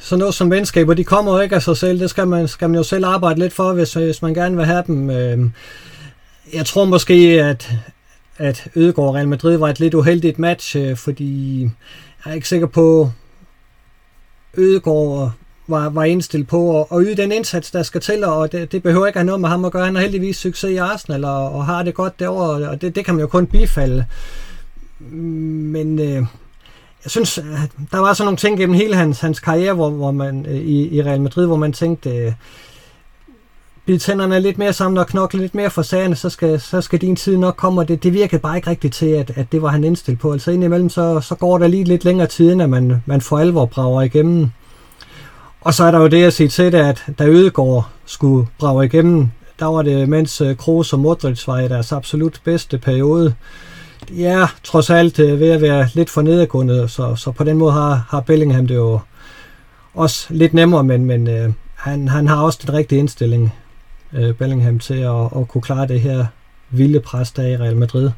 sådan 0.00 0.18
noget 0.18 0.34
som 0.34 0.50
venskaber, 0.50 0.94
de 0.94 1.04
kommer 1.04 1.34
jo 1.34 1.40
ikke 1.40 1.54
af 1.54 1.62
sig 1.62 1.76
selv. 1.76 2.00
Det 2.00 2.10
skal 2.10 2.28
man, 2.28 2.48
skal 2.48 2.70
man 2.70 2.76
jo 2.76 2.82
selv 2.82 3.06
arbejde 3.06 3.40
lidt 3.40 3.52
for, 3.52 3.72
hvis, 3.72 3.94
hvis 3.94 4.22
man 4.22 4.34
gerne 4.34 4.56
vil 4.56 4.64
have 4.64 4.82
dem. 4.86 5.10
Øh, 5.10 5.38
jeg 6.52 6.66
tror 6.66 6.84
måske, 6.84 7.14
at, 7.42 7.70
at 8.38 8.68
Ødegaard 8.76 9.08
og 9.08 9.14
Real 9.14 9.28
Madrid 9.28 9.56
var 9.56 9.68
et 9.68 9.80
lidt 9.80 9.94
uheldigt 9.94 10.38
match, 10.38 10.76
øh, 10.76 10.96
fordi 10.96 11.62
jeg 12.24 12.30
er 12.30 12.34
ikke 12.34 12.48
sikker 12.48 12.66
på, 12.66 13.10
Ødegaard 14.56 15.32
var, 15.66 15.88
var 15.88 16.04
indstillet 16.04 16.48
på 16.48 16.80
at, 16.80 16.86
at 16.92 16.98
yde 17.06 17.22
den 17.22 17.32
indsats, 17.32 17.70
der 17.70 17.82
skal 17.82 18.00
til, 18.00 18.24
og 18.24 18.52
det, 18.52 18.72
det 18.72 18.82
behøver 18.82 19.06
ikke 19.06 19.18
have 19.18 19.26
noget 19.26 19.40
med 19.40 19.48
ham 19.48 19.64
at 19.64 19.72
gøre. 19.72 19.84
Han 19.84 19.94
har 19.94 20.02
heldigvis 20.02 20.36
succes 20.36 20.70
i 20.70 20.76
Arsenal, 20.76 21.24
og, 21.24 21.52
og 21.52 21.66
har 21.66 21.82
det 21.82 21.94
godt 21.94 22.18
derovre, 22.20 22.68
og 22.68 22.82
det, 22.82 22.94
det 22.94 23.04
kan 23.04 23.14
man 23.14 23.20
jo 23.20 23.26
kun 23.26 23.46
bifalde. 23.46 24.04
Men 25.00 25.98
øh, 25.98 26.24
jeg 27.04 27.10
synes, 27.10 27.38
øh, 27.38 27.44
der 27.92 27.98
var 27.98 28.12
sådan 28.12 28.26
nogle 28.26 28.36
ting 28.36 28.58
gennem 28.58 28.74
hele 28.74 28.96
hans, 28.96 29.20
hans 29.20 29.40
karriere, 29.40 29.74
hvor, 29.74 29.90
hvor 29.90 30.10
man 30.10 30.46
øh, 30.46 30.54
i, 30.54 30.96
i 30.96 31.02
Real 31.02 31.20
Madrid, 31.20 31.46
hvor 31.46 31.56
man 31.56 31.72
tænkte, 31.72 32.10
øh, 32.10 32.32
bid 33.86 33.98
tænderne 33.98 34.40
lidt 34.40 34.58
mere 34.58 34.72
sammen 34.72 34.98
og 34.98 35.06
knokle 35.06 35.40
lidt 35.40 35.54
mere 35.54 35.70
for 35.70 35.82
sagerne, 35.82 36.16
så 36.16 36.30
skal, 36.30 36.60
så 36.60 36.80
skal 36.80 37.00
din 37.00 37.16
tid 37.16 37.36
nok 37.36 37.56
komme, 37.56 37.80
og 37.80 37.88
det, 37.88 38.02
det 38.02 38.12
virkede 38.12 38.40
bare 38.40 38.56
ikke 38.56 38.70
rigtigt 38.70 38.94
til, 38.94 39.06
at, 39.06 39.32
at 39.36 39.52
det 39.52 39.62
var 39.62 39.68
han 39.68 39.84
indstillet 39.84 40.20
på. 40.20 40.32
Altså 40.32 40.50
indimellem, 40.50 40.88
så, 40.88 41.20
så 41.20 41.34
går 41.34 41.58
der 41.58 41.68
lige 41.68 41.84
lidt 41.84 42.04
længere 42.04 42.26
tid, 42.26 42.52
end 42.52 42.66
man, 42.66 43.02
man 43.06 43.20
for 43.20 43.38
alvor 43.38 43.66
brager 43.66 44.02
igennem. 44.02 44.50
Og 45.60 45.74
så 45.74 45.84
er 45.84 45.90
der 45.90 45.98
jo 45.98 46.06
det 46.06 46.24
at 46.24 46.32
sige 46.32 46.48
til 46.48 46.72
det, 46.72 46.78
at 46.78 47.04
da 47.18 47.26
Ødegård 47.26 47.88
skulle 48.06 48.46
brage 48.58 48.84
igennem, 48.86 49.28
der 49.58 49.66
var 49.66 49.82
det, 49.82 50.08
mens 50.08 50.40
øh, 50.40 50.56
Kroos 50.56 50.92
og 50.92 50.98
Modric 50.98 51.46
var 51.46 51.60
i 51.60 51.68
deres 51.68 51.92
absolut 51.92 52.40
bedste 52.44 52.78
periode. 52.78 53.34
Ja, 54.10 54.46
trods 54.64 54.90
alt 54.90 55.18
øh, 55.18 55.40
ved 55.40 55.50
at 55.50 55.60
være 55.60 55.88
lidt 55.94 56.10
for 56.10 56.22
nedadgående, 56.22 56.88
så, 56.88 57.16
så 57.16 57.30
på 57.30 57.44
den 57.44 57.58
måde 57.58 57.72
har, 57.72 58.06
har 58.08 58.20
Bellingham 58.20 58.66
det 58.66 58.74
jo 58.74 59.00
også 59.94 60.26
lidt 60.30 60.54
nemmere, 60.54 60.84
men, 60.84 61.04
men 61.04 61.28
øh, 61.28 61.52
han, 61.74 62.08
han 62.08 62.28
har 62.28 62.42
også 62.42 62.58
den 62.66 62.74
rigtige 62.74 62.98
indstilling, 62.98 63.54
øh, 64.12 64.34
Bellingham, 64.34 64.78
til 64.78 64.94
at, 64.94 65.24
at 65.36 65.48
kunne 65.48 65.62
klare 65.62 65.88
det 65.88 66.00
her 66.00 66.26
vilde 66.70 67.00
pres, 67.00 67.32
der 67.32 67.42
i 67.42 67.56
Real 67.56 67.76
Madrid. 67.76 68.10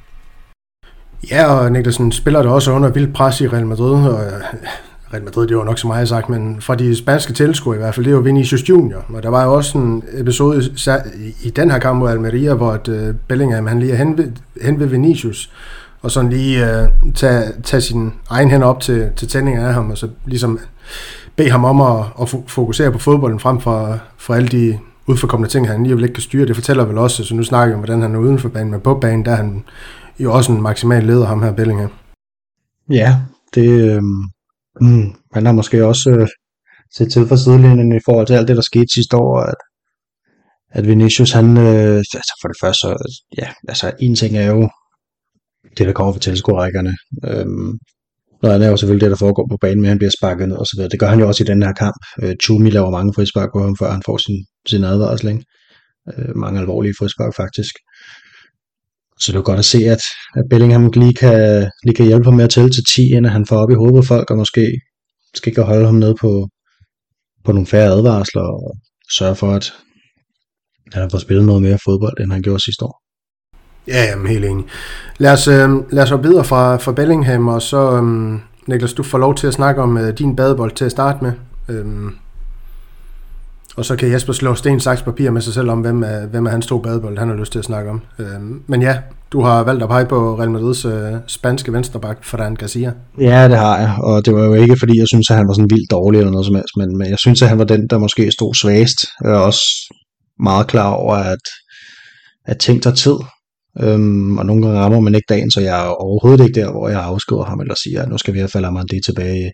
Ja, 1.31 1.55
og 1.55 1.73
Niklas 1.73 2.01
spiller 2.11 2.42
der 2.42 2.51
også 2.51 2.73
under 2.73 2.90
vildt 2.90 3.14
pres 3.14 3.40
i 3.40 3.49
Real 3.49 3.66
Madrid, 3.66 4.09
og 4.09 4.25
øh, 4.25 4.42
Real 5.14 5.24
Madrid, 5.24 5.46
det 5.46 5.57
var 5.57 5.64
nok 5.64 5.79
så 5.79 5.87
meget 5.87 6.09
sagt, 6.09 6.29
men 6.29 6.61
fra 6.61 6.74
de 6.74 6.96
spanske 6.96 7.33
tilskuere 7.33 7.77
i 7.77 7.81
hvert 7.81 7.94
fald, 7.94 8.07
det 8.07 8.14
var 8.14 8.20
Vinicius 8.20 8.68
Junior. 8.68 9.05
Og 9.09 9.22
der 9.22 9.29
var 9.29 9.44
jo 9.44 9.55
også 9.55 9.79
en 9.79 10.03
episode 10.12 10.62
i 11.42 11.50
den 11.50 11.70
her 11.70 11.79
kamp 11.79 11.98
mod 11.98 12.11
Almeria, 12.11 12.55
hvor 12.55 12.72
at 12.72 12.88
øh, 12.88 13.14
Bellingham 13.29 13.66
han 13.66 13.81
lige 13.81 13.92
er 13.92 13.96
hen 13.96 14.18
ved, 14.18 14.33
hen 14.62 14.81
ved 14.81 14.87
Vinicius, 14.87 15.50
og 16.03 16.11
sådan 16.11 16.31
lige 16.31 16.83
øh, 16.83 16.88
tage, 17.14 17.42
tage 17.62 17.81
sin 17.81 18.12
egen 18.31 18.50
hænder 18.50 18.66
op 18.66 18.81
til, 18.81 19.09
til 19.16 19.29
tændingen 19.29 19.64
af 19.64 19.74
ham, 19.74 19.90
og 19.90 19.98
så 19.98 20.09
ligesom 20.27 20.59
bede 21.37 21.50
ham 21.50 21.64
om 21.64 21.81
at, 21.81 22.05
at 22.20 22.35
fokusere 22.46 22.92
på 22.92 22.98
fodbolden 22.98 23.40
frem 23.40 23.61
for, 23.61 23.98
for 24.18 24.35
alle 24.35 24.48
de 24.48 24.79
udforkommende 25.07 25.53
ting, 25.53 25.68
han 25.68 25.85
lige 25.85 26.03
ikke 26.03 26.14
kan 26.14 26.22
styre. 26.22 26.46
Det 26.46 26.57
fortæller 26.57 26.85
vel 26.85 26.98
også, 26.98 27.24
så 27.24 27.35
nu 27.35 27.42
snakker 27.42 27.68
vi 27.68 27.74
om, 27.74 27.81
hvordan 27.81 28.03
han 28.03 28.14
er 28.14 28.18
uden 28.18 28.38
for 28.38 28.48
banen, 28.48 28.70
men 28.70 28.81
på 28.81 28.94
banen, 28.94 29.24
der 29.24 29.31
er 29.31 29.37
han 29.37 29.64
jo 30.18 30.33
også 30.33 30.53
en 30.53 30.62
maksimal 30.62 31.05
leder, 31.05 31.27
ham 31.27 31.42
her 31.42 31.53
Bellingham. 31.53 31.90
Ja, 32.90 33.16
det, 33.55 33.96
øh, 33.96 34.03
Mm, 34.80 35.14
man 35.34 35.46
har 35.46 35.52
måske 35.52 35.87
også 35.87 36.10
øh, 36.10 36.28
set 36.96 37.12
til 37.12 37.26
for 37.26 37.37
sidelinjen 37.37 37.96
i 37.96 38.04
forhold 38.04 38.26
til 38.26 38.34
alt 38.34 38.48
det, 38.48 38.56
der 38.56 38.62
skete 38.62 38.94
sidste 38.94 39.16
år, 39.16 39.40
at, 39.40 39.60
at 40.70 40.87
Vinicius, 40.87 41.32
han, 41.32 41.56
øh, 41.56 41.96
altså 41.96 42.38
for 42.42 42.48
det 42.48 42.56
første, 42.60 42.80
så, 42.80 43.22
ja, 43.38 43.48
altså 43.68 43.92
en 44.00 44.14
ting 44.14 44.37
er 44.37 44.46
jo 44.46 44.70
det, 45.78 45.87
der 45.87 45.92
kommer 45.92 46.12
fra 46.12 46.20
tilskuerrækkerne. 46.20 46.96
Øhm, 47.24 47.78
Noget 48.44 48.54
andet 48.54 48.66
er 48.66 48.70
jo 48.70 48.76
selvfølgelig 48.76 49.04
det, 49.04 49.10
der 49.10 49.24
foregår 49.26 49.46
på 49.50 49.58
banen 49.60 49.80
med, 49.80 49.88
han 49.88 49.98
bliver 49.98 50.16
sparket 50.18 50.48
ned 50.48 50.56
og 50.56 50.66
så 50.66 50.72
videre. 50.76 50.88
Det 50.88 51.00
gør 51.00 51.06
han 51.06 51.20
jo 51.20 51.28
også 51.28 51.42
i 51.44 51.46
den 51.46 51.62
her 51.62 51.72
kamp. 51.72 52.00
Øh, 52.22 52.34
Tumi 52.42 52.70
laver 52.70 52.90
mange 52.90 53.12
frispark 53.16 53.48
på 53.52 53.60
ham, 53.62 53.76
før 53.80 53.90
han 53.90 54.02
får 54.06 54.16
sin, 54.16 54.38
sin 54.66 54.84
advarsel. 54.84 55.28
Ikke? 55.28 55.44
Øh, 56.12 56.37
mange 56.37 56.60
alvorlige 56.60 56.94
frispark 56.98 57.32
faktisk. 57.37 57.74
Så 59.20 59.33
det 59.33 59.38
er 59.38 59.42
godt 59.42 59.59
at 59.59 59.64
se, 59.64 59.79
at, 59.79 60.03
at 60.37 60.44
Bellingham 60.50 60.90
lige 60.94 61.14
kan, 61.14 61.70
lige 61.85 61.94
kan 61.94 62.07
hjælpe 62.07 62.24
ham 62.24 62.35
med 62.35 62.44
at 62.44 62.50
tælle 62.50 62.70
til 62.70 62.85
10, 62.94 63.03
inden 63.03 63.33
han 63.33 63.46
får 63.46 63.57
op 63.57 63.70
i 63.70 63.74
hovedet 63.74 63.96
på 63.96 64.03
folk, 64.03 64.31
og 64.31 64.37
måske 64.37 64.81
skal 65.35 65.50
ikke 65.50 65.62
holde 65.62 65.87
ham 65.87 65.94
ned 65.94 66.14
på, 66.20 66.48
på 67.44 67.53
nogle 67.53 67.66
færre 67.66 67.90
advarsler, 67.90 68.42
og 68.42 68.77
sørge 69.18 69.37
for, 69.37 69.50
at 69.53 69.72
han 70.92 71.11
får 71.11 71.18
spillet 71.18 71.46
noget 71.46 71.62
mere 71.62 71.79
fodbold, 71.85 72.20
end 72.20 72.33
han 72.33 72.42
gjorde 72.42 72.64
sidste 72.64 72.85
år. 72.85 73.00
Ja, 73.88 74.05
jamen, 74.05 74.27
helt 74.27 74.44
enig. 74.44 74.64
Lad 75.18 75.33
os, 75.33 75.48
øh, 75.48 75.92
lad 75.92 76.03
os 76.03 76.11
hoppe 76.11 76.29
videre 76.29 76.44
fra, 76.44 76.77
fra 76.77 76.92
Bellingham, 76.92 77.48
og 77.48 77.62
så, 77.62 77.92
øh, 77.92 78.38
Niklas, 78.66 78.92
du 78.92 79.03
får 79.03 79.18
lov 79.18 79.35
til 79.35 79.46
at 79.46 79.55
snakke 79.55 79.83
om 79.83 79.98
øh, 79.98 80.18
din 80.18 80.37
badebold 80.37 80.72
til 80.72 80.85
at 80.85 80.90
starte 80.90 81.24
med. 81.24 81.33
Øh, 81.68 82.12
og 83.76 83.84
så 83.84 83.96
kan 83.96 84.12
Jesper 84.12 84.32
slå 84.32 84.54
sten, 84.54 84.80
saks, 84.80 85.02
papir 85.02 85.30
med 85.30 85.40
sig 85.40 85.54
selv 85.54 85.70
om, 85.70 85.80
hvem 85.80 86.02
er, 86.02 86.26
hvem 86.26 86.46
er 86.46 86.50
hans 86.50 86.66
to 86.66 86.78
badebold, 86.78 87.18
han 87.18 87.28
har 87.28 87.37
lyst 87.37 87.52
til 87.52 87.58
at 87.58 87.64
snakke 87.64 87.90
om. 87.90 88.00
Øh, 88.18 88.40
men 88.66 88.82
ja, 88.82 88.98
du 89.32 89.40
har 89.40 89.64
valgt 89.64 89.82
at 89.82 89.88
pege 89.88 90.06
på 90.06 90.38
Real 90.38 90.50
Madrids 90.50 90.84
øh, 90.84 91.12
spanske 91.26 91.72
venstreback, 91.72 92.24
Ferran 92.24 92.54
Garcia. 92.54 92.92
Ja, 93.20 93.48
det 93.48 93.58
har 93.58 93.78
jeg, 93.78 93.96
og 94.02 94.24
det 94.24 94.34
var 94.34 94.44
jo 94.44 94.54
ikke 94.54 94.76
fordi, 94.78 94.98
jeg 94.98 95.08
synes, 95.08 95.30
at 95.30 95.37
han 95.37 95.48
var 95.48 95.54
sådan 95.54 95.70
vildt 95.70 95.90
dårlig 95.90 96.18
eller 96.18 96.30
noget 96.30 96.46
som 96.46 96.54
helst, 96.54 96.76
men, 96.76 96.98
men 96.98 97.10
jeg 97.10 97.18
synes, 97.18 97.42
at 97.42 97.48
han 97.48 97.58
var 97.58 97.64
den, 97.64 97.87
der 97.90 97.98
måske 97.98 98.30
stod 98.30 98.54
svagest. 98.54 98.98
Jeg 99.22 99.32
er 99.32 99.37
også 99.50 99.64
meget 100.40 100.66
klar 100.66 100.90
over, 100.92 101.14
at, 101.14 101.44
at 102.44 102.58
ting 102.58 102.82
tager 102.82 102.96
tid, 102.96 103.16
øhm, 103.82 104.38
og 104.38 104.46
nogle 104.46 104.66
gange 104.66 104.80
rammer 104.80 105.00
man 105.00 105.14
ikke 105.14 105.26
dagen, 105.28 105.50
så 105.50 105.60
jeg 105.60 105.87
er 105.87 105.88
overhovedet 105.88 106.44
ikke 106.44 106.60
der, 106.60 106.70
hvor 106.70 106.88
jeg 106.88 107.02
afskriver 107.02 107.44
ham, 107.44 107.60
eller 107.60 107.74
siger, 107.84 108.02
at 108.02 108.08
nu 108.08 108.18
skal 108.18 108.34
vi 108.34 108.38
have 108.38 108.48
faldet 108.48 108.70
fald 108.78 108.88
det 108.88 109.04
tilbage 109.04 109.52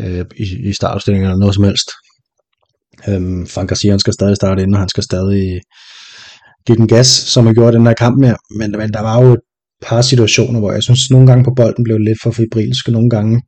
øh, 0.00 0.24
i, 0.36 0.68
i 0.68 0.72
startopstillingen 0.72 1.26
eller 1.26 1.38
noget 1.38 1.54
som 1.54 1.64
helst. 1.64 1.90
Øhm, 3.08 3.46
Frank 3.46 3.68
Garcia 3.68 3.98
skal 3.98 4.12
stadig 4.12 4.36
starte 4.36 4.62
ind, 4.62 4.74
og 4.74 4.80
han 4.80 4.88
skal 4.88 5.02
stadig 5.02 5.60
give 6.66 6.76
den 6.76 6.88
gas, 6.88 7.06
som 7.06 7.46
han 7.46 7.54
gjorde 7.54 7.76
den 7.76 7.86
her 7.86 7.94
kamp 7.94 8.18
med. 8.18 8.34
Men, 8.58 8.70
men 8.70 8.92
der 8.92 9.00
var 9.00 9.22
jo 9.22 9.32
et 9.32 9.40
par 9.82 10.02
situationer, 10.02 10.60
hvor 10.60 10.72
jeg 10.72 10.82
synes, 10.82 11.10
nogle 11.10 11.26
gange 11.26 11.44
på 11.44 11.52
bolden 11.56 11.84
blev 11.84 11.98
lidt 11.98 12.18
for 12.22 12.30
febrilsk, 12.30 12.88
nogle 12.88 13.10
gange 13.10 13.42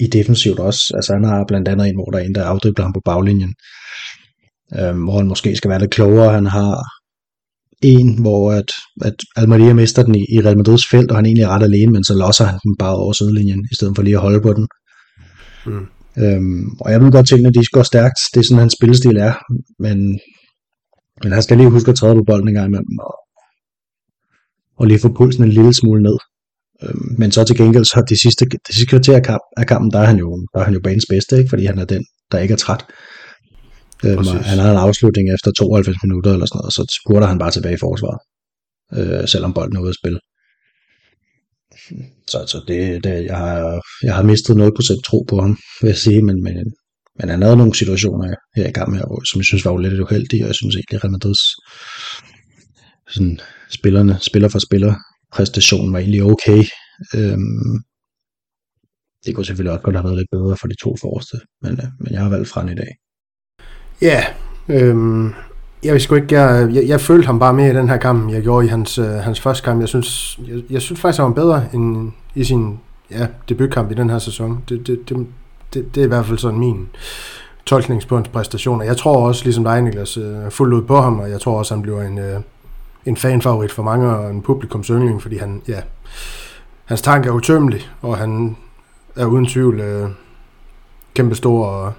i 0.00 0.06
defensivt 0.06 0.58
også. 0.58 0.80
Altså 0.94 1.12
han 1.12 1.24
har 1.24 1.44
blandt 1.48 1.68
andet 1.68 1.88
en, 1.88 1.96
hvor 1.96 2.10
der 2.10 2.18
er 2.18 2.22
en, 2.22 2.34
der 2.34 2.44
afdribler 2.44 2.84
ham 2.84 2.92
på 2.92 3.02
baglinjen, 3.04 3.54
øhm, 4.78 5.02
hvor 5.04 5.16
han 5.16 5.28
måske 5.28 5.56
skal 5.56 5.70
være 5.70 5.80
lidt 5.80 5.90
klogere. 5.90 6.32
Han 6.32 6.46
har 6.46 6.82
en, 7.82 8.20
hvor 8.20 8.52
at, 8.52 8.70
at 9.02 9.14
Almeria 9.36 9.74
mister 9.74 10.02
den 10.02 10.14
i, 10.14 10.24
i 10.34 10.40
Real 10.40 10.56
Madrids 10.56 10.88
felt, 10.90 11.10
og 11.10 11.16
han 11.16 11.26
egentlig 11.26 11.42
er 11.42 11.48
ret 11.48 11.62
alene, 11.62 11.92
men 11.92 12.04
så 12.04 12.14
losser 12.14 12.44
han 12.44 12.58
den 12.64 12.76
bare 12.78 12.96
over 12.96 13.12
sidelinjen, 13.12 13.66
i 13.72 13.74
stedet 13.74 13.92
for 13.96 14.02
lige 14.02 14.16
at 14.16 14.22
holde 14.22 14.40
på 14.40 14.52
den. 14.52 14.68
Mm. 15.66 15.86
Øhm, 16.22 16.68
og 16.80 16.92
jeg 16.92 17.00
vil 17.00 17.12
godt 17.12 17.32
at 17.32 17.54
de 17.54 17.62
går 17.72 17.82
stærkt. 17.82 18.18
Det 18.34 18.40
er 18.40 18.44
sådan, 18.44 18.60
hans 18.64 18.76
spillestil 18.78 19.16
er. 19.16 19.34
Men, 19.78 19.98
men 21.22 21.32
han 21.32 21.42
skal 21.42 21.56
lige 21.56 21.70
huske 21.70 21.90
at 21.90 21.96
træde 21.96 22.14
på 22.14 22.24
bolden 22.26 22.48
en 22.48 22.54
gang 22.54 22.66
imellem. 22.66 22.98
Og, 22.98 23.14
og 24.78 24.86
lige 24.86 24.98
få 24.98 25.12
pulsen 25.18 25.44
en 25.44 25.56
lille 25.58 25.74
smule 25.74 26.02
ned. 26.02 26.18
Øhm, 26.82 27.14
men 27.18 27.32
så 27.32 27.44
til 27.44 27.56
gengæld, 27.56 27.84
så 27.84 28.04
det 28.08 28.20
sidste, 28.20 28.44
det 28.44 28.74
sidste 28.74 28.90
kvarter 28.90 29.16
af, 29.16 29.22
kamp, 29.22 29.42
af 29.56 29.66
kampen, 29.66 29.90
der 29.90 29.98
er, 29.98 30.06
han 30.06 30.18
jo, 30.18 30.46
der 30.54 30.60
er 30.60 30.64
han 30.64 30.74
jo 30.74 30.80
banens 30.84 31.06
bedste, 31.08 31.38
ikke? 31.38 31.48
fordi 31.48 31.64
han 31.64 31.78
er 31.78 31.84
den, 31.84 32.04
der 32.32 32.38
ikke 32.38 32.52
er 32.52 32.58
træt. 32.58 32.84
Øhm, 34.04 34.26
han 34.50 34.58
har 34.58 34.70
en 34.70 34.84
afslutning 34.86 35.34
efter 35.34 35.50
92 35.52 35.96
minutter 36.04 36.32
eller 36.32 36.46
sådan 36.46 36.58
noget, 36.58 36.66
og 36.66 36.72
så 36.72 36.82
spurgte 36.98 37.26
han 37.26 37.38
bare 37.38 37.50
tilbage 37.50 37.74
i 37.74 37.84
forsvaret. 37.86 38.20
Øh, 38.98 39.28
selvom 39.28 39.52
bolden 39.54 39.76
er 39.76 39.80
ude 39.80 39.88
at 39.88 40.00
spille. 40.02 40.20
Så 42.30 42.38
altså, 42.38 42.58
det, 42.68 43.04
det, 43.04 43.24
jeg, 43.24 43.36
har, 43.36 43.80
jeg 44.02 44.14
har 44.14 44.22
mistet 44.22 44.54
0% 44.54 45.00
tro 45.08 45.24
på 45.28 45.40
ham, 45.40 45.58
vil 45.80 45.88
jeg 45.88 45.96
sige, 45.96 46.22
men, 46.22 46.42
men, 46.42 46.56
men 47.18 47.28
han 47.28 47.42
havde 47.42 47.56
nogle 47.56 47.74
situationer 47.74 48.34
her 48.56 48.68
i 48.68 48.72
gang 48.72 48.96
her, 48.96 49.06
som 49.30 49.38
jeg 49.38 49.44
synes 49.44 49.64
var 49.64 49.70
jo 49.72 49.76
lidt 49.76 50.00
uheldige, 50.00 50.44
og 50.44 50.46
jeg 50.46 50.54
synes 50.54 50.74
egentlig, 50.74 50.96
at 50.96 51.04
Real 51.04 51.12
Madrids 51.12 51.44
sådan, 53.08 53.40
spillerne, 53.70 54.18
spiller 54.20 54.48
for 54.48 54.58
spiller, 54.58 54.94
præstationen 55.32 55.92
var 55.92 55.98
egentlig 55.98 56.22
okay. 56.22 56.62
Øhm, 57.14 57.76
det 59.24 59.34
kunne 59.34 59.46
selvfølgelig 59.46 59.72
også 59.72 59.84
godt 59.84 59.96
have 59.96 60.04
været 60.04 60.18
lidt 60.18 60.30
bedre 60.32 60.56
for 60.60 60.68
de 60.68 60.80
to 60.82 60.96
forreste, 61.00 61.36
men, 61.62 61.72
øh, 61.72 61.88
men 62.00 62.12
jeg 62.12 62.22
har 62.22 62.28
valgt 62.28 62.48
fra 62.48 62.70
i 62.70 62.74
dag. 62.74 62.92
Ja, 64.02 64.22
øhm, 64.68 65.32
jeg 65.82 65.92
vil 65.92 66.00
sgu 66.00 66.14
ikke, 66.14 66.40
jeg, 66.40 66.74
jeg, 66.74 66.88
jeg 66.88 67.00
følte 67.00 67.26
ham 67.26 67.38
bare 67.38 67.54
mere 67.54 67.70
i 67.70 67.76
den 67.76 67.88
her 67.88 67.96
kamp, 67.96 68.32
jeg 68.32 68.42
gjorde 68.42 68.66
i 68.66 68.68
hans, 68.68 68.98
øh, 68.98 69.06
hans 69.06 69.40
første 69.40 69.64
kamp. 69.64 69.80
Jeg 69.80 69.88
synes, 69.88 70.40
jeg, 70.48 70.62
jeg 70.70 70.82
synes 70.82 71.00
faktisk, 71.00 71.18
han 71.18 71.28
var 71.28 71.34
bedre 71.34 71.64
end 71.72 72.12
i 72.34 72.44
sin 72.44 72.78
ja, 73.10 73.26
debutkamp 73.48 73.90
i 73.90 73.94
den 73.94 74.10
her 74.10 74.18
sæson. 74.18 74.64
Det, 74.68 74.86
det, 74.86 75.08
det, 75.08 75.26
det, 75.74 75.94
det 75.94 76.00
er 76.00 76.04
i 76.04 76.08
hvert 76.08 76.26
fald 76.26 76.38
sådan 76.38 76.58
min 76.58 76.88
tolkning 77.66 78.02
på 78.08 78.16
hans 78.16 78.28
præstationer. 78.28 78.84
Jeg 78.84 78.96
tror 78.96 79.26
også, 79.26 79.44
ligesom 79.44 79.64
dig, 79.64 79.82
Niklas, 79.82 80.16
øh, 80.16 80.50
fuldt 80.50 80.74
ud 80.74 80.82
på 80.82 81.00
ham, 81.00 81.20
og 81.20 81.30
jeg 81.30 81.40
tror 81.40 81.58
også, 81.58 81.74
han 81.74 81.82
bliver 81.82 82.02
en, 82.02 82.18
øh, 82.18 82.40
en 83.06 83.16
fanfavorit 83.16 83.72
for 83.72 83.82
mange 83.82 84.08
og 84.08 84.30
en 84.30 84.42
publikums 84.42 84.86
yndling, 84.86 85.22
fordi 85.22 85.36
han, 85.36 85.62
ja, 85.68 85.80
hans 86.84 87.02
tanke 87.02 87.28
er 87.28 87.32
utømmelig, 87.32 87.88
og 88.02 88.18
han 88.18 88.56
er 89.16 89.26
uden 89.26 89.46
tvivl 89.46 89.80
øh, 89.80 90.08
kæmpe 91.14 91.34
stor 91.34 91.66
og 91.66 91.92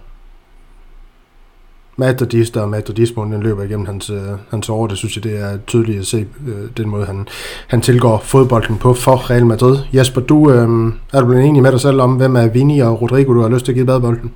metodist 1.98 2.58
og 2.58 2.70
metodismen, 2.70 3.32
den 3.32 3.44
løber 3.44 3.64
igennem 3.64 3.86
hans, 3.86 4.10
øh, 4.10 4.22
hans 4.50 4.70
år. 4.70 4.88
Det 4.88 4.98
synes 4.98 5.16
jeg, 5.16 5.24
det 5.24 5.40
er 5.40 5.58
tydeligt 5.68 6.00
at 6.00 6.06
se 6.06 6.26
øh, 6.48 6.70
den 6.78 6.90
måde, 6.90 7.06
han, 7.06 7.28
han 7.68 7.82
tilgår 7.82 8.22
fodbolden 8.26 8.78
på 8.78 8.94
for 8.94 9.30
Real 9.30 9.46
Madrid. 9.46 9.78
Jesper, 9.94 10.22
du 10.22 10.52
øh, 10.52 10.94
er 11.14 11.20
du 11.20 11.28
blevet 11.28 11.46
enig 11.46 11.62
med 11.62 11.72
dig 11.72 11.82
selv 11.82 12.02
om, 12.02 12.14
hvem 12.14 12.36
er 12.36 12.48
Vini 12.48 12.80
og 12.80 13.02
Rodrigo, 13.02 13.34
du 13.34 13.42
har 13.42 13.50
lyst 13.50 13.66
til 13.66 13.72
at 13.72 13.76
give 13.76 13.86
badbolden? 13.86 14.32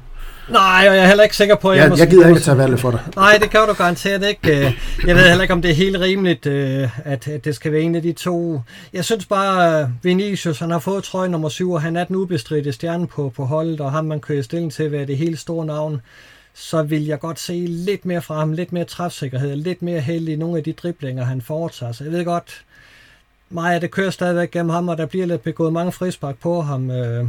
Nej, 0.50 0.86
og 0.90 0.96
jeg 0.96 1.04
er 1.04 1.08
heller 1.08 1.24
ikke 1.24 1.36
sikker 1.36 1.56
på, 1.56 1.72
at 1.72 1.78
jeg, 1.78 1.90
jeg, 1.90 2.00
jeg 2.00 2.08
gider 2.08 2.28
ikke 2.28 2.40
tage 2.40 2.58
valget 2.58 2.80
for 2.80 2.92
dig. 2.92 3.00
Nej, 3.16 3.38
det 3.42 3.50
kan 3.50 3.60
du 3.68 3.74
garanteret 3.74 4.28
ikke. 4.28 4.58
Øh, 4.58 4.74
jeg 5.08 5.16
ved 5.16 5.24
heller 5.28 5.42
ikke, 5.42 5.54
om 5.54 5.62
det 5.62 5.72
er 5.72 5.76
helt 5.76 6.00
rimeligt, 6.00 6.46
øh, 6.46 6.90
at 7.06 7.30
det 7.44 7.56
skal 7.56 7.72
være 7.72 7.82
en 7.82 7.96
af 7.96 8.02
de 8.02 8.12
to. 8.14 8.62
Jeg 8.94 9.06
synes 9.06 9.26
bare, 9.26 9.80
at 9.80 9.88
Vinicius 10.04 10.60
han 10.60 10.72
har 10.72 10.80
fået 10.80 11.04
trøje 11.04 11.30
nummer 11.30 11.50
syv, 11.50 11.72
og 11.72 11.82
han 11.82 11.96
er 11.96 12.04
den 12.04 12.16
ubestridte 12.16 12.72
stjerne 12.72 13.08
på, 13.08 13.32
på 13.36 13.46
holdet, 13.46 13.82
og 13.82 13.92
ham 13.92 14.06
man 14.06 14.20
kører 14.20 14.42
stilling 14.42 14.74
til 14.74 14.84
at 14.84 14.92
være 14.92 15.06
det 15.06 15.18
helt 15.18 15.40
store 15.40 15.66
navn 15.66 16.02
så 16.56 16.84
vil 16.84 17.06
jeg 17.06 17.20
godt 17.20 17.40
se 17.40 17.54
lidt 17.68 18.06
mere 18.06 18.22
fra 18.22 18.40
ham, 18.40 18.52
lidt 18.52 18.74
mere 18.74 18.84
træfsikkerhed, 18.84 19.56
lidt 19.56 19.82
mere 19.82 20.00
held 20.00 20.28
i 20.28 20.36
nogle 20.36 20.58
af 20.58 20.64
de 20.64 20.74
driblinger, 20.74 21.24
han 21.24 21.42
foretager. 21.42 21.92
Så 21.92 22.04
jeg 22.04 22.14
ved 22.14 22.26
godt, 22.26 22.66
meget 23.50 23.76
af 23.76 23.82
det 23.82 23.92
kører 23.92 24.10
stadigvæk 24.10 24.52
gennem 24.52 24.70
ham, 24.70 24.90
og 24.90 24.98
der 24.98 25.06
bliver 25.06 25.26
lidt 25.26 25.44
begået 25.44 25.74
mange 25.74 25.92
frispark 25.92 26.38
på 26.38 26.62
ham. 26.62 26.92
Øh, 26.92 27.28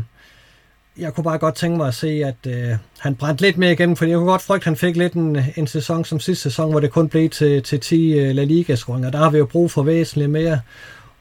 jeg 0.98 1.14
kunne 1.14 1.24
bare 1.24 1.38
godt 1.38 1.54
tænke 1.54 1.76
mig 1.76 1.88
at 1.88 1.94
se, 1.94 2.08
at 2.08 2.46
øh, 2.46 2.76
han 2.98 3.14
brændte 3.14 3.42
lidt 3.42 3.58
mere 3.58 3.72
igennem, 3.72 3.96
fordi 3.96 4.10
jeg 4.10 4.18
kunne 4.18 4.30
godt 4.30 4.42
frygte, 4.42 4.62
at 4.62 4.64
han 4.64 4.76
fik 4.76 4.96
lidt 4.96 5.12
en, 5.12 5.38
en 5.56 5.66
sæson 5.66 6.04
som 6.04 6.20
sidste 6.20 6.42
sæson, 6.42 6.70
hvor 6.70 6.80
det 6.80 6.90
kun 6.90 7.08
blev 7.08 7.30
til, 7.30 7.62
til 7.62 7.80
10 7.80 8.18
øh, 8.18 8.34
La 8.34 8.44
Liga-scoringer. 8.44 9.10
Der 9.10 9.18
har 9.18 9.30
vi 9.30 9.38
jo 9.38 9.46
brug 9.46 9.70
for 9.70 9.82
væsentligt 9.82 10.30
mere. 10.30 10.60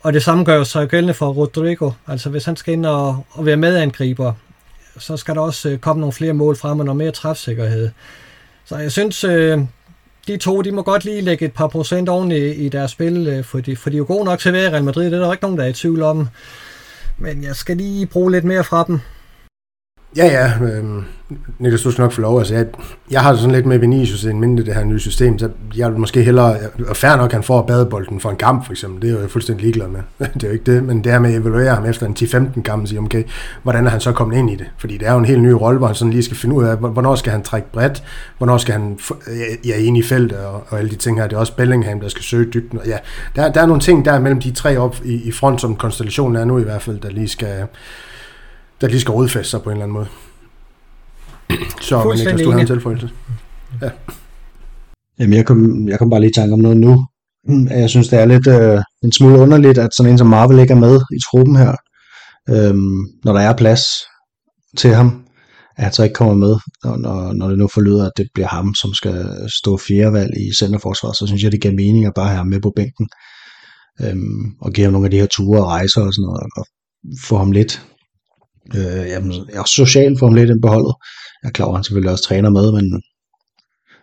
Og 0.02 0.14
det 0.14 0.24
samme 0.24 0.44
gør 0.44 0.56
jo 0.56 0.64
så 0.64 0.86
gældende 0.86 1.14
for 1.14 1.34
Rodrigo. 1.34 1.92
Altså 2.08 2.30
hvis 2.30 2.46
han 2.46 2.56
skal 2.56 2.74
ind 2.74 2.86
og, 2.86 3.26
og 3.32 3.46
være 3.46 3.58
medangriber, 3.58 4.34
så 4.98 5.18
skal 5.18 5.36
der 5.36 5.42
også 5.42 5.70
øh, 5.70 5.78
komme 5.78 6.00
nogle 6.00 6.14
flere 6.14 6.34
mål 6.34 6.56
frem 6.56 6.80
og 6.80 6.86
noget 6.86 6.98
mere 6.98 7.12
træfsikkerhed. 7.12 7.90
Så 8.66 8.78
jeg 8.78 8.92
synes, 8.92 9.24
øh, 9.24 9.60
de 10.28 10.38
to, 10.38 10.62
de 10.62 10.72
må 10.72 10.82
godt 10.82 11.06
lige 11.06 11.22
lægge 11.22 11.46
et 11.46 11.54
par 11.54 11.68
procent 11.68 12.10
oven 12.10 12.32
i, 12.32 12.50
i 12.50 12.70
deres 12.70 12.92
spil, 12.92 13.28
øh, 13.28 13.44
for, 13.44 13.60
de, 13.60 13.76
for 13.76 13.90
de 13.90 13.96
er 13.96 13.98
jo 13.98 14.06
gode 14.08 14.26
nok 14.26 14.40
til 14.40 14.50
at 14.50 14.54
være 14.54 14.66
i 14.66 14.70
Real 14.70 14.84
Madrid, 14.84 15.06
det 15.06 15.14
er 15.14 15.20
der 15.20 15.32
ikke 15.32 15.44
nogen, 15.44 15.58
der 15.58 15.64
er 15.64 15.68
i 15.70 15.74
tvivl 15.74 16.02
om. 16.02 16.28
Men 17.18 17.44
jeg 17.44 17.56
skal 17.56 17.78
lige 17.78 18.06
bruge 18.06 18.32
lidt 18.32 18.46
mere 18.46 18.64
fra 18.64 18.84
dem. 18.88 19.00
Ja, 20.16 20.26
ja. 20.26 20.66
Øh, 20.66 21.04
Niklas, 21.60 21.82
du 21.82 21.92
skal 21.92 22.02
nok 22.02 22.12
få 22.12 22.22
lov. 22.22 22.40
Altså, 22.40 22.54
jeg, 22.54 22.66
jeg 23.12 23.22
har 23.22 23.36
sådan 23.36 23.52
lidt 23.52 23.66
med 23.66 23.78
Vinicius 23.78 24.26
end 24.26 24.40
mindre 24.40 24.64
det 24.64 24.76
her 24.76 24.84
nye 24.84 25.00
system, 25.00 25.40
så 25.40 25.50
jeg 25.76 25.92
vil 25.92 26.00
måske 26.00 26.24
hellere, 26.24 26.58
og 26.88 26.98
fair 26.98 27.16
nok, 27.16 27.32
han 27.32 27.44
får 27.44 27.62
badebolden 27.62 28.20
for 28.20 28.30
en 28.30 28.36
kamp, 28.36 28.66
for 28.66 28.74
eksempel. 28.74 29.02
Det 29.02 29.16
er 29.16 29.20
jeg 29.20 29.30
fuldstændig 29.30 29.64
ligeglad 29.64 29.88
med. 29.88 30.00
det 30.34 30.44
er 30.44 30.48
jo 30.48 30.54
ikke 30.54 30.74
det, 30.74 30.84
men 30.84 31.04
det 31.04 31.12
her 31.12 31.20
med 31.20 31.34
at 31.34 31.42
evaluere 31.42 31.76
ham 31.76 31.86
efter 31.86 32.06
en 32.06 32.16
10-15 32.20 32.62
kamp 32.62 32.82
og 32.82 32.88
sige, 32.88 33.00
okay, 33.00 33.24
hvordan 33.64 33.86
er 33.86 33.90
han 33.90 34.00
så 34.00 34.12
kommet 34.12 34.38
ind 34.38 34.50
i 34.50 34.56
det? 34.56 34.66
Fordi 34.78 34.98
det 34.98 35.08
er 35.08 35.12
jo 35.12 35.20
en 35.20 35.26
helt 35.26 35.42
ny 35.42 35.50
rolle, 35.50 35.78
hvor 35.78 35.88
han 35.88 35.96
sådan 35.96 36.12
lige 36.12 36.24
skal 36.24 36.38
finde 36.38 36.56
ud 36.56 36.64
af, 36.64 36.78
hvornår 36.78 37.16
skal 37.16 37.32
han 37.32 37.44
trække 37.44 37.72
bredt, 37.72 38.04
hvornår 38.38 38.58
skal 38.58 38.74
han 38.74 39.00
ja, 39.66 39.76
ind 39.78 39.98
i 39.98 40.04
feltet 40.04 40.38
og, 40.38 40.64
og 40.70 40.80
alle 40.80 40.90
de 40.90 40.96
ting 40.96 41.20
her. 41.20 41.28
Det 41.28 41.36
er 41.36 41.40
også 41.40 41.56
Bellingham, 41.56 42.00
der 42.00 42.10
skal 42.10 42.24
søge 42.24 42.46
dybden. 42.46 42.80
Ja, 42.86 42.98
der, 43.36 43.52
der 43.52 43.62
er 43.62 43.66
nogle 43.66 43.82
ting 43.82 44.06
der 44.06 44.20
mellem 44.20 44.42
de 44.42 44.52
tre 44.52 44.78
op 44.78 44.98
i, 45.06 45.14
i 45.14 45.32
front, 45.32 45.62
som 45.62 45.76
konstellationen 45.76 46.36
er 46.36 46.46
nu 46.46 46.60
i 46.60 46.64
hvert 46.64 46.82
fald, 46.82 47.00
der 47.00 47.10
lige 47.10 47.28
skal, 47.28 47.68
der 48.82 48.88
lige 48.88 49.00
skal 49.00 49.12
rodfæste 49.12 49.50
sig 49.50 49.62
på 49.62 49.70
en 49.70 49.74
eller 49.74 49.84
anden 49.84 49.94
måde. 49.94 50.08
Så, 51.82 52.04
men 52.04 52.18
Niklas, 52.18 52.42
du 52.42 52.52
har 52.52 52.60
en 52.60 52.68
tilføjelse. 52.68 53.10
Ja. 53.82 53.90
Jamen, 55.20 55.34
jeg 55.34 55.46
kom, 55.46 55.90
jeg 55.90 56.00
kom 56.00 56.10
bare 56.10 56.20
lige 56.20 56.30
i 56.30 56.34
tanke 56.34 56.54
om 56.54 56.60
noget 56.60 56.78
nu. 56.78 57.08
Jeg 57.70 57.90
synes, 57.90 58.08
det 58.08 58.20
er 58.20 58.26
lidt 58.26 58.48
øh, 58.48 58.82
en 59.04 59.12
smule 59.12 59.40
underligt, 59.40 59.78
at 59.78 59.96
sådan 59.98 60.12
en 60.12 60.18
som 60.18 60.28
Marvel 60.28 60.60
ikke 60.60 60.74
er 60.74 60.78
med 60.78 60.96
i 60.96 61.20
truppen 61.32 61.56
her, 61.56 61.76
øhm, 62.50 63.06
når 63.24 63.34
der 63.34 63.40
er 63.40 63.58
plads 63.58 63.82
til 64.78 64.94
ham, 64.94 65.26
at 65.78 65.84
han 65.84 65.94
så 65.94 66.04
ikke 66.04 66.14
kommer 66.14 66.34
med, 66.34 66.56
og 66.84 67.00
når, 67.00 67.34
når 67.34 67.50
det 67.50 67.58
nu 67.58 67.68
forlyder, 67.74 68.06
at 68.06 68.12
det 68.18 68.28
bliver 68.34 68.48
ham, 68.48 68.76
som 68.82 68.94
skal 68.94 69.30
stå 69.60 69.78
fjerdevalg 69.78 70.32
i 70.38 70.56
centerforsvaret, 70.60 71.18
så 71.18 71.28
synes 71.28 71.44
jeg, 71.44 71.52
det 71.52 71.62
giver 71.62 71.74
mening 71.74 72.06
at 72.06 72.14
bare 72.16 72.28
have 72.28 72.38
ham 72.38 72.48
med 72.48 72.62
på 72.62 72.74
bænken, 72.76 73.08
øhm, 74.02 74.56
og 74.62 74.74
give 74.74 74.86
ham 74.86 74.94
nogle 74.94 75.08
af 75.08 75.12
de 75.12 75.20
her 75.20 75.28
ture 75.28 75.60
og 75.60 75.68
rejser 75.68 76.02
og 76.02 76.14
sådan 76.14 76.26
noget, 76.26 76.44
og 76.58 76.66
få 77.28 77.38
ham 77.38 77.52
lidt 77.52 77.86
Øh, 78.76 79.08
jamen, 79.08 79.32
jeg 79.32 79.60
er 79.60 79.64
social 79.64 79.88
socialt 79.88 80.20
Formel 80.20 80.52
1 80.52 80.62
på 80.62 80.68
holdet. 80.68 80.94
Jeg 81.44 81.50
er 81.50 81.52
klar 81.52 81.66
over, 81.66 81.76
at 81.76 81.78
han 81.78 81.84
selvfølgelig 81.84 82.12
også 82.12 82.24
træner 82.24 82.50
med, 82.50 82.72
men, 82.72 83.02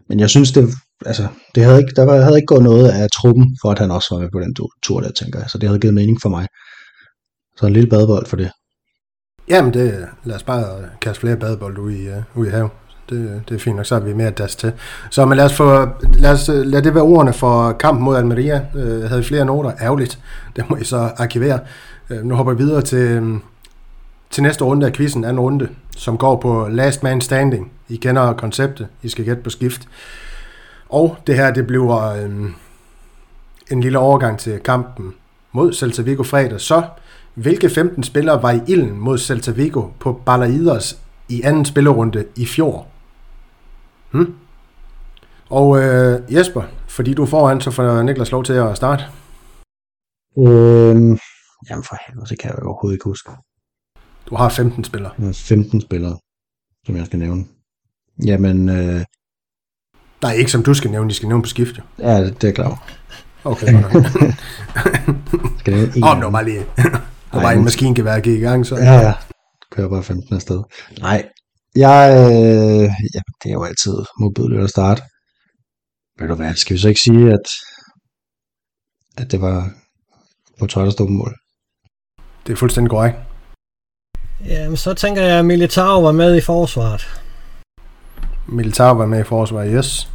men 0.08 0.20
jeg 0.20 0.30
synes, 0.30 0.52
det, 0.52 0.68
altså, 1.06 1.26
det 1.54 1.64
havde 1.64 1.78
ikke, 1.78 1.92
der 1.96 2.04
var, 2.04 2.20
havde 2.20 2.36
ikke 2.36 2.46
gået 2.46 2.62
noget 2.62 2.88
af 2.88 3.10
truppen, 3.10 3.56
for 3.62 3.70
at 3.70 3.78
han 3.78 3.90
også 3.90 4.14
var 4.14 4.20
med 4.20 4.30
på 4.32 4.40
den 4.40 4.54
tur 4.82 5.00
der, 5.00 5.12
tænker 5.12 5.38
jeg. 5.38 5.50
Så 5.50 5.58
det 5.58 5.68
havde 5.68 5.80
givet 5.80 5.94
mening 5.94 6.18
for 6.22 6.28
mig. 6.28 6.46
Så 7.56 7.66
en 7.66 7.72
lille 7.72 7.90
badebold 7.90 8.26
for 8.26 8.36
det. 8.36 8.50
Jamen, 9.48 9.74
det, 9.74 10.08
lad 10.24 10.36
os 10.36 10.42
bare 10.42 10.84
kaste 11.00 11.20
flere 11.20 11.36
badebold 11.36 11.78
ud 11.78 11.92
i, 11.92 12.08
uh, 12.08 12.40
ud 12.40 12.46
i 12.46 12.50
hav. 12.50 12.70
Det, 13.10 13.42
det 13.48 13.54
er 13.54 13.58
fint 13.58 13.76
nok, 13.76 13.86
så 13.86 13.94
er 13.94 14.00
vi 14.00 14.12
mere 14.12 14.30
das 14.30 14.56
til. 14.56 14.72
Så 15.10 15.26
men 15.26 15.36
lad 15.36 15.44
os, 15.44 15.54
få, 15.54 15.88
lad 16.14 16.32
os 16.32 16.48
øh, 16.48 16.66
lad 16.66 16.82
det 16.82 16.94
være 16.94 17.04
ordene 17.04 17.32
for 17.32 17.72
kampen 17.72 18.04
mod 18.04 18.16
Almeria. 18.16 18.66
Uh, 18.74 19.02
havde 19.02 19.24
flere 19.24 19.44
noter. 19.44 19.72
Ærgerligt. 19.80 20.18
Det 20.56 20.70
må 20.70 20.76
I 20.76 20.84
så 20.84 20.96
arkivere. 20.96 21.60
Uh, 22.10 22.16
nu 22.16 22.34
hopper 22.34 22.52
vi 22.54 22.62
videre 22.62 22.82
til, 22.82 23.18
um, 23.18 23.42
til 24.32 24.42
næste 24.42 24.64
runde 24.64 24.86
af 24.86 24.92
quizzen, 24.92 25.24
anden 25.24 25.40
runde, 25.40 25.68
som 25.96 26.18
går 26.18 26.36
på 26.36 26.68
Last 26.68 27.02
Man 27.02 27.20
Standing. 27.20 27.72
I 27.88 27.96
kender 27.96 28.32
konceptet. 28.32 28.88
I 29.02 29.08
skal 29.08 29.24
gætte 29.24 29.42
på 29.42 29.50
skift. 29.50 29.88
Og 30.88 31.16
det 31.26 31.36
her, 31.36 31.52
det 31.52 31.66
bliver 31.66 32.12
øhm, 32.12 32.54
en 33.70 33.80
lille 33.80 33.98
overgang 33.98 34.38
til 34.38 34.60
kampen 34.60 35.14
mod 35.52 35.72
Celta 35.72 36.02
Vigo 36.02 36.22
fredag. 36.22 36.60
Så 36.60 36.82
hvilke 37.34 37.70
15 37.70 38.02
spillere 38.02 38.42
var 38.42 38.50
i 38.50 38.60
ilden 38.68 38.98
mod 38.98 39.18
Celta 39.18 39.50
Vigo 39.50 39.88
på 40.00 40.20
Balaidos 40.26 40.98
i 41.28 41.42
anden 41.42 41.64
spillerunde 41.64 42.24
i 42.36 42.46
fjor? 42.46 42.86
Hmm? 44.10 44.34
Og 45.50 45.78
øh, 45.82 46.34
Jesper, 46.34 46.62
fordi 46.88 47.14
du 47.14 47.26
får 47.26 47.58
så 47.58 47.70
får 47.70 48.02
Niklas 48.02 48.32
lov 48.32 48.44
til 48.44 48.52
at 48.52 48.76
starte. 48.76 49.04
Øhm, 50.38 51.18
jamen 51.70 51.84
for 51.84 51.96
helvede, 52.06 52.26
så 52.26 52.36
kan 52.40 52.50
jeg 52.50 52.62
overhovedet 52.62 52.94
ikke 52.94 53.04
huske. 53.04 53.30
Du 54.26 54.36
har 54.36 54.48
15 54.48 54.84
spillere. 54.84 55.12
Jeg 55.18 55.26
har 55.26 55.32
15 55.32 55.80
spillere, 55.80 56.18
som 56.86 56.96
jeg 56.96 57.06
skal 57.06 57.18
nævne. 57.18 57.44
Jamen, 58.24 58.68
øh, 58.68 59.04
Nej, 60.22 60.32
ikke 60.32 60.50
som 60.50 60.62
du 60.62 60.74
skal 60.74 60.90
nævne, 60.90 61.08
de 61.10 61.14
skal 61.14 61.28
nævne 61.28 61.42
på 61.42 61.48
skift. 61.48 61.78
jo. 61.78 61.82
ja, 61.98 62.24
det, 62.24 62.44
er 62.44 62.48
jeg 62.48 62.54
klar 62.54 62.66
over. 62.66 62.88
Okay, 63.44 63.82
godt. 63.82 63.92
Skal 65.60 65.74
nævne 65.74 65.96
en 65.96 66.04
af 66.04 66.14
det 66.16 66.24
var 66.24 66.30
bare 66.30 66.44
lige... 66.44 66.66
Det 67.32 67.42
var 67.42 67.50
en 67.50 67.64
maskingevær, 67.64 68.14
der 68.14 68.20
gik 68.20 68.38
i 68.38 68.42
gang, 68.42 68.66
så... 68.66 68.76
Ja, 68.76 68.94
ja. 68.94 69.14
Kører 69.70 69.88
bare 69.88 70.02
15 70.02 70.34
afsted. 70.34 70.62
Nej, 71.00 71.28
jeg, 71.76 72.10
øh, 72.16 72.82
ja, 73.14 73.20
det 73.42 73.48
er 73.48 73.52
jo 73.52 73.64
altid 73.64 73.94
modbydeligt 74.20 74.62
at 74.62 74.70
starte. 74.70 75.02
Ved 76.18 76.28
du 76.28 76.34
hvad, 76.34 76.54
skal 76.54 76.74
vi 76.74 76.80
så 76.80 76.88
ikke 76.88 77.00
sige, 77.00 77.32
at, 77.32 77.46
at 79.16 79.32
det 79.32 79.40
var 79.40 79.70
på 80.58 80.66
tøj, 80.66 80.84
der 80.84 80.90
stod 80.90 81.06
på 81.06 81.12
mål? 81.12 81.34
Det 82.46 82.52
er 82.52 82.56
fuldstændig 82.56 82.90
korrekt. 82.90 83.16
Jamen, 84.46 84.76
så 84.76 84.94
tænker 84.94 85.22
jeg, 85.22 85.38
at 85.38 85.44
Militao 85.44 86.02
var 86.02 86.12
med 86.12 86.36
i 86.36 86.40
forsvaret. 86.40 87.22
Militar 88.48 88.94
var 88.94 89.06
med 89.06 89.20
i 89.20 89.24
forsvaret, 89.24 89.72
yes. 89.76 90.08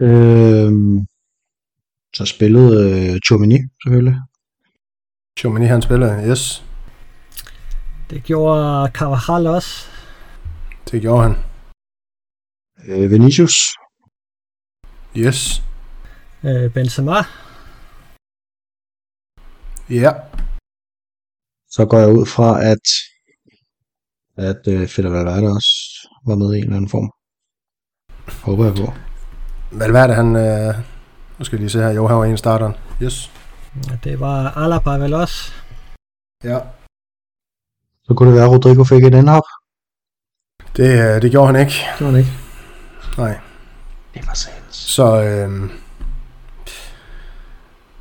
Øhm, 0.00 1.06
så 2.16 2.24
spillede 2.24 2.76
øh, 2.90 3.20
Chomini 3.26 3.58
selvfølgelig. 3.82 4.16
Chomini, 5.38 5.66
han 5.66 5.82
spiller, 5.82 6.30
yes. 6.30 6.64
Det 8.10 8.22
gjorde 8.24 8.90
Carvajal 8.94 9.46
også. 9.46 9.88
Det 10.90 11.00
gjorde 11.00 11.22
han. 11.22 11.34
Øh, 12.88 13.10
Vinicius. 13.10 13.54
Yes. 15.16 15.62
Øh, 16.44 16.72
Benzema. 16.74 17.18
Ja. 19.90 20.12
Så 21.74 21.86
går 21.90 21.98
jeg 21.98 22.12
ud 22.18 22.26
fra, 22.26 22.48
at 22.72 22.86
at 24.48 24.62
øh, 24.68 24.88
Fede 24.88 25.12
Valverde 25.12 25.46
også 25.46 25.74
var 26.26 26.34
med 26.34 26.54
i 26.54 26.58
en 26.58 26.64
eller 26.64 26.76
anden 26.76 26.90
form. 26.90 27.10
Håber 28.42 28.64
jeg 28.64 28.74
på. 28.74 28.92
Valverde, 29.78 30.14
han... 30.14 30.36
Øh, 30.36 30.74
nu 31.38 31.44
skal 31.44 31.56
jeg 31.56 31.60
lige 31.60 31.70
se 31.70 31.78
her. 31.78 31.90
Jo, 31.90 32.06
han 32.06 32.16
var 32.16 32.24
en 32.24 32.36
starteren. 32.36 32.74
Yes. 33.02 33.30
Det 34.04 34.20
var 34.20 34.58
Alaba 34.58 34.90
vel 34.90 35.14
også. 35.14 35.52
Ja. 36.44 36.58
Så 38.04 38.14
kunne 38.14 38.28
det 38.28 38.36
være, 38.36 38.44
at 38.44 38.50
Rodrigo 38.50 38.84
fik 38.84 39.04
et 39.04 39.14
indhop. 39.14 39.42
Det, 40.76 40.90
øh, 41.04 41.22
det 41.22 41.30
gjorde 41.30 41.46
han 41.46 41.60
ikke. 41.60 41.76
Det 41.98 42.06
var 42.06 42.12
det 42.12 42.18
ikke. 42.18 42.36
Nej. 43.18 43.40
Det 44.14 44.26
var 44.26 44.34
sandt. 44.34 44.74
Så 44.74 45.22
øh, 45.22 45.70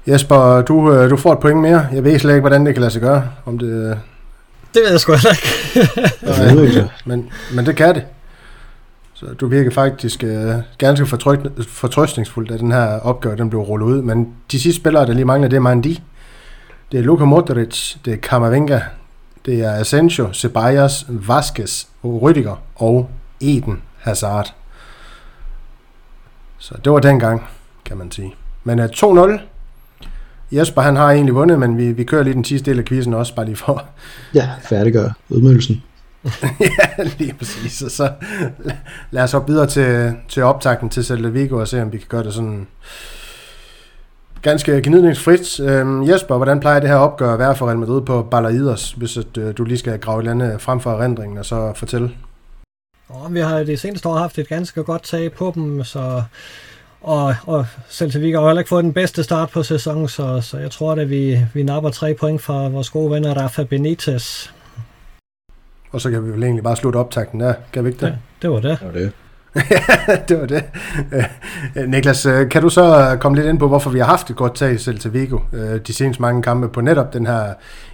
Jesper, 0.08 0.62
du, 0.62 0.93
øh, 0.93 1.10
du 1.10 1.18
får 1.18 1.34
et 1.34 1.39
point 1.39 1.60
mere. 1.62 1.88
Jeg 1.93 2.04
ved 2.04 2.20
slet 2.20 2.32
ikke, 2.32 2.39
hvordan 2.41 2.66
det 2.66 2.74
kan 2.76 2.82
lade 2.82 2.91
sig 2.91 3.01
gøre. 3.01 3.24
Om 3.45 3.58
det, 3.60 3.68
øh, 3.68 3.97
Det 4.74 4.82
ved 4.84 4.91
jeg 4.91 4.99
sgu 4.99 5.12
heller 5.14 5.32
ikke. 5.32 6.62
Ikke. 6.68 6.89
men, 7.06 7.30
men 7.56 7.66
det 7.66 7.76
kan 7.76 7.95
det. 7.95 8.04
Så 9.14 9.26
du 9.26 9.47
virker 9.47 9.72
faktisk 9.72 10.24
øh, 10.24 10.54
ganske 10.78 11.06
fortryk- 11.06 11.64
fortrøstningsfuld, 11.70 12.47
da 12.47 12.58
den 12.58 12.72
her 12.72 12.99
opgave 12.99 13.36
den 13.36 13.49
blev 13.49 13.62
rullet 13.62 13.86
ud. 13.86 14.01
Men 14.01 14.34
de 14.51 14.60
sidste 14.60 14.82
spillere, 14.82 15.06
der 15.06 15.14
lige 15.14 15.26
mangler, 15.26 15.49
det 15.49 15.56
er 15.58 15.62
Mandi. 15.62 16.01
Det 16.91 16.99
er 16.99 17.04
Luka 17.04 17.26
Modric, 17.26 17.95
det 18.06 18.14
er 18.14 18.18
Kamavinga, 18.18 18.80
det 19.45 19.60
er 19.62 19.72
Asensio, 19.74 20.34
Ceballos, 20.34 21.06
Vasquez, 21.10 21.86
Rüdiger 22.06 22.56
og 22.76 23.10
Eden 23.41 23.82
Hazard. 23.99 24.54
Så 26.58 26.76
det 26.84 26.91
var 26.91 26.99
dengang, 26.99 27.43
kan 27.86 27.97
man 27.97 28.12
sige. 28.12 28.36
Men 28.64 28.80
uh, 28.80 28.86
2-0. 28.86 29.39
Jesper, 30.56 30.82
han 30.82 30.95
har 30.95 31.12
egentlig 31.12 31.36
vundet, 31.36 31.60
men 31.60 31.78
vi, 31.78 31.91
vi 31.91 32.04
kører 32.04 32.24
lige 32.24 32.34
den 32.34 32.43
sidste 32.43 32.72
del 32.72 32.80
af 32.80 32.86
quizzen 32.86 33.14
også, 33.14 33.36
bare 33.36 33.45
lige 33.45 33.56
for, 33.56 33.86
Ja, 34.34 34.49
færdiggør 34.62 35.10
udmødelsen. 35.30 35.84
ja, 36.60 37.04
lige 37.18 37.34
præcis. 37.34 37.82
Og 37.82 37.91
så 37.91 38.12
la- 38.66 38.74
lad 39.12 39.24
os 39.24 39.32
hoppe 39.32 39.51
videre 39.51 39.68
til, 39.68 40.14
til 40.30 40.43
optakten 40.43 40.89
til 40.89 41.06
Celta 41.06 41.30
Vigo 41.30 41.60
og 41.60 41.68
se, 41.68 41.82
om 41.82 41.93
vi 41.93 41.97
kan 41.97 42.08
gøre 42.10 42.24
det 42.24 42.34
sådan 42.34 42.68
ganske 44.41 44.82
gnidningsfrit. 44.84 45.60
Øhm, 45.60 46.04
Jesper, 46.10 46.38
hvordan 46.38 46.60
plejer 46.60 46.80
det 46.80 46.89
her 46.89 46.95
opgør 46.95 47.34
at 47.34 47.39
være 47.39 47.56
for 47.56 47.68
Real 47.68 47.78
Madrid 47.78 48.01
på 48.01 48.28
Balaidos, 48.32 48.91
hvis 48.91 49.18
at, 49.18 49.38
øh, 49.38 49.58
du 49.58 49.64
lige 49.64 49.78
skal 49.78 49.99
grave 49.99 50.20
et 50.20 50.30
eller 50.30 50.45
andet 50.45 50.62
frem 50.62 50.80
for 50.80 50.91
erindringen 50.91 51.38
og 51.38 51.45
så 51.45 51.74
fortælle? 51.76 52.12
Og 53.10 53.34
vi 53.34 53.39
har 53.39 53.64
det 53.64 53.80
seneste 53.80 54.10
år 54.10 54.18
haft 54.18 54.39
et 54.39 54.47
ganske 54.47 54.84
godt 54.84 55.04
tag 55.04 55.32
på 55.34 55.51
dem, 55.56 55.84
så 55.84 56.24
og, 57.04 57.36
og 57.45 57.66
Celta 57.89 58.20
Vigo 58.20 58.39
har 58.39 58.47
heller 58.47 58.62
ikke 58.62 58.70
fået 58.70 58.84
den 58.84 58.93
bedste 58.93 59.24
start 59.24 59.49
på 59.49 59.64
sæsonen, 59.64 60.08
så, 60.08 60.41
så 60.41 60.58
jeg 60.58 60.72
tror, 60.72 60.91
at 60.91 61.10
vi, 61.10 61.39
vi 61.54 61.64
napper 61.64 61.89
tre 61.89 62.14
point 62.14 62.41
fra 62.41 62.68
vores 62.68 62.89
gode 62.89 63.12
venner 63.12 63.34
Rafa 63.34 63.64
Benitez. 63.64 64.49
Og 65.91 66.01
så 66.01 66.12
kan 66.12 66.26
vi 66.26 66.32
vel 66.32 66.43
egentlig 66.43 66.64
bare 66.64 66.76
slutte 66.76 66.97
optakten 66.97 67.39
der, 67.39 67.54
kan 67.74 67.84
vi 67.84 67.89
ikke 67.89 68.06
det? 68.06 68.08
Ja, 68.08 68.16
det 68.41 68.49
var 68.49 68.60
det. 68.60 68.80
Det 68.80 68.88
var 68.88 68.93
det. 68.93 69.12
det 70.30 70.39
var 70.39 70.45
det. 70.45 70.64
Øh, 71.78 71.89
Niklas, 71.89 72.26
øh, 72.26 72.49
kan 72.49 72.62
du 72.62 72.70
så 72.70 73.18
komme 73.22 73.36
lidt 73.38 73.47
ind 73.47 73.60
på, 73.60 73.68
hvorfor 73.68 73.89
vi 73.89 73.99
har 73.99 74.06
haft 74.06 74.30
et 74.30 74.36
godt 74.36 74.56
tag 74.56 74.74
i 74.74 74.78
Celta 74.78 75.10
Vigo 75.10 75.39
øh, 75.54 75.82
de 75.88 75.93
seneste 75.93 76.22
mange 76.22 76.41
kampe 76.41 76.70
på 76.70 76.82
netop 76.82 77.14
den 77.14 77.26
her... 77.26 77.54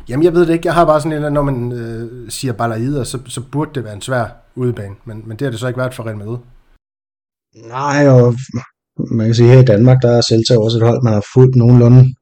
Jamen, 0.10 0.24
jeg 0.24 0.34
ved 0.34 0.46
det 0.46 0.54
ikke. 0.54 0.68
Jeg 0.68 0.74
har 0.74 0.86
bare 0.86 1.02
sådan 1.02 1.18
en, 1.18 1.24
at 1.24 1.34
når 1.34 1.42
man 1.42 1.72
øh, 1.72 2.30
siger 2.30 2.54
Balaider, 2.54 3.04
så, 3.04 3.20
så 3.28 3.42
burde 3.42 3.72
det 3.76 3.84
være 3.84 3.94
en 3.94 4.02
svær 4.02 4.26
udebane. 4.56 4.96
Men, 5.06 5.24
men 5.26 5.38
det 5.38 5.46
har 5.46 5.52
det 5.52 5.60
så 5.60 5.68
ikke 5.68 5.80
været 5.80 5.94
for 5.94 6.06
Real 6.06 6.18
Madrid. 6.18 6.38
Nej, 7.56 8.08
og 8.08 8.36
man 9.12 9.26
kan 9.26 9.36
sige, 9.36 9.50
her 9.50 9.60
i 9.60 9.66
Danmark, 9.66 9.98
der 10.02 10.12
er 10.12 10.22
Celta 10.22 10.58
også 10.58 10.78
et 10.78 10.84
hold, 10.84 11.04
man 11.04 11.14
har 11.14 11.26
fulgt 11.34 11.56
nogenlunde 11.56 12.14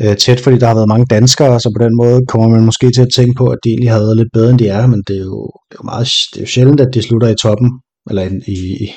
øh, 0.00 0.16
tæt, 0.16 0.40
fordi 0.40 0.58
der 0.58 0.66
har 0.66 0.74
været 0.74 0.88
mange 0.88 1.06
danskere, 1.10 1.60
så 1.60 1.72
på 1.76 1.84
den 1.84 1.96
måde 1.96 2.26
kommer 2.28 2.48
man 2.48 2.64
måske 2.64 2.90
til 2.90 3.02
at 3.02 3.12
tænke 3.14 3.34
på, 3.38 3.46
at 3.46 3.58
de 3.64 3.68
egentlig 3.68 3.90
har 3.90 3.98
været 3.98 4.16
lidt 4.16 4.32
bedre, 4.32 4.50
end 4.50 4.58
de 4.58 4.68
er, 4.68 4.86
men 4.86 5.02
det 5.08 5.16
er 5.16 5.24
jo, 5.24 5.42
det 5.68 5.74
er 5.76 5.80
jo, 5.82 5.84
meget, 5.84 6.08
det 6.32 6.38
er 6.38 6.42
jo 6.42 6.46
sjældent, 6.46 6.80
at 6.80 6.94
de 6.94 7.02
slutter 7.02 7.28
i 7.28 7.34
toppen, 7.42 7.70
eller 8.10 8.22
i, 8.46 8.58
i, 8.84 8.92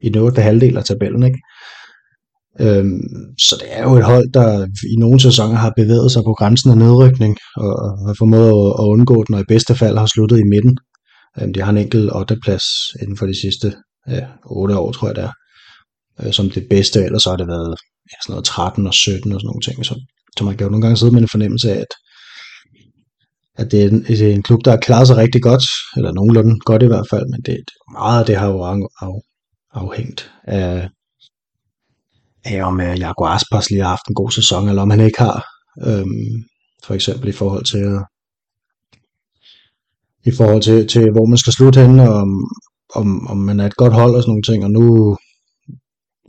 i 0.00 0.08
den 0.08 0.18
øverste 0.18 0.42
halvdel 0.42 0.76
af 0.76 0.84
tabellen, 0.84 1.22
ikke? 1.22 1.40
Øhm, 2.60 3.00
så 3.38 3.56
det 3.60 3.68
er 3.70 3.82
jo 3.82 3.96
et 3.96 4.04
hold, 4.04 4.32
der 4.32 4.66
i 4.94 4.96
nogle 4.96 5.20
sæsoner 5.20 5.54
har 5.54 5.72
bevæget 5.76 6.12
sig 6.12 6.22
på 6.24 6.34
grænsen 6.38 6.70
af 6.70 6.78
nedrykning, 6.78 7.36
og 7.56 7.72
har 8.06 8.14
formået 8.18 8.48
at, 8.48 8.68
at 8.80 8.86
undgå 8.94 9.24
den, 9.24 9.34
og 9.34 9.40
i 9.40 9.44
bedste 9.48 9.74
fald 9.74 9.98
har 9.98 10.06
sluttet 10.06 10.38
i 10.38 10.50
midten. 10.52 10.78
Øhm, 11.38 11.52
de 11.52 11.62
har 11.62 11.70
en 11.70 11.78
enkelt 11.78 12.10
8. 12.14 12.36
plads 12.44 12.64
inden 13.02 13.16
for 13.16 13.26
de 13.26 13.40
sidste 13.40 13.72
ja, 14.08 14.26
8 14.46 14.78
år, 14.78 14.92
tror 14.92 15.08
jeg 15.08 15.16
det 15.16 15.24
er, 15.24 15.32
øh, 16.22 16.32
som 16.32 16.50
det 16.50 16.66
bedste, 16.70 17.04
ellers 17.04 17.24
har 17.24 17.36
det 17.36 17.46
været 17.46 17.76
ja, 18.10 18.16
sådan 18.22 18.32
noget 18.32 18.44
13 18.44 18.86
og 18.86 18.94
17 18.94 19.32
og 19.32 19.40
sådan 19.40 19.46
nogle 19.46 19.60
ting, 19.60 19.86
så, 19.86 19.94
så 20.38 20.44
man 20.44 20.56
kan 20.56 20.64
jo 20.64 20.70
nogle 20.70 20.82
gange 20.82 20.96
sidde 20.96 21.12
med 21.12 21.22
en 21.22 21.28
fornemmelse 21.28 21.72
af, 21.72 21.78
at, 21.78 21.92
at 23.58 23.70
det, 23.70 23.82
er 23.82 23.88
en, 23.88 24.02
det 24.02 24.20
er 24.20 24.34
en 24.34 24.42
klub, 24.42 24.64
der 24.64 24.70
har 24.70 24.78
klaret 24.78 25.06
sig 25.06 25.16
rigtig 25.16 25.42
godt, 25.42 25.64
eller 25.96 26.12
nogenlunde 26.12 26.60
godt 26.60 26.82
i 26.82 26.86
hvert 26.86 27.08
fald, 27.10 27.26
men 27.26 27.40
det, 27.46 27.64
meget 27.92 28.20
af 28.20 28.26
det 28.26 28.36
har 28.36 28.46
jo 28.46 28.62
af, 28.62 29.20
afhængt 29.72 30.30
af, 30.44 30.88
af 32.44 32.62
om 32.64 32.80
øh, 32.80 32.92
uh, 32.92 33.00
Jago 33.00 33.26
Aspas 33.26 33.70
lige 33.70 33.82
har 33.82 33.88
haft 33.88 34.08
en 34.08 34.14
god 34.14 34.30
sæson, 34.30 34.68
eller 34.68 34.82
om 34.82 34.90
han 34.90 35.00
ikke 35.00 35.18
har, 35.18 35.44
øhm, 35.86 36.44
for 36.84 36.94
eksempel 36.94 37.28
i 37.28 37.32
forhold 37.32 37.64
til 37.64 37.78
at 37.78 38.02
i 40.24 40.30
forhold 40.36 40.62
til, 40.62 40.88
til 40.88 41.10
hvor 41.10 41.26
man 41.26 41.38
skal 41.38 41.52
slutte 41.52 41.80
henne, 41.80 42.10
og 42.10 42.14
om, 42.14 42.30
om, 42.94 43.26
om 43.26 43.36
man 43.36 43.60
er 43.60 43.66
et 43.66 43.76
godt 43.76 43.92
hold 43.92 44.14
og 44.14 44.22
sådan 44.22 44.30
nogle 44.30 44.42
ting, 44.42 44.64
og 44.64 44.70
nu, 44.70 45.16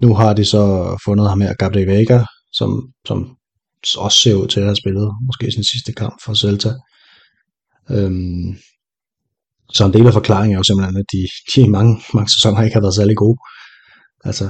nu 0.02 0.16
har 0.16 0.34
de 0.34 0.46
så 0.46 0.64
fundet 1.06 1.30
ham 1.30 1.42
her, 1.42 1.54
Gabriel 1.54 1.88
Vega, 1.88 2.24
som, 2.54 2.94
som 3.06 3.38
også 3.98 4.18
ser 4.18 4.36
ud 4.36 4.48
til 4.48 4.60
at 4.60 4.66
have 4.66 4.76
spillet 4.76 5.12
måske 5.28 5.52
sin 5.52 5.64
sidste 5.64 5.94
kamp 5.94 6.16
for 6.26 6.34
Celta. 6.34 6.74
Øhm, 7.90 8.58
så 9.74 9.86
en 9.86 9.94
del 9.94 10.08
af 10.08 10.14
forklaringen 10.14 10.54
er 10.56 10.60
jo 10.60 10.64
simpelthen, 10.64 10.98
at 10.98 11.06
de, 11.14 11.28
de 11.56 11.70
mange, 11.70 12.02
mange 12.14 12.30
sæsoner 12.30 12.64
ikke 12.64 12.76
har 12.76 12.82
været 12.82 12.96
særlig 12.96 13.18
gode. 13.18 13.38
Altså, 14.24 14.50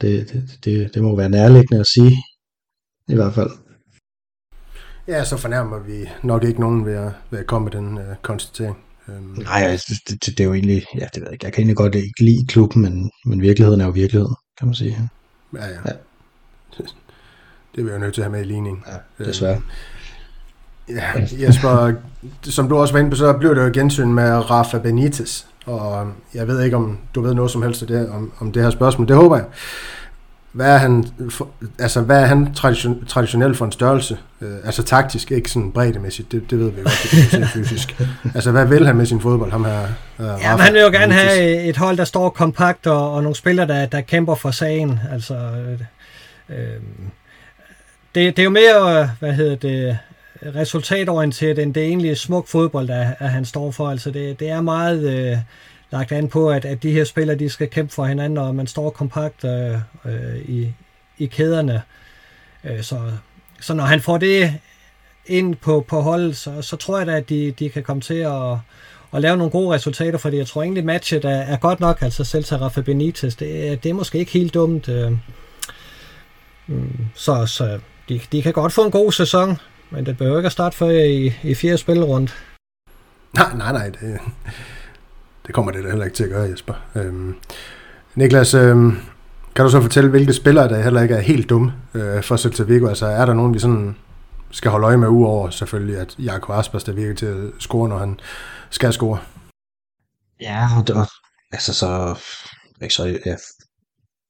det, 0.00 0.32
det, 0.32 0.64
det, 0.64 0.94
det 0.94 1.02
må 1.02 1.16
være 1.16 1.28
nærliggende 1.28 1.80
at 1.80 1.86
sige, 1.86 2.16
i 3.08 3.14
hvert 3.14 3.34
fald. 3.34 3.50
Ja, 5.08 5.24
så 5.24 5.36
fornærmer 5.36 5.78
vi 5.78 6.08
nok 6.22 6.44
ikke 6.44 6.60
nogen 6.60 6.86
ved 6.86 6.94
at, 6.94 7.12
ved 7.30 7.38
at 7.38 7.46
komme 7.46 7.64
med 7.64 7.72
den 7.72 7.98
øh, 7.98 8.16
konstatering. 8.22 8.76
Øhm. 9.08 9.24
Nej, 9.24 9.78
det, 9.88 9.96
det, 10.08 10.38
det, 10.38 10.40
er 10.40 10.44
jo 10.44 10.54
egentlig, 10.54 10.84
ja, 10.94 11.06
det 11.14 11.20
ved 11.20 11.26
jeg 11.26 11.32
ikke, 11.32 11.44
jeg 11.44 11.52
kan 11.52 11.60
egentlig 11.60 11.76
godt 11.76 11.94
ikke 11.94 12.24
lide 12.24 12.46
klubben, 12.48 12.82
men, 12.82 13.10
men 13.24 13.42
virkeligheden 13.42 13.80
er 13.80 13.84
jo 13.84 13.90
virkeligheden, 13.90 14.36
kan 14.58 14.66
man 14.68 14.74
sige. 14.74 15.08
Ja, 15.54 15.66
ja. 15.66 15.72
ja. 15.86 15.92
Det 17.74 17.80
er 17.80 17.84
vi 17.84 17.90
jo 17.90 17.98
nødt 17.98 18.14
til 18.14 18.20
at 18.20 18.24
have 18.24 18.32
med 18.32 18.40
i 18.40 18.44
ligningen. 18.44 18.84
Ja, 19.18 19.24
desværre. 19.24 19.56
Øh, 19.56 19.62
Ja, 20.88 21.02
Jesper, 21.32 21.92
som 22.42 22.68
du 22.68 22.76
også 22.76 22.94
var 22.94 22.98
inde 23.00 23.10
på, 23.10 23.16
så 23.16 23.32
blev 23.32 23.54
det 23.54 23.64
jo 23.66 23.70
gensyn 23.74 24.12
med 24.12 24.50
Rafa 24.50 24.78
Benitez, 24.78 25.44
og 25.66 26.12
jeg 26.34 26.48
ved 26.48 26.62
ikke, 26.62 26.76
om 26.76 26.98
du 27.14 27.20
ved 27.20 27.34
noget 27.34 27.50
som 27.50 27.62
helst 27.62 27.84
om, 27.90 28.32
om 28.38 28.52
det 28.52 28.62
her 28.62 28.70
spørgsmål. 28.70 29.08
Det 29.08 29.16
håber 29.16 29.36
jeg. 29.36 29.44
Hvad 30.58 30.74
er 30.74 30.76
han, 30.76 31.04
for, 31.30 31.48
altså, 31.78 32.00
hvad 32.00 32.22
er 32.22 32.26
han 32.26 32.54
tradition, 32.54 33.06
traditionelt 33.06 33.56
for 33.56 33.64
en 33.64 33.72
størrelse? 33.72 34.18
Øh, 34.40 34.56
altså 34.64 34.82
taktisk, 34.82 35.32
ikke 35.32 35.50
sådan 35.50 35.72
breddemæssigt, 35.72 36.32
det, 36.32 36.50
det 36.50 36.58
ved 36.58 36.70
vi 36.70 36.82
godt, 36.82 37.08
det 37.32 37.42
er 37.42 37.46
fysisk. 37.46 38.00
Altså, 38.34 38.50
hvad 38.50 38.66
vil 38.66 38.86
han 38.86 38.96
med 38.96 39.06
sin 39.06 39.20
fodbold, 39.20 39.50
ham 39.50 39.64
her? 39.64 39.82
Øh, 40.18 40.26
ja, 40.26 40.56
han 40.56 40.74
vil 40.74 40.80
jo 40.80 40.88
gerne 40.88 41.14
Benitez. 41.14 41.36
have 41.36 41.62
et 41.62 41.76
hold, 41.76 41.96
der 41.96 42.04
står 42.04 42.30
kompakt, 42.30 42.86
og, 42.86 43.12
og 43.12 43.22
nogle 43.22 43.36
spillere, 43.36 43.66
der, 43.66 43.86
der 43.86 44.00
kæmper 44.00 44.34
for 44.34 44.50
sagen. 44.50 45.00
Altså, 45.12 45.34
øh, 45.34 45.80
øh, 46.58 46.80
det, 48.14 48.36
det 48.36 48.38
er 48.38 48.44
jo 48.44 48.50
mere, 48.50 49.10
hvad 49.20 49.32
hedder 49.32 49.56
det, 49.56 49.98
resultatorienteret, 50.54 51.58
end 51.58 51.74
det 51.74 51.82
egentlig 51.82 52.16
smuk 52.16 52.48
fodbold, 52.48 52.88
der, 52.88 53.14
at 53.18 53.30
han 53.30 53.44
står 53.44 53.70
for. 53.70 53.88
Altså 53.90 54.10
det, 54.10 54.40
det 54.40 54.50
er 54.50 54.60
meget 54.60 55.04
øh, 55.04 55.38
lagt 55.90 56.12
an 56.12 56.28
på, 56.28 56.50
at, 56.50 56.64
at 56.64 56.82
de 56.82 56.92
her 56.92 57.04
spillere, 57.04 57.36
de 57.38 57.48
skal 57.48 57.68
kæmpe 57.68 57.92
for 57.92 58.04
hinanden, 58.04 58.38
og 58.38 58.54
man 58.54 58.66
står 58.66 58.90
kompakt 58.90 59.44
øh, 59.44 59.74
øh, 60.04 60.36
i, 60.38 60.72
i 61.18 61.26
kæderne. 61.26 61.82
Øh, 62.64 62.82
så, 62.82 63.00
så 63.60 63.74
når 63.74 63.84
han 63.84 64.00
får 64.00 64.18
det 64.18 64.54
ind 65.26 65.54
på, 65.54 65.84
på 65.88 66.00
holdet, 66.00 66.36
så, 66.36 66.62
så 66.62 66.76
tror 66.76 66.98
jeg 66.98 67.06
da, 67.06 67.16
at 67.16 67.28
de, 67.28 67.50
de 67.50 67.70
kan 67.70 67.82
komme 67.82 68.02
til 68.02 68.14
at, 68.14 68.52
at 69.14 69.22
lave 69.22 69.36
nogle 69.36 69.50
gode 69.50 69.74
resultater, 69.74 70.18
fordi 70.18 70.36
jeg 70.36 70.46
tror 70.46 70.62
egentlig, 70.62 70.84
matchet 70.84 71.24
er, 71.24 71.30
er 71.30 71.56
godt 71.56 71.80
nok, 71.80 72.02
altså 72.02 72.24
selv 72.24 72.44
til 72.44 72.56
Rafa 72.56 72.80
Benitez, 72.80 73.34
det, 73.34 73.82
det 73.82 73.90
er 73.90 73.94
måske 73.94 74.18
ikke 74.18 74.32
helt 74.32 74.54
dumt. 74.54 74.88
Øh, 74.88 75.12
mm, 76.66 77.06
så, 77.14 77.46
så 77.46 77.80
de, 78.08 78.20
de 78.32 78.42
kan 78.42 78.52
godt 78.52 78.72
få 78.72 78.84
en 78.84 78.90
god 78.90 79.12
sæson, 79.12 79.56
men 79.90 80.06
det 80.06 80.18
behøver 80.18 80.38
ikke 80.38 80.46
at 80.46 80.52
starte 80.52 80.76
før 80.76 80.88
i, 80.90 81.32
i 81.42 81.54
fjerde 81.54 81.78
spillerunde. 81.78 82.32
Nej, 83.34 83.54
nej, 83.54 83.72
nej. 83.72 83.88
Det, 83.88 84.18
det 85.48 85.54
kommer 85.54 85.72
det 85.72 85.84
da 85.84 85.88
heller 85.88 86.04
ikke 86.04 86.16
til 86.16 86.24
at 86.24 86.30
gøre, 86.30 86.50
Jesper. 86.50 86.74
Øhm, 86.94 87.34
Niklas, 88.14 88.54
øhm, 88.54 88.96
kan 89.54 89.64
du 89.64 89.70
så 89.70 89.80
fortælle, 89.80 90.10
hvilke 90.10 90.32
spillere, 90.32 90.68
der 90.68 90.82
heller 90.82 91.02
ikke 91.02 91.14
er 91.14 91.20
helt 91.20 91.50
dumme 91.50 91.72
øh, 91.94 92.22
for 92.22 92.36
Celta 92.36 92.62
Vigo? 92.62 92.88
Altså, 92.88 93.06
er 93.06 93.26
der 93.26 93.34
nogen, 93.34 93.54
vi 93.54 93.58
sådan 93.58 93.96
skal 94.50 94.70
holde 94.70 94.86
øje 94.86 94.96
med, 94.96 95.08
uover 95.08 95.50
selvfølgelig, 95.50 95.96
at 95.96 96.18
Jakob 96.18 96.56
Aspers, 96.56 96.84
der 96.84 96.92
virker 96.92 97.14
til 97.14 97.26
at 97.26 97.36
score, 97.58 97.88
når 97.88 97.98
han 97.98 98.20
skal 98.70 98.92
score? 98.92 99.18
Ja, 100.40 100.68
og, 100.76 100.96
og 100.96 101.06
altså 101.52 101.74
så, 101.74 102.18
ikke 102.82 102.94
så 102.94 103.18
ja, 103.26 103.36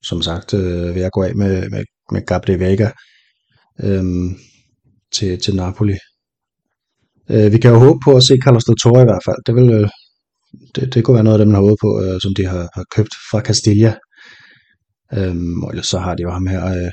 som 0.03 0.23
sagt, 0.23 0.55
øh, 0.55 0.95
vil 0.95 1.01
jeg 1.03 1.11
gå 1.13 1.23
af 1.23 1.35
med, 1.35 1.71
med, 1.71 1.85
med 2.13 2.27
Gabriel 2.27 2.61
Vega. 2.61 2.91
Øhm, 3.83 4.37
til, 5.13 5.41
til 5.41 5.57
Napoli. 5.57 5.97
Øh, 7.31 7.53
vi 7.53 7.59
kan 7.59 7.71
jo 7.71 7.79
håbe 7.79 7.99
på 8.05 8.17
at 8.17 8.23
se 8.23 8.35
Carlos 8.45 8.65
Del 8.65 8.77
Toro 8.83 9.01
i 9.01 9.11
hvert 9.11 9.25
fald. 9.27 9.41
Det, 9.47 9.55
vil, 9.55 9.69
øh, 9.79 9.89
det, 10.75 10.95
det 10.95 11.05
kunne 11.05 11.15
være 11.15 11.25
noget 11.25 11.39
af 11.39 11.45
dem, 11.45 11.49
man 11.49 11.55
har 11.55 11.63
håbet 11.63 11.79
på, 11.81 12.03
øh, 12.03 12.21
som 12.21 12.35
de 12.35 12.45
har, 12.47 12.69
har 12.75 12.85
købt 12.97 13.15
fra 13.31 13.41
Castilla. 13.41 13.95
Øhm, 15.15 15.63
og 15.63 15.71
ellers 15.71 15.87
så 15.87 15.99
har 15.99 16.15
de 16.15 16.23
jo 16.23 16.31
ham 16.31 16.47
her, 16.47 16.67
øh, 16.67 16.91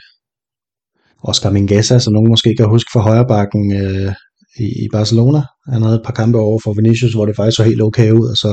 Oscar 1.24 1.52
Mingesa, 1.52 2.00
som 2.00 2.14
nogen 2.14 2.30
måske 2.30 2.56
kan 2.56 2.70
huske 2.70 2.90
fra 2.94 3.02
højrebakken 3.02 3.64
øh, 3.82 4.14
i, 4.60 4.68
i 4.84 4.88
Barcelona. 4.92 5.42
Han 5.74 5.82
havde 5.82 5.96
et 5.96 6.06
par 6.06 6.14
kampe 6.14 6.38
over 6.38 6.60
for 6.64 6.74
Vinicius, 6.74 7.14
hvor 7.14 7.26
det 7.26 7.36
faktisk 7.36 7.58
så 7.58 7.64
helt 7.64 7.82
okay 7.82 8.12
ud, 8.12 8.28
og 8.30 8.38
så, 8.38 8.52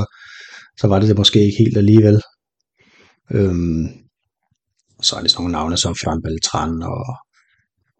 så 0.79 0.87
var 0.87 0.99
det 0.99 1.09
det 1.09 1.17
måske 1.17 1.39
ikke 1.45 1.57
helt 1.63 1.77
alligevel. 1.77 2.21
Øhm, 3.31 3.87
så 5.01 5.15
er 5.15 5.21
det 5.21 5.31
sådan 5.31 5.41
nogle 5.41 5.51
navne 5.51 5.77
som 5.77 5.95
Fjern 5.95 6.21
Beltran 6.21 6.83
og 6.83 7.05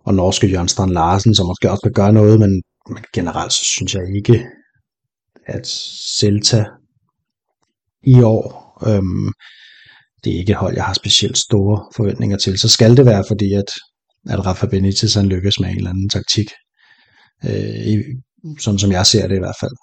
og 0.05 0.13
norske 0.13 0.47
Jørgen 0.47 0.67
Strand 0.67 0.91
Larsen, 0.91 1.35
som 1.35 1.47
måske 1.47 1.71
også 1.71 1.81
kan 1.83 1.93
gøre 1.93 2.13
noget, 2.13 2.39
men, 2.39 2.61
men 2.89 3.03
generelt 3.13 3.53
så 3.53 3.65
synes 3.65 3.95
jeg 3.95 4.03
ikke, 4.15 4.45
at 5.45 5.67
Celta 6.19 6.65
i 8.03 8.21
år, 8.21 8.77
øhm, 8.87 9.31
det 10.23 10.33
er 10.33 10.37
ikke 10.37 10.51
et 10.51 10.57
hold, 10.57 10.75
jeg 10.75 10.85
har 10.85 10.93
specielt 10.93 11.37
store 11.37 11.85
forventninger 11.95 12.37
til. 12.37 12.59
Så 12.59 12.69
skal 12.69 12.97
det 12.97 13.05
være, 13.05 13.23
fordi 13.27 13.53
at, 13.53 13.69
at 14.29 14.45
Rafa 14.45 14.67
Benitez 14.67 15.13
han 15.13 15.25
lykkes 15.25 15.59
med 15.59 15.69
en 15.69 15.77
eller 15.77 15.89
anden 15.89 16.09
taktik, 16.09 16.49
øh, 17.45 17.87
i, 17.91 18.03
sådan 18.59 18.79
som 18.79 18.91
jeg 18.91 19.05
ser 19.05 19.27
det 19.27 19.35
i 19.35 19.39
hvert 19.39 19.59
fald. 19.59 19.75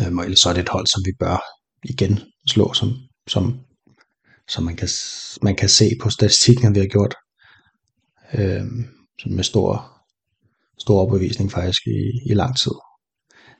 Øhm, 0.00 0.18
og 0.18 0.24
ellers 0.24 0.38
så 0.38 0.48
er 0.48 0.52
det 0.52 0.60
et 0.60 0.68
hold, 0.68 0.86
som 0.86 1.02
vi 1.06 1.12
bør 1.20 1.38
igen 1.84 2.20
slå, 2.48 2.72
som, 2.72 2.92
som, 3.28 3.60
som 4.48 4.64
man, 4.64 4.76
kan, 4.76 4.88
man 5.42 5.56
kan 5.56 5.68
se 5.68 5.90
på 6.02 6.10
statistikken, 6.10 6.74
vi 6.74 6.80
har 6.80 6.86
gjort 6.86 7.14
øh, 8.34 8.66
med 9.26 9.44
stor, 9.44 9.92
stor 10.78 11.00
opbevisning 11.00 11.52
faktisk 11.52 11.82
i, 11.86 12.30
i 12.30 12.34
lang 12.34 12.56
tid. 12.56 12.72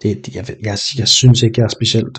Det, 0.03 0.35
jeg, 0.35 0.57
jeg, 0.63 0.79
jeg 0.99 1.09
synes 1.09 1.43
ikke, 1.43 1.61
jeg 1.61 1.65
er 1.65 1.77
specielt 1.79 2.19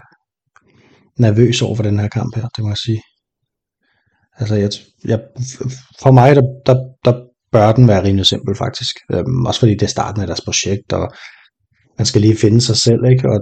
nervøs 1.20 1.62
over 1.62 1.76
for 1.76 1.84
den 1.84 2.00
her 2.00 2.08
kamp 2.08 2.36
her, 2.36 2.48
det 2.56 2.64
må 2.64 2.70
jeg 2.70 2.78
sige. 2.78 3.02
Altså, 4.38 4.56
jeg, 4.56 4.70
jeg, 5.06 5.20
for 6.02 6.12
mig, 6.12 6.36
der, 6.36 6.42
der, 6.66 6.76
der 7.06 7.14
bør 7.52 7.72
den 7.72 7.88
være 7.88 8.04
rimelig 8.04 8.26
simpel 8.26 8.56
faktisk. 8.56 8.96
Øhm, 9.14 9.46
også 9.46 9.60
fordi 9.60 9.72
det 9.72 9.84
er 9.84 9.88
starten 9.98 10.22
af 10.22 10.28
deres 10.28 10.42
projekt, 10.42 10.94
og 10.94 11.14
man 11.98 12.06
skal 12.06 12.22
lige 12.22 12.38
finde 12.38 12.62
sig 12.62 12.78
selv, 12.78 13.06
ikke? 13.12 13.30
Og 13.30 13.40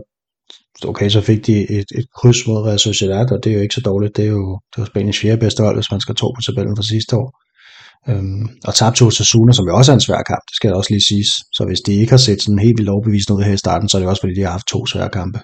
okay, 0.88 1.10
så 1.10 1.22
fik 1.22 1.46
de 1.48 1.70
et, 1.70 1.86
et 1.96 2.06
kryds 2.18 2.48
mod 2.48 2.68
Real 2.68 2.80
Sociedad, 2.80 3.32
og 3.32 3.44
det 3.44 3.50
er 3.52 3.56
jo 3.56 3.62
ikke 3.62 3.76
så 3.76 3.82
dårligt. 3.82 4.18
Det 4.18 4.26
er 4.26 4.30
jo, 4.30 4.60
det 4.70 4.78
er 4.78 4.82
jo 4.82 4.86
Spaniens 4.86 5.20
fjerde 5.20 5.40
bedste 5.40 5.64
hold, 5.64 5.76
hvis 5.78 5.92
man 5.92 6.02
skal 6.02 6.16
tro 6.16 6.32
på 6.32 6.42
tabellen 6.42 6.76
fra 6.78 6.84
sidste 6.84 7.16
år. 7.16 7.30
Øhm, 8.10 8.50
og 8.68 8.76
tabte 8.76 8.98
til 8.98 9.06
Osasuna, 9.06 9.54
som 9.54 9.68
jo 9.68 9.76
også 9.76 9.92
er 9.92 9.94
en 9.94 10.08
svær 10.08 10.22
kamp, 10.32 10.44
det 10.50 10.56
skal 10.56 10.74
også 10.74 10.94
lige 10.94 11.08
siges. 11.10 11.32
Så 11.54 11.66
hvis 11.68 11.82
de 11.86 11.94
ikke 11.94 12.12
har 12.12 12.18
set 12.28 12.42
sådan 12.42 12.60
helt 12.60 12.78
vildt 12.78 12.90
overbevisende 12.90 13.38
ud 13.38 13.44
her 13.44 13.54
i 13.54 13.58
starten, 13.66 13.90
så 13.90 13.98
er 13.98 14.00
det 14.00 14.10
også 14.10 14.22
fordi, 14.22 14.36
de 14.36 14.42
har 14.42 14.52
haft 14.52 14.68
to 14.68 14.86
svære 14.86 15.10
kampe. 15.10 15.40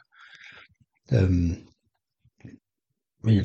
Øhm, 1.13 1.55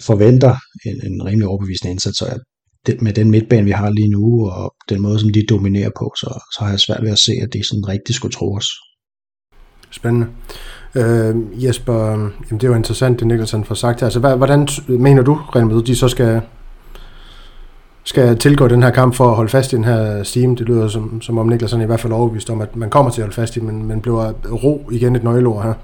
forventer 0.00 0.54
en, 0.86 1.12
en 1.12 1.24
rimelig 1.24 1.48
overbevisende 1.48 1.90
indsats, 1.90 2.18
så 2.18 2.26
jeg, 2.26 2.38
det, 2.86 3.02
med 3.02 3.12
den 3.12 3.30
midtbane, 3.30 3.64
vi 3.64 3.70
har 3.70 3.90
lige 3.90 4.08
nu, 4.08 4.50
og 4.50 4.74
den 4.88 5.02
måde, 5.02 5.18
som 5.18 5.32
de 5.32 5.46
dominerer 5.48 5.90
på, 5.98 6.12
så, 6.16 6.40
så 6.54 6.64
har 6.64 6.70
jeg 6.70 6.80
svært 6.80 7.02
ved 7.02 7.10
at 7.10 7.18
se, 7.18 7.32
at 7.42 7.52
de 7.52 7.68
sådan 7.68 7.88
rigtig 7.88 8.14
skulle 8.14 8.32
tro 8.32 8.54
os. 8.54 8.68
Spændende. 9.90 10.26
Øh, 10.94 11.64
Jesper, 11.64 11.94
jamen 12.20 12.60
det 12.60 12.64
er 12.64 12.76
interessant, 12.76 13.20
det 13.20 13.26
Niklas 13.26 13.54
får 13.64 13.74
sagt 13.74 14.00
her. 14.00 14.06
Altså, 14.06 14.20
hvad, 14.20 14.36
hvordan 14.36 14.68
mener 14.88 15.22
du, 15.22 15.34
Real 15.34 15.86
de 15.86 15.96
så 15.96 16.08
skal 16.08 16.40
skal 18.04 18.38
tilgå 18.38 18.68
den 18.68 18.82
her 18.82 18.90
kamp 18.90 19.14
for 19.14 19.30
at 19.30 19.36
holde 19.36 19.50
fast 19.50 19.72
i 19.72 19.76
den 19.76 19.84
her 19.84 20.22
steam. 20.22 20.56
Det 20.56 20.66
lyder 20.66 20.88
som, 20.88 21.20
som 21.20 21.38
om 21.38 21.48
Niklas 21.48 21.72
i 21.72 21.76
hvert 21.76 22.00
fald 22.00 22.12
overbevist 22.12 22.50
om, 22.50 22.60
at 22.60 22.76
man 22.76 22.90
kommer 22.90 23.10
til 23.10 23.20
at 23.20 23.24
holde 23.24 23.34
fast 23.34 23.56
i, 23.56 23.60
men, 23.60 23.86
men 23.86 24.00
bliver 24.00 24.32
ro 24.32 24.90
igen 24.92 25.16
et 25.16 25.24
nøgleord 25.24 25.62
her. 25.64 25.74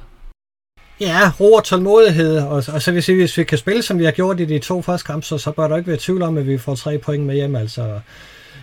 Ja, 1.01 1.31
ro 1.41 1.53
og 1.53 1.65
tålmodighed, 1.65 2.39
og, 2.39 2.65
og 2.69 2.83
så 2.83 2.93
vil 2.93 3.03
sige, 3.03 3.17
hvis 3.17 3.39
vi 3.39 3.45
kan 3.45 3.59
spille, 3.59 3.83
som 3.83 3.99
vi 3.99 4.05
har 4.05 4.13
gjort 4.13 4.41
i 4.41 4.45
de 4.45 4.59
to 4.59 4.83
første 4.83 5.07
kampe, 5.07 5.27
så, 5.27 5.39
så 5.39 5.51
bør 5.51 5.69
der 5.69 5.77
ikke 5.77 5.89
være 5.89 5.99
tvivl 6.01 6.23
om, 6.23 6.39
at 6.39 6.47
vi 6.47 6.59
får 6.59 6.75
tre 6.75 6.99
point 6.99 7.25
med 7.25 7.35
hjem. 7.35 7.57
Altså, 7.57 8.01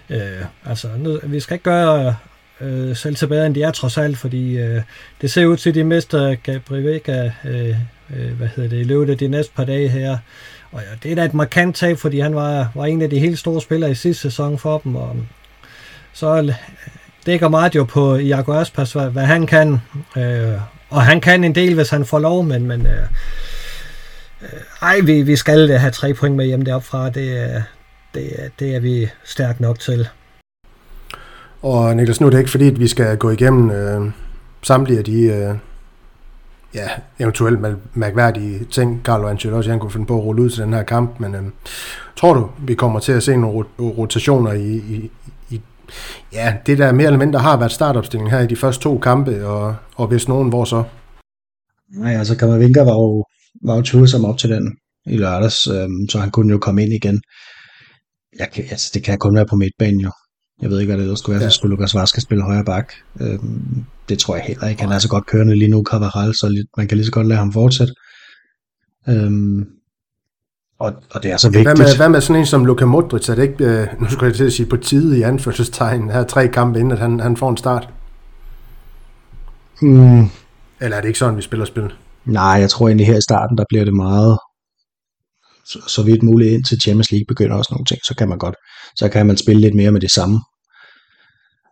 øh, 0.09 0.19
altså 0.65 0.88
nu, 0.97 1.19
vi 1.23 1.39
skal 1.39 1.53
ikke 1.53 1.63
gøre 1.63 2.15
øh, 2.61 2.95
selv 2.95 3.15
til 3.15 3.27
bedre, 3.27 3.45
end 3.45 3.55
de 3.55 3.63
er 3.63 3.71
trods 3.71 3.97
alt, 3.97 4.17
fordi 4.17 4.57
øh, 4.57 4.81
det 5.21 5.31
ser 5.31 5.45
ud 5.45 5.57
til, 5.57 5.69
at 5.69 5.75
de 5.75 5.83
mister 5.83 6.36
Gabriel 6.36 6.83
Vega, 6.86 7.31
øh, 7.45 7.75
øh, 8.15 8.31
hvad 8.38 8.47
hedder 8.55 8.69
det, 8.69 8.79
i 8.79 8.83
løbet 8.83 9.09
af 9.09 9.17
de 9.17 9.27
næste 9.27 9.53
par 9.55 9.65
dage 9.65 9.89
her. 9.89 10.17
Og 10.71 10.81
ja, 10.81 10.95
det 11.03 11.11
er 11.11 11.15
da 11.15 11.25
et 11.25 11.33
markant 11.33 11.75
tab, 11.75 11.97
fordi 11.97 12.19
han 12.19 12.36
var, 12.36 12.71
var 12.75 12.86
en 12.86 13.01
af 13.01 13.09
de 13.09 13.19
helt 13.19 13.39
store 13.39 13.61
spillere 13.61 13.91
i 13.91 13.95
sidste 13.95 14.21
sæson 14.21 14.57
for 14.57 14.77
dem. 14.77 14.95
Og 14.95 15.15
så 16.13 16.53
dækker 17.26 17.49
meget 17.49 17.76
jo 17.76 17.84
på 17.84 18.15
Iago 18.15 18.53
Aspas, 18.53 18.93
hvad, 18.93 19.09
hvad 19.09 19.26
han 19.26 19.47
kan. 19.47 19.82
Øh, 20.17 20.59
og 20.89 21.01
han 21.01 21.21
kan 21.21 21.43
en 21.43 21.55
del, 21.55 21.76
hvis 21.76 21.89
han 21.89 22.05
får 22.05 22.19
lov, 22.19 22.43
men, 22.43 22.67
men 22.67 22.86
øh, 22.86 23.03
øh 24.41 24.49
ej, 24.82 24.99
vi, 24.99 25.21
vi 25.21 25.36
skal 25.36 25.69
have 25.69 25.91
tre 25.91 26.13
point 26.13 26.36
med 26.36 26.45
hjem 26.45 26.61
deroppefra. 26.61 27.09
Det, 27.09 27.30
øh, 27.45 27.61
det, 28.13 28.23
øh, 28.23 28.49
det 28.59 28.76
er 28.76 28.80
vi 28.80 29.07
stærkt 29.23 29.59
nok 29.59 29.80
til. 29.80 30.07
Og 31.61 31.95
Niklas, 31.95 32.21
nu 32.21 32.28
er 32.28 32.32
det 32.32 32.38
ikke 32.38 32.51
fordi, 32.51 32.67
at 32.67 32.80
vi 32.80 32.88
skal 32.88 33.17
gå 33.17 33.30
igennem 33.30 33.71
øh, 33.71 34.11
samtlige 34.61 34.99
af 34.99 35.05
de 35.05 35.21
øh, 35.21 35.55
ja, 36.73 36.89
eventuelt 37.19 37.59
mærkværdige 37.93 38.65
ting, 38.71 39.01
Carlo 39.03 39.28
Ancelotti 39.28 39.69
han 39.69 39.80
kunne 39.80 39.91
finde 39.91 40.05
på 40.05 40.17
at 40.17 40.23
rulle 40.23 40.41
ud 40.41 40.49
til 40.49 40.63
den 40.63 40.73
her 40.73 40.84
kamp, 40.84 41.19
men 41.19 41.36
øh, 41.36 41.41
tror 42.15 42.34
du, 42.34 42.49
vi 42.57 42.73
kommer 42.73 42.99
til 42.99 43.11
at 43.11 43.23
se 43.23 43.38
nogle 43.38 43.65
rotationer 43.80 44.51
i, 44.51 44.76
i 44.76 45.11
ja, 46.33 46.57
det 46.65 46.77
der 46.77 46.91
mere 46.91 47.05
eller 47.05 47.19
mindre 47.19 47.39
har 47.39 47.57
været 47.57 47.71
startopstillingen 47.71 48.31
her 48.31 48.39
i 48.39 48.47
de 48.47 48.55
første 48.55 48.83
to 48.83 48.97
kampe, 48.97 49.47
og, 49.47 49.75
og 49.95 50.07
hvis 50.07 50.27
nogen, 50.27 50.49
hvor 50.49 50.65
så? 50.65 50.83
Nej, 51.97 52.13
altså 52.13 52.38
Kammervinga 52.38 52.81
var 52.81 52.93
jo, 52.93 53.25
var 53.65 53.75
jo 53.75 53.81
tvivlsom 53.81 54.25
op 54.25 54.38
til 54.38 54.49
den 54.49 54.77
i 55.05 55.17
lørdags, 55.17 55.67
øhm, 55.67 56.09
så 56.09 56.19
han 56.19 56.31
kunne 56.31 56.51
jo 56.51 56.57
komme 56.57 56.83
ind 56.83 56.93
igen. 56.93 57.21
Jeg 58.39 58.49
kan, 58.53 58.63
altså, 58.63 58.91
det 58.93 59.03
kan 59.03 59.17
kun 59.17 59.36
være 59.36 59.45
på 59.45 59.55
midtbanen 59.55 59.99
jo. 59.99 60.11
Jeg 60.61 60.69
ved 60.69 60.79
ikke, 60.79 60.89
hvad 60.89 60.97
det 60.97 61.03
ellers 61.03 61.19
skulle 61.19 61.36
være, 61.36 61.43
ja. 61.43 61.49
så 61.49 61.55
skulle 61.55 61.71
Lukas 61.71 61.95
Vaska 61.95 62.21
spille 62.21 62.43
højre 62.43 62.65
bak. 62.65 62.93
Øhm, 63.21 63.86
det 64.09 64.19
tror 64.19 64.36
jeg 64.36 64.45
heller 64.45 64.67
ikke. 64.67 64.81
Han 64.81 64.91
er 64.91 64.99
så 64.99 65.09
godt 65.09 65.25
kørende 65.25 65.55
lige 65.55 65.71
nu, 65.71 65.83
Cavaral, 65.89 66.33
så 66.33 66.65
man 66.77 66.88
kan 66.88 66.97
lige 66.97 67.05
så 67.05 67.11
godt 67.11 67.27
lade 67.27 67.39
ham 67.39 67.53
fortsætte. 67.53 67.93
Øhm, 69.09 69.65
og, 70.80 70.93
og 71.11 71.23
det 71.23 71.32
er 71.32 71.38
så 71.38 71.49
vigtigt. 71.49 71.67
Hvad 71.67 71.76
med, 71.76 71.97
hvad 71.97 72.09
med 72.09 72.21
sådan 72.21 72.39
en 72.39 72.45
som 72.45 72.65
Luka 72.65 72.86
Modric? 72.86 73.30
Er 73.30 73.36
det 73.36 73.43
ikke, 73.43 73.65
øh, 73.65 73.88
nu 74.01 74.09
skulle 74.09 74.28
jeg 74.28 74.36
til 74.36 74.45
at 74.45 74.53
sige 74.53 74.65
på 74.65 74.78
tide 74.78 75.19
i 75.19 75.21
anførselstegn, 75.21 76.09
her 76.09 76.23
tre 76.23 76.47
kampe 76.47 76.80
inden, 76.80 76.91
at 76.91 76.99
han, 76.99 77.19
han 77.19 77.38
får 77.38 77.49
en 77.49 77.57
start? 77.57 77.89
Mm. 79.82 80.30
Eller 80.82 80.97
er 80.97 81.01
det 81.01 81.07
ikke 81.07 81.19
sådan, 81.19 81.38
vi 81.38 81.41
spiller 81.41 81.65
spil? 81.65 81.93
Nej, 82.26 82.43
jeg 82.43 82.69
tror 82.69 82.88
egentlig 82.88 83.07
her 83.07 83.17
i 83.17 83.21
starten, 83.21 83.57
der 83.57 83.65
bliver 83.69 83.86
det 83.86 83.93
meget 83.93 84.38
så, 85.65 85.80
så 85.88 86.03
vidt 86.03 86.23
muligt 86.23 86.53
ind 86.53 86.63
til 86.63 86.82
Champions 86.82 87.11
League 87.11 87.26
begynder 87.28 87.55
også 87.55 87.73
nogle 87.73 87.86
ting, 87.86 87.99
så 88.07 88.15
kan 88.15 88.30
man 88.30 88.38
godt, 88.38 88.55
så 88.95 89.09
kan 89.09 89.26
man 89.26 89.38
spille 89.38 89.61
lidt 89.61 89.76
mere 89.76 89.91
med 89.91 90.01
det 90.01 90.11
samme, 90.11 90.39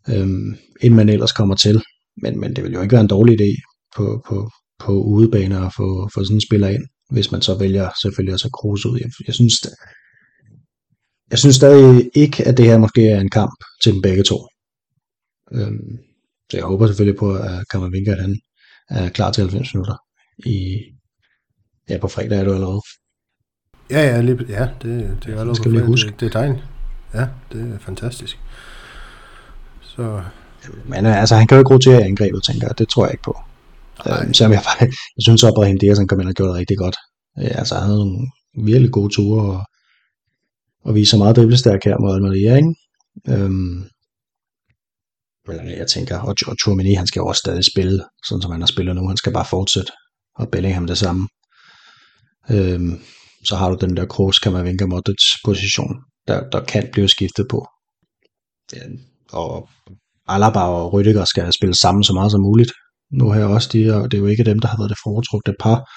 øhm, 0.10 0.56
end 0.82 0.94
man 0.94 1.10
ellers 1.10 1.32
kommer 1.32 1.56
til. 1.56 1.84
Men, 2.22 2.40
men 2.40 2.56
det 2.56 2.64
vil 2.64 2.74
jo 2.74 2.82
ikke 2.82 2.92
være 2.92 3.02
en 3.02 3.08
dårlig 3.08 3.42
idé 3.42 3.52
på, 3.96 4.24
på, 4.28 4.50
på 4.80 4.92
udebaner 4.92 5.66
at 5.66 5.74
få, 5.78 6.10
få 6.14 6.24
sådan 6.24 6.38
en 6.38 6.42
spiller 6.42 6.68
ind, 6.68 6.86
hvis 7.14 7.32
man 7.32 7.42
så 7.42 7.58
vælger 7.58 7.90
selvfølgelig 8.02 8.34
at 8.34 8.40
tage 8.40 8.52
Kroos 8.52 8.86
ud. 8.86 9.00
Jeg, 9.00 9.12
jeg 9.28 9.36
synes, 9.36 9.54
jeg 11.32 11.40
synes 11.40 11.56
stadig 11.56 12.10
ikke, 12.16 12.44
at 12.48 12.58
det 12.58 12.66
her 12.66 12.78
måske 12.78 13.10
er 13.10 13.20
en 13.20 13.30
kamp 13.30 13.58
til 13.84 13.94
dem 13.94 14.02
begge 14.02 14.24
to. 14.24 14.48
Øhm, 15.54 15.98
så 16.50 16.58
jeg 16.58 16.66
håber 16.66 16.88
selvfølgelig 16.88 17.20
på, 17.20 17.36
at 17.36 17.70
Kammervinka, 17.72 18.16
han 18.16 18.40
er 18.90 19.10
klar 19.10 19.32
til 19.32 19.42
90 19.42 19.74
minutter 19.74 19.98
i, 20.46 20.80
ja, 21.90 21.98
på 21.98 22.08
fredag 22.08 22.40
er 22.40 22.44
du 22.44 22.54
allerede. 22.54 22.82
Ja, 23.90 24.02
ja, 24.10 24.22
lige, 24.22 24.46
ja 24.50 24.70
det, 24.82 25.18
det 25.24 25.34
er 25.34 25.40
allerede 25.40 25.56
skal 25.56 25.72
vi 25.72 25.80
huske. 25.80 26.12
Det, 26.12 26.20
det 26.20 26.26
er 26.26 26.40
dejligt. 26.40 26.64
Ja, 27.14 27.28
det 27.52 27.74
er 27.74 27.80
fantastisk. 27.80 28.40
Så... 29.82 30.24
Men 30.86 31.06
altså, 31.06 31.36
han 31.36 31.48
kan 31.48 31.56
jo 31.56 31.60
ikke 31.60 31.74
rotere 31.74 32.04
angrebet, 32.04 32.44
tænker 32.44 32.68
jeg. 32.68 32.78
Det 32.78 32.90
tror 32.90 33.06
jeg 33.06 33.14
ikke 33.14 33.24
på. 33.24 33.38
Øh, 34.08 34.34
selvom 34.34 34.52
jeg, 34.52 34.64
jeg 35.18 35.24
synes, 35.28 35.44
at 35.44 35.54
Brahim 35.56 35.80
Diaz, 35.80 35.98
kom 36.10 36.20
ind 36.20 36.30
og 36.30 36.36
gjorde 36.36 36.52
det 36.52 36.60
rigtig 36.60 36.78
godt. 36.78 36.98
Øh, 37.40 37.52
altså, 37.60 37.76
han 37.76 37.84
havde 37.84 38.00
nogle 38.06 38.28
virkelig 38.72 38.92
gode 38.92 39.14
ture, 39.16 39.42
og, 39.54 39.62
og 40.86 40.96
viser 40.96 41.18
meget 41.18 41.36
driblestærk 41.36 41.84
her 41.84 41.98
mod 42.02 42.16
Almeria, 42.16 42.56
ikke? 42.56 42.74
Øhm, 43.34 43.80
men 45.48 45.70
jeg 45.82 45.88
tænker, 45.88 46.18
og, 46.20 46.36
og 46.48 46.58
Tourmini, 46.58 46.94
han 46.94 47.08
skal 47.08 47.20
jo 47.20 47.28
også 47.28 47.40
stadig 47.40 47.64
spille, 47.74 48.04
sådan 48.28 48.42
som 48.42 48.52
han 48.52 48.62
har 48.62 48.68
spillet 48.68 48.96
nu. 48.96 49.08
Han 49.08 49.18
skal 49.18 49.34
bare 49.34 49.46
fortsætte, 49.46 49.92
og 50.36 50.50
Bellingham 50.52 50.88
det 50.88 50.98
samme. 50.98 51.28
Øhm, 52.52 53.02
så 53.46 53.56
har 53.56 53.70
du 53.70 53.78
den 53.82 53.98
der 53.98 54.06
Kroos, 54.06 54.40
Kammervenka, 54.40 54.86
Modric 54.86 55.24
position, 55.46 55.96
der, 56.28 56.50
der 56.50 56.64
kan 56.66 56.90
blive 56.92 57.10
skiftet 57.10 57.46
på. 57.50 57.68
Og 59.30 59.70
Alaba 60.28 60.60
og 60.60 60.94
Rüdiger 60.94 61.26
skal 61.26 61.54
spille 61.54 61.76
sammen 61.76 62.04
så 62.04 62.14
meget 62.14 62.32
som 62.32 62.42
muligt. 62.42 62.72
Nu 63.14 63.32
her 63.32 63.46
også, 63.46 63.70
de, 63.74 63.96
og 63.96 64.12
det 64.12 64.18
er 64.18 64.22
jo 64.22 64.28
ikke 64.28 64.44
dem, 64.44 64.60
der 64.60 64.68
har 64.68 64.78
været 64.78 64.90
det 64.90 64.98
foretrukne 65.04 65.54
par. 65.60 65.90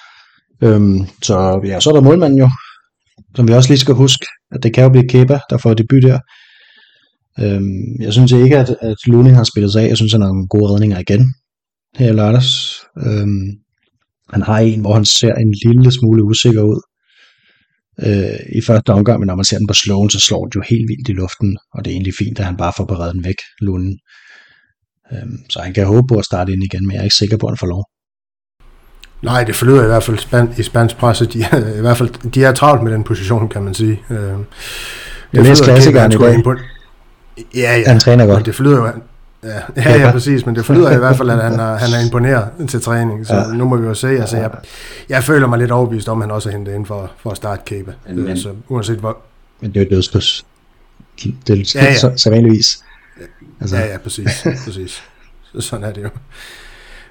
Øhm, 0.63 0.99
så 1.23 1.61
ja, 1.65 1.79
så 1.79 1.89
er 1.89 1.93
der 1.93 2.01
målmanden 2.01 2.39
jo, 2.39 2.49
som 3.35 3.47
vi 3.47 3.53
også 3.53 3.69
lige 3.69 3.79
skal 3.79 3.95
huske, 3.95 4.25
at 4.51 4.63
det 4.63 4.73
kan 4.73 4.83
jo 4.83 4.89
blive 4.89 5.09
Kepa, 5.09 5.39
der 5.49 5.57
får 5.57 5.73
debut 5.73 6.03
der. 6.03 6.19
Øhm, 7.39 8.01
jeg 8.01 8.13
synes 8.13 8.31
ikke, 8.31 8.57
at, 8.57 8.69
at 8.81 8.97
Luning 9.05 9.35
har 9.35 9.43
spillet 9.43 9.71
sig 9.71 9.83
af. 9.83 9.87
Jeg 9.87 9.97
synes, 9.97 10.11
han 10.11 10.21
har 10.21 10.27
nogle 10.27 10.47
gode 10.47 10.73
redninger 10.73 10.99
igen 10.99 11.33
her 11.95 12.09
i 12.09 12.15
lørdags. 12.15 12.79
Øhm, 13.05 13.47
han 14.33 14.41
har 14.41 14.59
en, 14.59 14.81
hvor 14.81 14.93
han 14.93 15.05
ser 15.05 15.33
en 15.33 15.53
lille 15.65 15.91
smule 15.91 16.23
usikker 16.23 16.61
ud 16.61 16.81
øh, 18.05 18.39
i 18.59 18.61
første 18.61 18.89
omgang, 18.89 19.19
men 19.19 19.27
når 19.27 19.35
man 19.35 19.45
ser 19.45 19.57
den 19.57 19.67
på 19.67 19.73
slowen, 19.73 20.09
så 20.09 20.19
slår 20.19 20.45
den 20.45 20.51
jo 20.55 20.63
helt 20.69 20.87
vildt 20.89 21.09
i 21.09 21.13
luften, 21.13 21.57
og 21.73 21.85
det 21.85 21.91
er 21.91 21.95
egentlig 21.95 22.13
fint, 22.13 22.39
at 22.39 22.45
han 22.45 22.57
bare 22.57 22.73
får 22.77 22.85
beredt 22.85 23.15
den 23.15 23.23
væk, 23.23 23.39
Lunden. 23.61 23.99
Øhm, 25.11 25.39
så 25.49 25.59
han 25.59 25.73
kan 25.73 25.85
håbe 25.85 26.07
på 26.07 26.15
at 26.19 26.25
starte 26.25 26.51
ind 26.51 26.63
igen, 26.63 26.87
men 26.87 26.93
jeg 26.93 26.99
er 26.99 27.03
ikke 27.03 27.15
sikker 27.15 27.37
på, 27.37 27.47
at 27.47 27.51
han 27.51 27.57
får 27.57 27.67
lov. 27.67 27.85
Nej, 29.21 29.43
det 29.43 29.55
forlyder 29.55 29.83
i 29.83 29.87
hvert 29.87 30.03
fald 30.03 30.17
span, 30.17 30.53
i 30.57 30.63
spansk 30.63 30.97
presse. 30.97 31.25
De, 31.25 31.39
i 31.77 31.81
hvert 31.81 31.97
fald, 31.97 32.31
de 32.31 32.43
er 32.43 32.51
travlt 32.51 32.83
med 32.83 32.91
den 32.91 33.03
position, 33.03 33.49
kan 33.49 33.63
man 33.63 33.73
sige. 33.73 34.01
Øh, 34.09 34.17
det 34.17 34.37
jeg 35.33 35.43
læste 35.43 35.63
klassikeren 35.63 36.11
i 36.11 36.15
dag. 36.15 36.43
På, 36.43 36.55
ja, 37.55 37.77
ja. 37.77 37.83
Han 37.87 37.99
træner 37.99 38.25
godt. 38.25 38.37
Men 38.37 38.45
det 38.45 38.55
forlyder 38.55 38.77
jo, 38.77 38.91
Ja, 39.43 39.59
ja, 39.75 39.99
ja, 39.99 40.11
præcis, 40.11 40.45
men 40.45 40.55
det 40.55 40.65
forlyder 40.65 40.91
i 40.91 40.97
hvert 40.97 41.17
fald, 41.17 41.29
at 41.29 41.43
han 41.43 41.59
er, 41.67 41.75
han 41.77 41.89
er 41.93 42.05
imponeret 42.05 42.49
til 42.69 42.81
træning, 42.81 43.27
så 43.27 43.35
ja. 43.35 43.47
nu 43.53 43.65
må 43.65 43.77
vi 43.77 43.87
jo 43.87 43.93
se. 43.93 44.07
Altså, 44.07 44.37
jeg, 44.37 44.51
jeg 45.09 45.23
føler 45.23 45.47
mig 45.47 45.59
lidt 45.59 45.71
overbevist 45.71 46.09
om, 46.09 46.21
at 46.21 46.27
han 46.27 46.31
også 46.31 46.49
er 46.49 46.53
hentet 46.53 46.73
ind 46.73 46.85
for, 46.85 47.11
for 47.17 47.29
at 47.29 47.37
starte 47.37 47.61
Kæbe. 47.65 47.95
Men, 48.09 48.27
altså, 48.27 48.49
uanset 48.69 48.97
hvor... 48.97 49.17
Men 49.61 49.73
det 49.73 49.81
er 49.81 49.85
jo 49.85 49.89
dødskys. 49.89 50.45
Det 51.23 51.49
er 51.49 51.79
ja, 51.81 51.85
ja. 51.85 51.97
så, 51.97 52.11
så 52.15 52.29
vanligvis. 52.29 52.79
Altså. 53.61 53.77
Ja, 53.77 53.85
ja, 53.85 53.97
præcis. 53.97 54.47
præcis. 54.65 55.03
Så, 55.53 55.61
sådan 55.61 55.85
er 55.85 55.93
det 55.93 56.03
jo. 56.03 56.09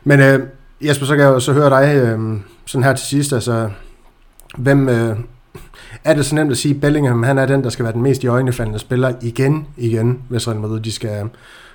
Men 0.05 0.21
øh, 0.21 0.41
Jesper, 0.81 1.07
så 1.07 1.17
kan 1.17 1.25
jeg 1.25 1.31
jo 1.31 1.41
så 1.41 1.53
høre 1.53 1.71
dig 1.71 1.97
øh, 1.97 2.41
sådan 2.67 2.85
her 2.85 2.95
til 2.95 3.07
sidst. 3.07 3.33
Altså, 3.33 3.71
hvem, 4.59 4.89
øh, 4.89 5.17
er 6.05 6.15
det 6.15 6.27
så 6.27 6.35
nemt 6.35 6.51
at 6.51 6.59
sige, 6.59 6.75
at 6.75 6.81
Bellingham 6.81 7.23
han 7.23 7.39
er 7.39 7.47
den, 7.47 7.65
der 7.65 7.71
skal 7.71 7.85
være 7.85 7.93
den 7.93 8.03
mest 8.03 8.25
i 8.25 8.27
øjnefaldende 8.27 8.79
spiller 8.79 9.13
igen, 9.23 9.67
igen, 9.77 10.23
hvis 10.29 10.49
Real 10.49 10.61
Madrid 10.61 10.81
de 10.81 10.93
skal 10.93 11.29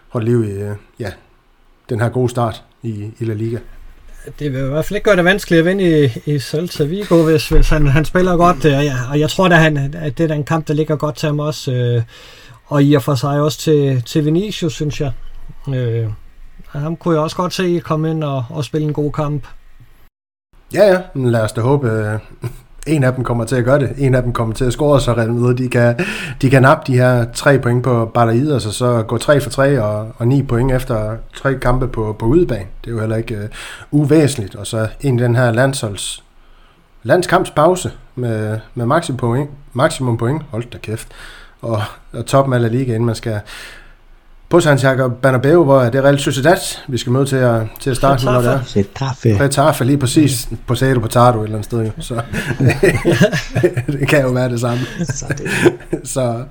holde 0.09 0.25
liv 0.25 0.43
i 0.43 0.51
øh, 0.51 0.75
ja, 0.99 1.11
den 1.89 1.99
her 2.01 2.09
gode 2.09 2.29
start 2.29 2.63
i, 2.83 3.11
i 3.19 3.25
La 3.25 3.33
Liga. 3.33 3.57
Det 4.39 4.53
vil 4.53 4.59
i 4.59 4.63
hvert 4.63 4.85
fald 4.85 4.97
ikke 4.97 5.05
gøre 5.05 5.15
det 5.15 5.25
vanskeligt 5.25 5.59
at 5.59 5.65
vinde 5.65 6.05
i, 6.05 6.31
i 6.31 6.39
Celta 6.39 6.83
Vigo, 6.83 7.23
hvis, 7.23 7.49
hvis 7.49 7.69
han, 7.69 7.87
han 7.87 8.05
spiller 8.05 8.37
godt. 8.37 8.65
Og 8.65 8.85
jeg, 8.85 8.97
og 9.09 9.19
jeg 9.19 9.29
tror, 9.29 9.45
at, 9.45 9.57
han, 9.57 9.77
at 9.95 10.17
det 10.17 10.31
er 10.31 10.35
en 10.35 10.43
kamp, 10.43 10.67
der 10.67 10.73
ligger 10.73 10.95
godt 10.95 11.15
til 11.15 11.27
ham 11.27 11.39
også. 11.39 11.71
Øh, 11.71 12.01
og 12.71 12.83
i 12.83 12.93
og 12.93 13.03
for 13.03 13.15
sig 13.15 13.41
også 13.41 13.57
til, 13.57 14.03
til 14.03 14.25
Vinicius, 14.25 14.73
synes 14.73 15.01
jeg. 15.01 15.11
Øh, 15.75 16.09
ham 16.67 16.95
kunne 16.95 17.13
jeg 17.13 17.23
også 17.23 17.35
godt 17.35 17.53
se 17.53 17.79
komme 17.79 18.11
ind 18.11 18.23
og, 18.23 18.45
og 18.49 18.63
spille 18.63 18.87
en 18.87 18.93
god 18.93 19.11
kamp. 19.11 19.47
Ja, 20.73 20.93
ja. 20.93 21.01
Lad 21.15 21.41
os 21.41 21.51
da 21.51 21.61
håbe, 21.61 21.89
øh, 21.89 22.19
en 22.95 23.03
af 23.03 23.13
dem 23.13 23.23
kommer 23.23 23.45
til 23.45 23.55
at 23.55 23.65
gøre 23.65 23.79
det. 23.79 23.93
En 23.97 24.15
af 24.15 24.23
dem 24.23 24.33
kommer 24.33 24.53
til 24.55 24.65
at 24.65 24.73
score, 24.73 25.01
så 25.01 25.13
Real 25.13 25.33
Madrid, 25.33 25.55
de 25.55 25.69
kan, 25.69 25.99
de 26.41 26.49
kan 26.49 26.61
nappe 26.61 26.91
de 26.93 26.97
her 26.97 27.31
tre 27.33 27.59
point 27.59 27.83
på 27.83 28.05
Balaid, 28.05 28.47
og 28.47 28.53
altså 28.53 28.71
så 28.71 29.03
gå 29.07 29.17
tre 29.17 29.41
for 29.41 29.49
tre 29.49 29.81
og, 29.81 30.11
og 30.17 30.27
ni 30.27 30.43
point 30.43 30.71
efter 30.71 31.17
tre 31.35 31.59
kampe 31.59 31.87
på, 31.87 32.15
på 32.19 32.25
udebane. 32.25 32.67
Det 32.83 32.89
er 32.89 32.91
jo 32.91 32.99
heller 32.99 33.15
ikke 33.15 33.49
uh, 33.91 34.01
uvæsentligt. 34.01 34.55
Og 34.55 34.67
så 34.67 34.87
en 35.01 35.19
den 35.19 35.35
her 35.35 35.51
landsholds 35.51 36.23
landskampspause 37.03 37.91
med, 38.15 38.59
med 38.75 38.85
maksimum 38.85 39.17
point, 39.17 39.49
maksimum 39.73 40.17
point, 40.17 40.43
hold 40.51 40.63
da 40.71 40.77
kæft, 40.77 41.07
og, 41.61 41.83
og 42.13 42.25
toppen 42.25 42.53
af 42.53 42.61
La 42.61 42.67
Liga, 42.67 42.91
inden 42.91 43.05
man 43.05 43.15
skal 43.15 43.39
på 44.49 44.59
Santiago 44.59 45.09
Bernabeu, 45.09 45.63
hvor 45.63 45.81
det 45.81 45.95
er 45.95 46.01
Real 46.01 46.19
Sociedad, 46.19 46.57
vi 46.87 46.97
skal 46.97 47.11
møde 47.11 47.25
til 47.25 47.35
at, 47.35 47.61
til 47.79 47.89
at 47.89 47.95
starte 47.97 48.25
med, 48.25 48.33
når 48.33 48.41
det 48.41 48.51
er. 48.51 48.59
Getafe. 48.73 49.29
Getafe, 49.29 49.83
lige 49.83 49.97
præcis. 49.97 50.49
På 50.67 50.75
Sado 50.75 50.99
Potato 50.99 51.39
et 51.39 51.43
eller 51.43 51.55
andet 51.57 51.65
sted. 51.65 51.81
Jo. 51.81 51.91
Så 51.99 52.21
det 53.99 54.07
kan 54.07 54.21
jo 54.21 54.29
være 54.29 54.49
det 54.49 54.59
samme. 54.59 54.79
Så, 55.05 55.25
det. 55.37 55.49
så 56.13 56.43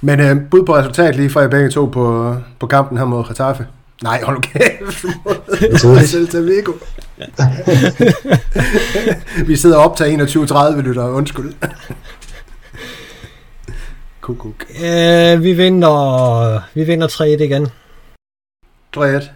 men 0.00 0.20
øh, 0.20 0.36
bud 0.50 0.66
på 0.66 0.76
resultat 0.76 1.16
lige 1.16 1.30
fra 1.30 1.40
jer 1.40 1.48
begge 1.48 1.70
to 1.70 1.86
på, 1.86 2.36
på 2.58 2.66
kampen 2.66 2.98
her 2.98 3.04
mod 3.04 3.24
Getafe. 3.28 3.66
Nej, 4.02 4.22
hold 4.24 4.36
nu 4.36 4.40
kæft. 4.40 6.10
Celta 6.10 6.40
Vigo. 6.40 6.72
vi 9.48 9.56
sidder 9.56 9.76
op 9.76 9.96
til 9.96 10.04
21.30 10.04 10.80
lytter, 10.80 11.08
undskyld. 11.08 11.52
Kukuk. 14.28 14.64
Øh, 14.84 15.42
vi 15.42 15.52
vinder, 15.52 16.74
vi 16.74 16.84
vinder 16.84 17.08
3-1 17.08 17.22
igen. 17.24 17.66
3-1. 18.96 19.30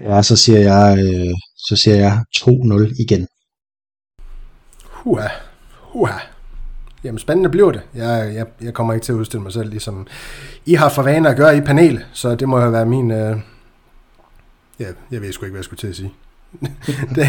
Ja, 0.00 0.22
så 0.22 0.36
siger 0.36 0.58
jeg, 0.58 0.98
øh, 0.98 1.34
så 1.56 1.76
siger 1.76 1.96
jeg 1.96 2.24
2-0 2.36 3.02
igen. 3.02 3.28
Hua. 4.84 5.30
Hua. 5.72 6.20
Jamen 7.04 7.18
spændende 7.18 7.50
bliver 7.50 7.72
det. 7.72 7.82
Jeg, 7.94 8.34
jeg, 8.34 8.46
jeg 8.60 8.74
kommer 8.74 8.94
ikke 8.94 9.04
til 9.04 9.12
at 9.12 9.16
udstille 9.16 9.42
mig 9.42 9.52
selv, 9.52 9.70
ligesom 9.70 10.06
I 10.66 10.74
har 10.74 10.88
for 10.88 11.02
vane 11.02 11.28
at 11.28 11.36
gøre 11.36 11.56
i 11.56 11.60
panel, 11.60 12.04
så 12.12 12.34
det 12.34 12.48
må 12.48 12.60
jo 12.60 12.70
være 12.70 12.86
min... 12.86 13.10
Øh... 13.10 13.36
Ja, 14.80 14.86
jeg 15.10 15.20
ved 15.20 15.32
sgu 15.32 15.44
ikke, 15.44 15.52
hvad 15.52 15.58
jeg 15.58 15.64
skulle 15.64 15.80
til 15.80 15.88
at 15.88 15.96
sige. 15.96 16.12
det, 17.16 17.28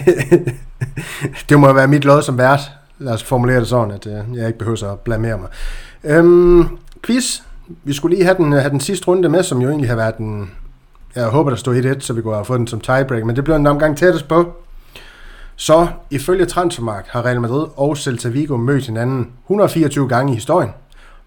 det 1.49 1.59
må 1.59 1.73
være 1.73 1.87
mit 1.87 2.05
lod 2.05 2.21
som 2.21 2.37
vært. 2.37 2.78
Lad 2.99 3.13
os 3.13 3.23
formulere 3.23 3.59
det 3.59 3.67
sådan, 3.67 3.91
at 3.91 4.07
øh, 4.07 4.37
jeg 4.37 4.47
ikke 4.47 4.59
behøver 4.59 4.91
at 4.91 4.99
blamere 4.99 5.37
mig. 5.37 5.49
Øhm, 6.03 6.77
quiz. 7.03 7.41
Vi 7.83 7.93
skulle 7.93 8.15
lige 8.15 8.25
have 8.25 8.37
den, 8.37 8.51
have 8.51 8.69
den 8.69 8.79
sidste 8.79 9.07
runde 9.07 9.29
med, 9.29 9.43
som 9.43 9.61
jo 9.61 9.69
egentlig 9.69 9.89
har 9.89 9.95
været 9.95 10.17
den... 10.17 10.51
Jeg 11.15 11.27
håber, 11.27 11.49
der 11.49 11.57
stod 11.57 11.83
1-1, 11.83 11.99
så 11.99 12.13
vi 12.13 12.21
kunne 12.21 12.33
have 12.33 12.45
fået 12.45 12.59
den 12.59 12.67
som 12.67 12.79
tiebreak, 12.79 13.25
men 13.25 13.35
det 13.35 13.43
blev 13.43 13.55
en 13.55 13.67
omgang 13.67 13.97
tættest 13.97 14.27
på. 14.27 14.53
Så 15.55 15.87
ifølge 16.09 16.45
Transfermark 16.45 17.07
har 17.07 17.25
Real 17.25 17.41
Madrid 17.41 17.67
og 17.75 17.97
Celta 17.97 18.29
Vigo 18.29 18.57
mødt 18.57 18.85
hinanden 18.85 19.31
124 19.45 20.09
gange 20.09 20.31
i 20.31 20.35
historien. 20.35 20.69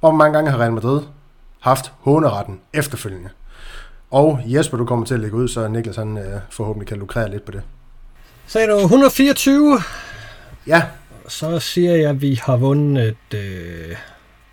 Hvor 0.00 0.10
mange 0.10 0.34
gange 0.34 0.50
har 0.50 0.58
Real 0.58 0.72
Madrid 0.72 1.00
haft 1.60 1.92
håneretten 2.00 2.60
efterfølgende? 2.72 3.28
Og 4.10 4.40
Jesper, 4.46 4.76
du 4.76 4.84
kommer 4.84 5.06
til 5.06 5.14
at 5.14 5.20
lægge 5.20 5.36
ud, 5.36 5.48
så 5.48 5.68
Niklas 5.68 5.96
han 5.96 6.18
øh, 6.18 6.40
forhåbentlig 6.50 6.88
kan 6.88 6.98
lukrere 6.98 7.30
lidt 7.30 7.44
på 7.44 7.52
det. 7.52 7.62
Sagde 8.46 8.66
du 8.72 8.78
124? 8.78 9.80
Ja. 10.66 10.82
Så 11.28 11.58
siger 11.58 11.96
jeg, 11.96 12.10
at 12.10 12.20
vi 12.22 12.34
har 12.42 12.56
vundet 12.56 13.16
øh, 13.34 13.96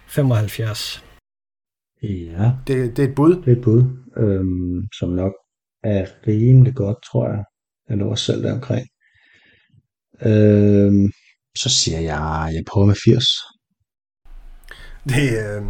75. 0.08 1.04
Ja. 2.04 2.52
Det, 2.68 2.98
det 2.98 3.04
er 3.06 3.08
et 3.10 3.16
bud. 3.16 3.36
Det 3.36 3.48
er 3.48 3.56
et 3.58 3.64
bud, 3.64 3.84
øhm, 4.18 4.88
som 5.00 5.10
nok 5.10 5.32
er 5.84 6.06
rimelig 6.28 6.76
godt, 6.76 6.98
tror 7.12 7.28
jeg. 7.30 7.44
Jeg 7.90 7.98
lå 7.98 8.10
også 8.10 8.26
selv 8.26 8.44
der 8.44 8.54
omkring. 8.54 8.88
Øhm, 10.26 11.12
så 11.58 11.70
siger 11.70 12.00
jeg, 12.00 12.50
jeg 12.54 12.64
prøver 12.68 12.88
med 12.88 12.96
80. 13.06 13.26
Det, 15.10 15.30
øh, 15.32 15.64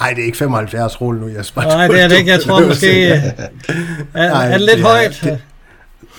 nej, 0.00 0.10
det 0.14 0.22
er 0.22 0.26
ikke 0.26 0.38
75 0.38 1.00
rulle 1.00 1.20
nu, 1.20 1.28
Jesper. 1.28 1.62
Nej, 1.62 1.88
det 1.88 2.00
er 2.02 2.08
det 2.08 2.18
ikke. 2.18 2.30
Jeg 2.30 2.40
tror 2.40 2.66
måske, 2.68 3.06
er, 3.06 3.48
Nej, 4.14 4.46
er 4.46 4.58
det 4.58 4.60
lidt 4.60 4.80
er- 4.80 4.82
højt? 4.82 5.20
det- 5.24 5.44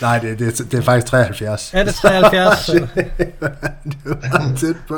Nej, 0.02 0.20
det, 0.20 0.40
det, 0.40 0.58
det 0.72 0.78
er 0.78 0.82
faktisk 0.82 1.08
73. 1.08 1.72
Er 1.74 1.84
det 1.84 1.96
73? 1.96 2.66
det 3.86 3.96
var 4.06 4.52
tæt 4.58 4.76
på. 4.88 4.98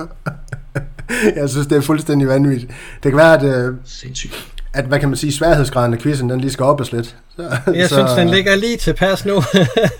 Jeg 1.36 1.50
synes, 1.50 1.68
det 1.68 1.78
er 1.78 1.82
fuldstændig 1.82 2.28
vanvittigt. 2.28 2.72
Det 3.04 3.12
kan 3.12 3.18
være, 3.18 3.34
at, 3.34 3.44
øh, 3.44 3.74
Sindssygt. 3.86 4.48
at 4.74 4.86
hvad 4.86 5.00
kan 5.00 5.10
man 5.10 5.16
sige, 5.18 5.34
sværhedsgraden 5.34 5.94
af 5.94 6.00
quizzen, 6.00 6.30
den 6.30 6.42
lige 6.42 6.52
skal 6.52 6.64
oppes 6.66 6.92
lidt. 6.92 7.16
Så, 7.36 7.58
Jeg 7.74 7.88
synes, 7.90 8.12
den 8.12 8.30
ligger 8.30 8.56
lige 8.56 8.78
tilpas 8.78 9.26
nu. 9.26 9.34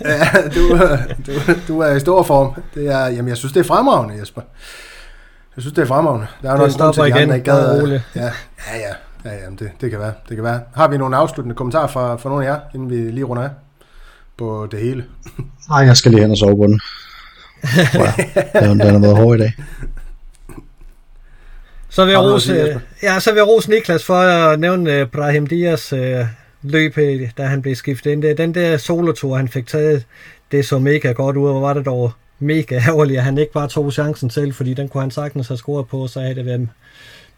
Ja, 0.06 0.28
du, 0.56 0.78
du, 1.28 1.32
du 1.68 1.80
er 1.80 1.96
i 1.96 2.00
stor 2.00 2.24
form. 2.24 2.54
Det 2.76 2.88
er, 2.88 3.08
jamen, 3.08 3.28
jeg 3.28 3.38
synes, 3.38 3.54
det 3.54 3.60
er 3.60 3.64
fremragende, 3.64 4.20
Jesper. 4.20 4.42
Jeg 5.56 5.62
synes, 5.62 5.74
det 5.74 5.82
er 5.82 5.86
fremragende. 5.86 6.28
Der 6.42 6.48
er 6.48 6.52
Det 6.52 6.60
nok 6.62 6.70
en 6.72 6.78
grund 6.80 6.94
til, 6.94 7.02
at 7.02 7.06
de 7.06 7.10
igen. 7.10 7.22
andre 7.22 7.36
ikke 7.36 7.52
gad. 7.52 7.88
Ja, 8.16 8.22
ja, 8.22 8.30
ja. 8.78 8.94
ja, 9.26 9.32
ja 9.36 9.50
det, 9.60 9.72
det, 9.82 9.90
kan 9.92 10.00
være, 10.00 10.14
det 10.30 10.38
kan 10.38 10.44
være. 10.44 10.60
Har 10.76 10.88
vi 10.88 10.98
nogle 10.98 11.16
afsluttende 11.18 11.56
kommentarer 11.56 11.88
fra, 11.88 12.16
fra 12.16 12.30
nogle 12.30 12.46
af 12.48 12.50
jer, 12.52 12.60
inden 12.76 12.90
vi 12.90 12.96
lige 12.96 13.24
runder 13.24 13.44
af 13.44 13.50
på 14.38 14.68
det 14.72 14.80
hele? 14.80 15.06
Nej, 15.70 15.78
jeg 15.80 15.98
skal 15.98 16.12
lige 16.12 16.22
hen 16.22 16.32
og 16.32 16.38
sove 16.38 16.58
på 16.58 16.68
den. 16.68 16.80
Jeg. 17.94 18.14
Den, 18.54 18.80
den 18.80 18.92
har 18.94 19.00
været 19.00 19.18
hård 19.18 19.36
i 19.36 19.40
dag. 19.42 19.54
Så 21.90 22.06
vil 22.06 22.12
jeg 22.12 22.20
rose, 22.20 22.54
Jesper? 22.54 22.80
ja, 23.04 23.20
så 23.20 23.32
vil 23.32 23.38
jeg 23.38 23.48
rose 23.48 23.70
Niklas 23.70 24.06
for 24.06 24.16
at 24.20 24.60
nævne 24.60 25.02
uh, 25.02 25.08
Brahim 25.08 25.48
Dias 25.48 25.94
uh, 25.94 26.00
løb, 26.64 26.98
øh, 26.98 27.30
da 27.38 27.44
han 27.46 27.62
blev 27.62 27.76
skiftet 27.76 28.12
ind. 28.12 28.22
Det- 28.22 28.38
Den 28.38 28.54
der 28.56 28.78
solotur, 28.78 29.36
han 29.38 29.48
fik 29.48 29.68
taget, 29.68 30.06
det 30.52 30.66
så 30.66 30.80
mega 30.80 31.12
godt 31.12 31.38
ud, 31.38 31.50
og 31.50 31.62
var 31.62 31.74
det 31.74 31.86
dog 31.86 32.12
mega 32.40 32.76
ærgerligt, 32.88 33.18
at 33.18 33.24
han 33.24 33.38
ikke 33.38 33.54
bare 33.54 33.68
tog 33.68 33.94
chancen 33.94 34.30
selv, 34.30 34.54
fordi 34.54 34.74
den 34.74 34.90
kunne 34.90 35.02
han 35.02 35.12
sagtens 35.12 35.48
have 35.48 35.58
scoret 35.58 35.88
på, 35.88 36.08
så 36.08 36.20
havde 36.20 36.36
det 36.36 36.46
været 36.46 36.70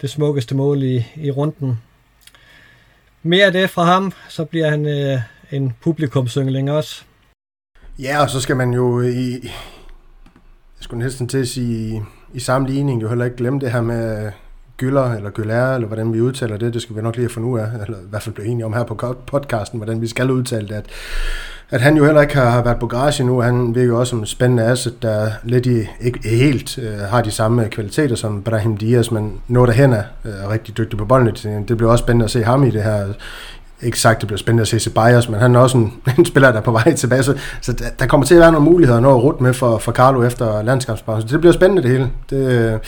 det 0.01 0.09
smukkeste 0.09 0.55
mål 0.55 0.83
i, 0.83 1.05
i 1.15 1.31
runden. 1.31 1.79
Mere 3.23 3.45
af 3.45 3.51
det 3.51 3.69
fra 3.69 3.83
ham, 3.83 4.13
så 4.29 4.45
bliver 4.45 4.69
han 4.69 4.85
en 5.51 5.73
publikumsyngling 5.81 6.71
også. 6.71 7.03
Ja, 7.99 8.21
og 8.21 8.29
så 8.29 8.41
skal 8.41 8.55
man 8.55 8.73
jo 8.73 9.01
i, 9.01 9.31
jeg 9.43 10.81
skulle 10.81 11.03
næsten 11.03 11.27
til 11.27 11.37
at 11.37 11.47
sige, 11.47 12.03
i 12.33 12.39
samme 12.39 12.67
ligning 12.67 13.01
jo 13.01 13.09
heller 13.09 13.25
ikke 13.25 13.37
glemme 13.37 13.59
det 13.59 13.71
her 13.71 13.81
med 13.81 14.31
Gyller, 14.77 15.13
eller 15.13 15.29
Gyller, 15.29 15.75
eller 15.75 15.87
hvordan 15.87 16.13
vi 16.13 16.21
udtaler 16.21 16.57
det, 16.57 16.73
det 16.73 16.81
skal 16.81 16.95
vi 16.95 17.01
nok 17.01 17.15
lige 17.15 17.23
have 17.23 17.33
fundet 17.33 17.49
ud 17.49 17.59
af, 17.59 17.65
eller 17.85 17.97
i 17.97 18.09
hvert 18.09 18.21
fald 18.23 18.35
blive 18.35 18.47
enige 18.47 18.65
om 18.65 18.73
her 18.73 18.83
på 18.83 19.15
podcasten, 19.27 19.79
hvordan 19.79 20.01
vi 20.01 20.07
skal 20.07 20.31
udtale 20.31 20.67
det, 20.67 20.73
at, 20.73 20.85
at 21.69 21.81
han 21.81 21.97
jo 21.97 22.05
heller 22.05 22.21
ikke 22.21 22.35
har, 22.35 22.63
været 22.63 22.79
på 22.79 22.87
garage 22.87 23.23
nu, 23.23 23.41
han 23.41 23.75
virker 23.75 23.87
jo 23.87 23.99
også 23.99 24.09
som 24.09 24.19
en 24.19 24.25
spændende 24.25 24.63
asset, 24.63 25.01
der 25.01 25.31
lidt 25.43 25.65
i, 25.65 25.87
ikke 26.01 26.29
helt 26.29 26.77
øh, 26.77 26.97
har 26.97 27.21
de 27.21 27.31
samme 27.31 27.69
kvaliteter 27.69 28.15
som 28.15 28.43
Brahim 28.43 28.77
Diaz, 28.77 29.11
men 29.11 29.41
noget 29.47 29.67
derhen 29.67 29.93
er 29.93 30.03
øh, 30.25 30.49
rigtig 30.49 30.77
dygtig 30.77 30.97
på 30.97 31.05
bolden. 31.05 31.65
Det 31.67 31.77
bliver 31.77 31.91
også 31.91 32.03
spændende 32.03 32.25
at 32.25 32.31
se 32.31 32.43
ham 32.43 32.63
i 32.63 32.69
det 32.69 32.83
her 32.83 33.13
ikke 33.85 33.99
sagt, 33.99 34.21
det 34.21 34.27
bliver 34.27 34.37
spændende 34.37 34.61
at 34.61 34.67
se 34.67 34.79
Ceballos, 34.79 35.29
men 35.29 35.39
han 35.39 35.55
er 35.55 35.59
også 35.59 35.77
en, 35.77 36.01
en 36.17 36.25
spiller, 36.25 36.51
der 36.51 36.57
er 36.57 36.63
på 36.63 36.71
vej 36.71 36.93
tilbage, 36.93 37.23
så, 37.23 37.37
så 37.61 37.73
der, 37.73 37.89
der 37.99 38.05
kommer 38.05 38.27
til 38.27 38.35
at 38.35 38.41
være 38.41 38.51
nogle 38.51 38.65
muligheder, 38.65 38.99
noget 38.99 39.15
at 39.15 39.23
rute 39.23 39.43
med 39.43 39.53
for, 39.53 39.77
for 39.77 39.91
Carlo 39.91 40.23
efter 40.23 40.61
landskabspausen. 40.61 41.29
Det 41.29 41.39
bliver 41.39 41.53
spændende 41.53 41.83
det 41.83 41.91
hele. 41.91 42.11
Det, 42.29 42.79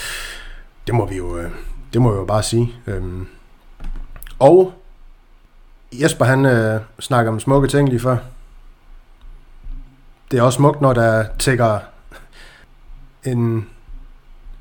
det 0.87 0.95
må 0.95 1.05
vi 1.05 1.17
jo, 1.17 1.37
øh, 1.37 1.49
det 1.93 2.01
må 2.01 2.11
vi 2.11 2.17
jo 2.17 2.25
bare 2.25 2.43
sige. 2.43 2.73
Øhm. 2.87 3.27
Og 4.39 4.73
Jesper, 5.93 6.25
han 6.25 6.45
øh, 6.45 6.81
snakker 6.99 7.31
om 7.31 7.39
smukke 7.39 7.67
ting 7.67 7.89
lige 7.89 7.99
før. 7.99 8.17
Det 10.31 10.39
er 10.39 10.43
også 10.43 10.57
smukt, 10.57 10.81
når 10.81 10.93
der 10.93 11.25
tækker 11.39 11.79
en 13.23 13.65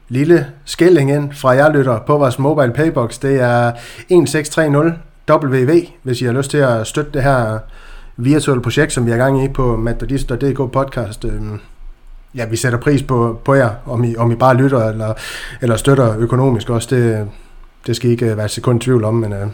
lille 0.09 0.47
skilling 0.65 1.11
ind 1.11 1.33
fra 1.33 1.51
jer 1.51 1.73
lytter 1.73 2.01
på 2.07 2.19
vores 2.19 2.39
mobile 2.39 2.73
paybox. 2.73 3.19
Det 3.19 3.41
er 3.41 3.69
1630 3.69 4.99
WV, 5.31 5.87
hvis 6.03 6.21
I 6.23 6.25
har 6.25 6.33
lyst 6.33 6.51
til 6.51 6.59
at 6.59 6.87
støtte 6.87 7.11
det 7.13 7.23
her 7.23 7.59
virtuelle 8.17 8.63
projekt, 8.63 8.93
som 8.93 9.07
vi 9.07 9.11
er 9.11 9.17
gang 9.17 9.45
i 9.45 9.49
på 9.49 9.77
matadist.dk 9.77 10.73
podcast. 10.73 11.25
Øhm, 11.25 11.61
ja, 12.35 12.47
vi 12.47 12.57
sætter 12.57 12.79
pris 12.79 13.03
på, 13.03 13.41
på 13.45 13.55
jer, 13.55 13.71
om 13.87 14.05
I, 14.05 14.17
om 14.17 14.33
I 14.33 14.35
bare 14.35 14.57
lytter 14.57 14.89
eller, 14.89 15.15
eller 15.61 15.77
støtter 15.77 16.19
økonomisk 16.19 16.71
også. 16.71 16.97
Det, 16.97 17.29
det 17.87 17.97
skal 17.97 18.09
I 18.09 18.13
ikke 18.13 18.27
øh, 18.27 18.37
være 18.37 18.49
sekund 18.49 18.83
i 18.83 18.85
tvivl 18.85 19.05
om, 19.05 19.15
men 19.15 19.33
øh, 19.33 19.47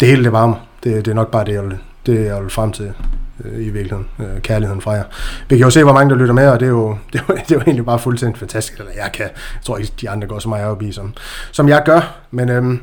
det 0.00 0.08
hele 0.08 0.24
det 0.24 0.32
varmer. 0.32 0.56
Det, 0.84 1.04
det 1.04 1.10
er 1.10 1.14
nok 1.14 1.30
bare 1.30 1.44
det, 1.44 1.52
jeg 1.52 1.62
vil, 1.62 1.78
det, 2.06 2.24
jeg 2.24 2.42
vil 2.42 2.50
frem 2.50 2.72
til 2.72 2.92
øh, 3.44 3.66
i 3.66 3.70
virkeligheden. 3.70 4.06
Øh, 4.18 4.40
kærligheden 4.40 4.80
fra 4.80 4.90
jer. 4.90 5.04
Vi 5.48 5.56
kan 5.56 5.64
jo 5.64 5.70
se, 5.70 5.84
hvor 5.84 5.92
mange 5.92 6.10
der 6.10 6.16
lytter 6.16 6.34
med, 6.34 6.48
og 6.48 6.60
det 6.60 6.66
er 6.66 6.70
jo, 6.70 6.96
det 7.12 7.20
er 7.20 7.24
jo, 7.28 7.34
det 7.34 7.50
er 7.50 7.54
jo 7.54 7.60
egentlig 7.60 7.84
bare 7.84 7.98
fuldstændig 7.98 8.38
fantastisk. 8.38 8.78
Eller 8.78 8.92
jeg 8.96 9.10
kan, 9.14 9.24
jeg 9.24 9.62
tror 9.64 9.76
ikke, 9.76 9.92
de 10.00 10.10
andre 10.10 10.28
går 10.28 10.38
så 10.38 10.48
meget 10.48 10.66
op 10.66 10.82
i, 10.82 10.92
som, 10.92 11.14
som 11.52 11.68
jeg 11.68 11.82
gør. 11.84 12.16
Men 12.30 12.48
øh, 12.48 12.78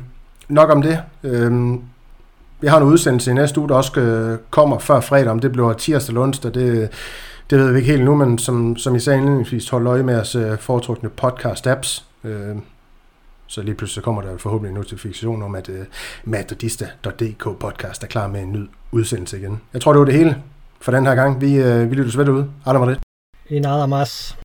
nok 0.50 0.70
om 0.70 0.82
det. 0.82 1.02
Øh, 1.22 1.78
vi 2.60 2.66
har 2.66 2.76
en 2.76 2.82
udsendelse 2.82 3.30
i 3.30 3.34
næste 3.34 3.60
uge, 3.60 3.68
der 3.68 3.74
også 3.74 4.00
øh, 4.00 4.38
kommer 4.50 4.78
før 4.78 5.00
fredag, 5.00 5.30
om 5.30 5.38
det 5.38 5.52
bliver 5.52 5.72
tirsdag 5.72 6.12
eller 6.12 6.22
onsdag. 6.22 6.54
Det, 6.54 6.90
det 7.50 7.58
ved 7.58 7.72
vi 7.72 7.78
ikke 7.78 7.90
helt 7.90 8.04
nu, 8.04 8.14
men 8.14 8.38
som, 8.38 8.76
som 8.76 8.96
I 8.96 9.00
sagde 9.00 9.18
indledningsvis, 9.18 9.68
hold 9.68 9.86
øje 9.86 10.02
med 10.02 10.14
jeres 10.14 10.34
øh, 10.34 10.58
foretrukne 10.58 11.10
podcast-apps. 11.22 12.04
Øh, 12.24 12.56
så 13.46 13.62
lige 13.62 13.74
pludselig 13.74 14.04
kommer 14.04 14.22
der 14.22 14.38
forhåbentlig 14.38 14.70
en 14.70 14.76
notifikation 14.76 15.42
om, 15.42 15.54
at 15.54 15.68
øh, 15.68 15.84
matadista.dk 16.24 17.58
podcast 17.60 18.02
er 18.02 18.06
klar 18.06 18.28
med 18.28 18.40
en 18.40 18.52
ny 18.52 18.68
udsendelse 18.92 19.38
igen. 19.38 19.60
Jeg 19.72 19.80
tror, 19.80 19.92
det 19.92 19.98
var 19.98 20.04
det 20.04 20.14
hele 20.14 20.36
for 20.80 20.92
den 20.92 21.06
her 21.06 21.14
gang. 21.14 21.40
Vi, 21.40 21.54
øh, 21.54 21.90
vi 21.90 21.94
lytter 21.94 22.12
svært 22.12 22.28
ud. 22.28 22.44
Aldrig 22.66 22.80
var 22.80 22.88
det. 22.88 22.98
I 23.48 23.58
nada 23.58 23.86
más. 23.86 24.39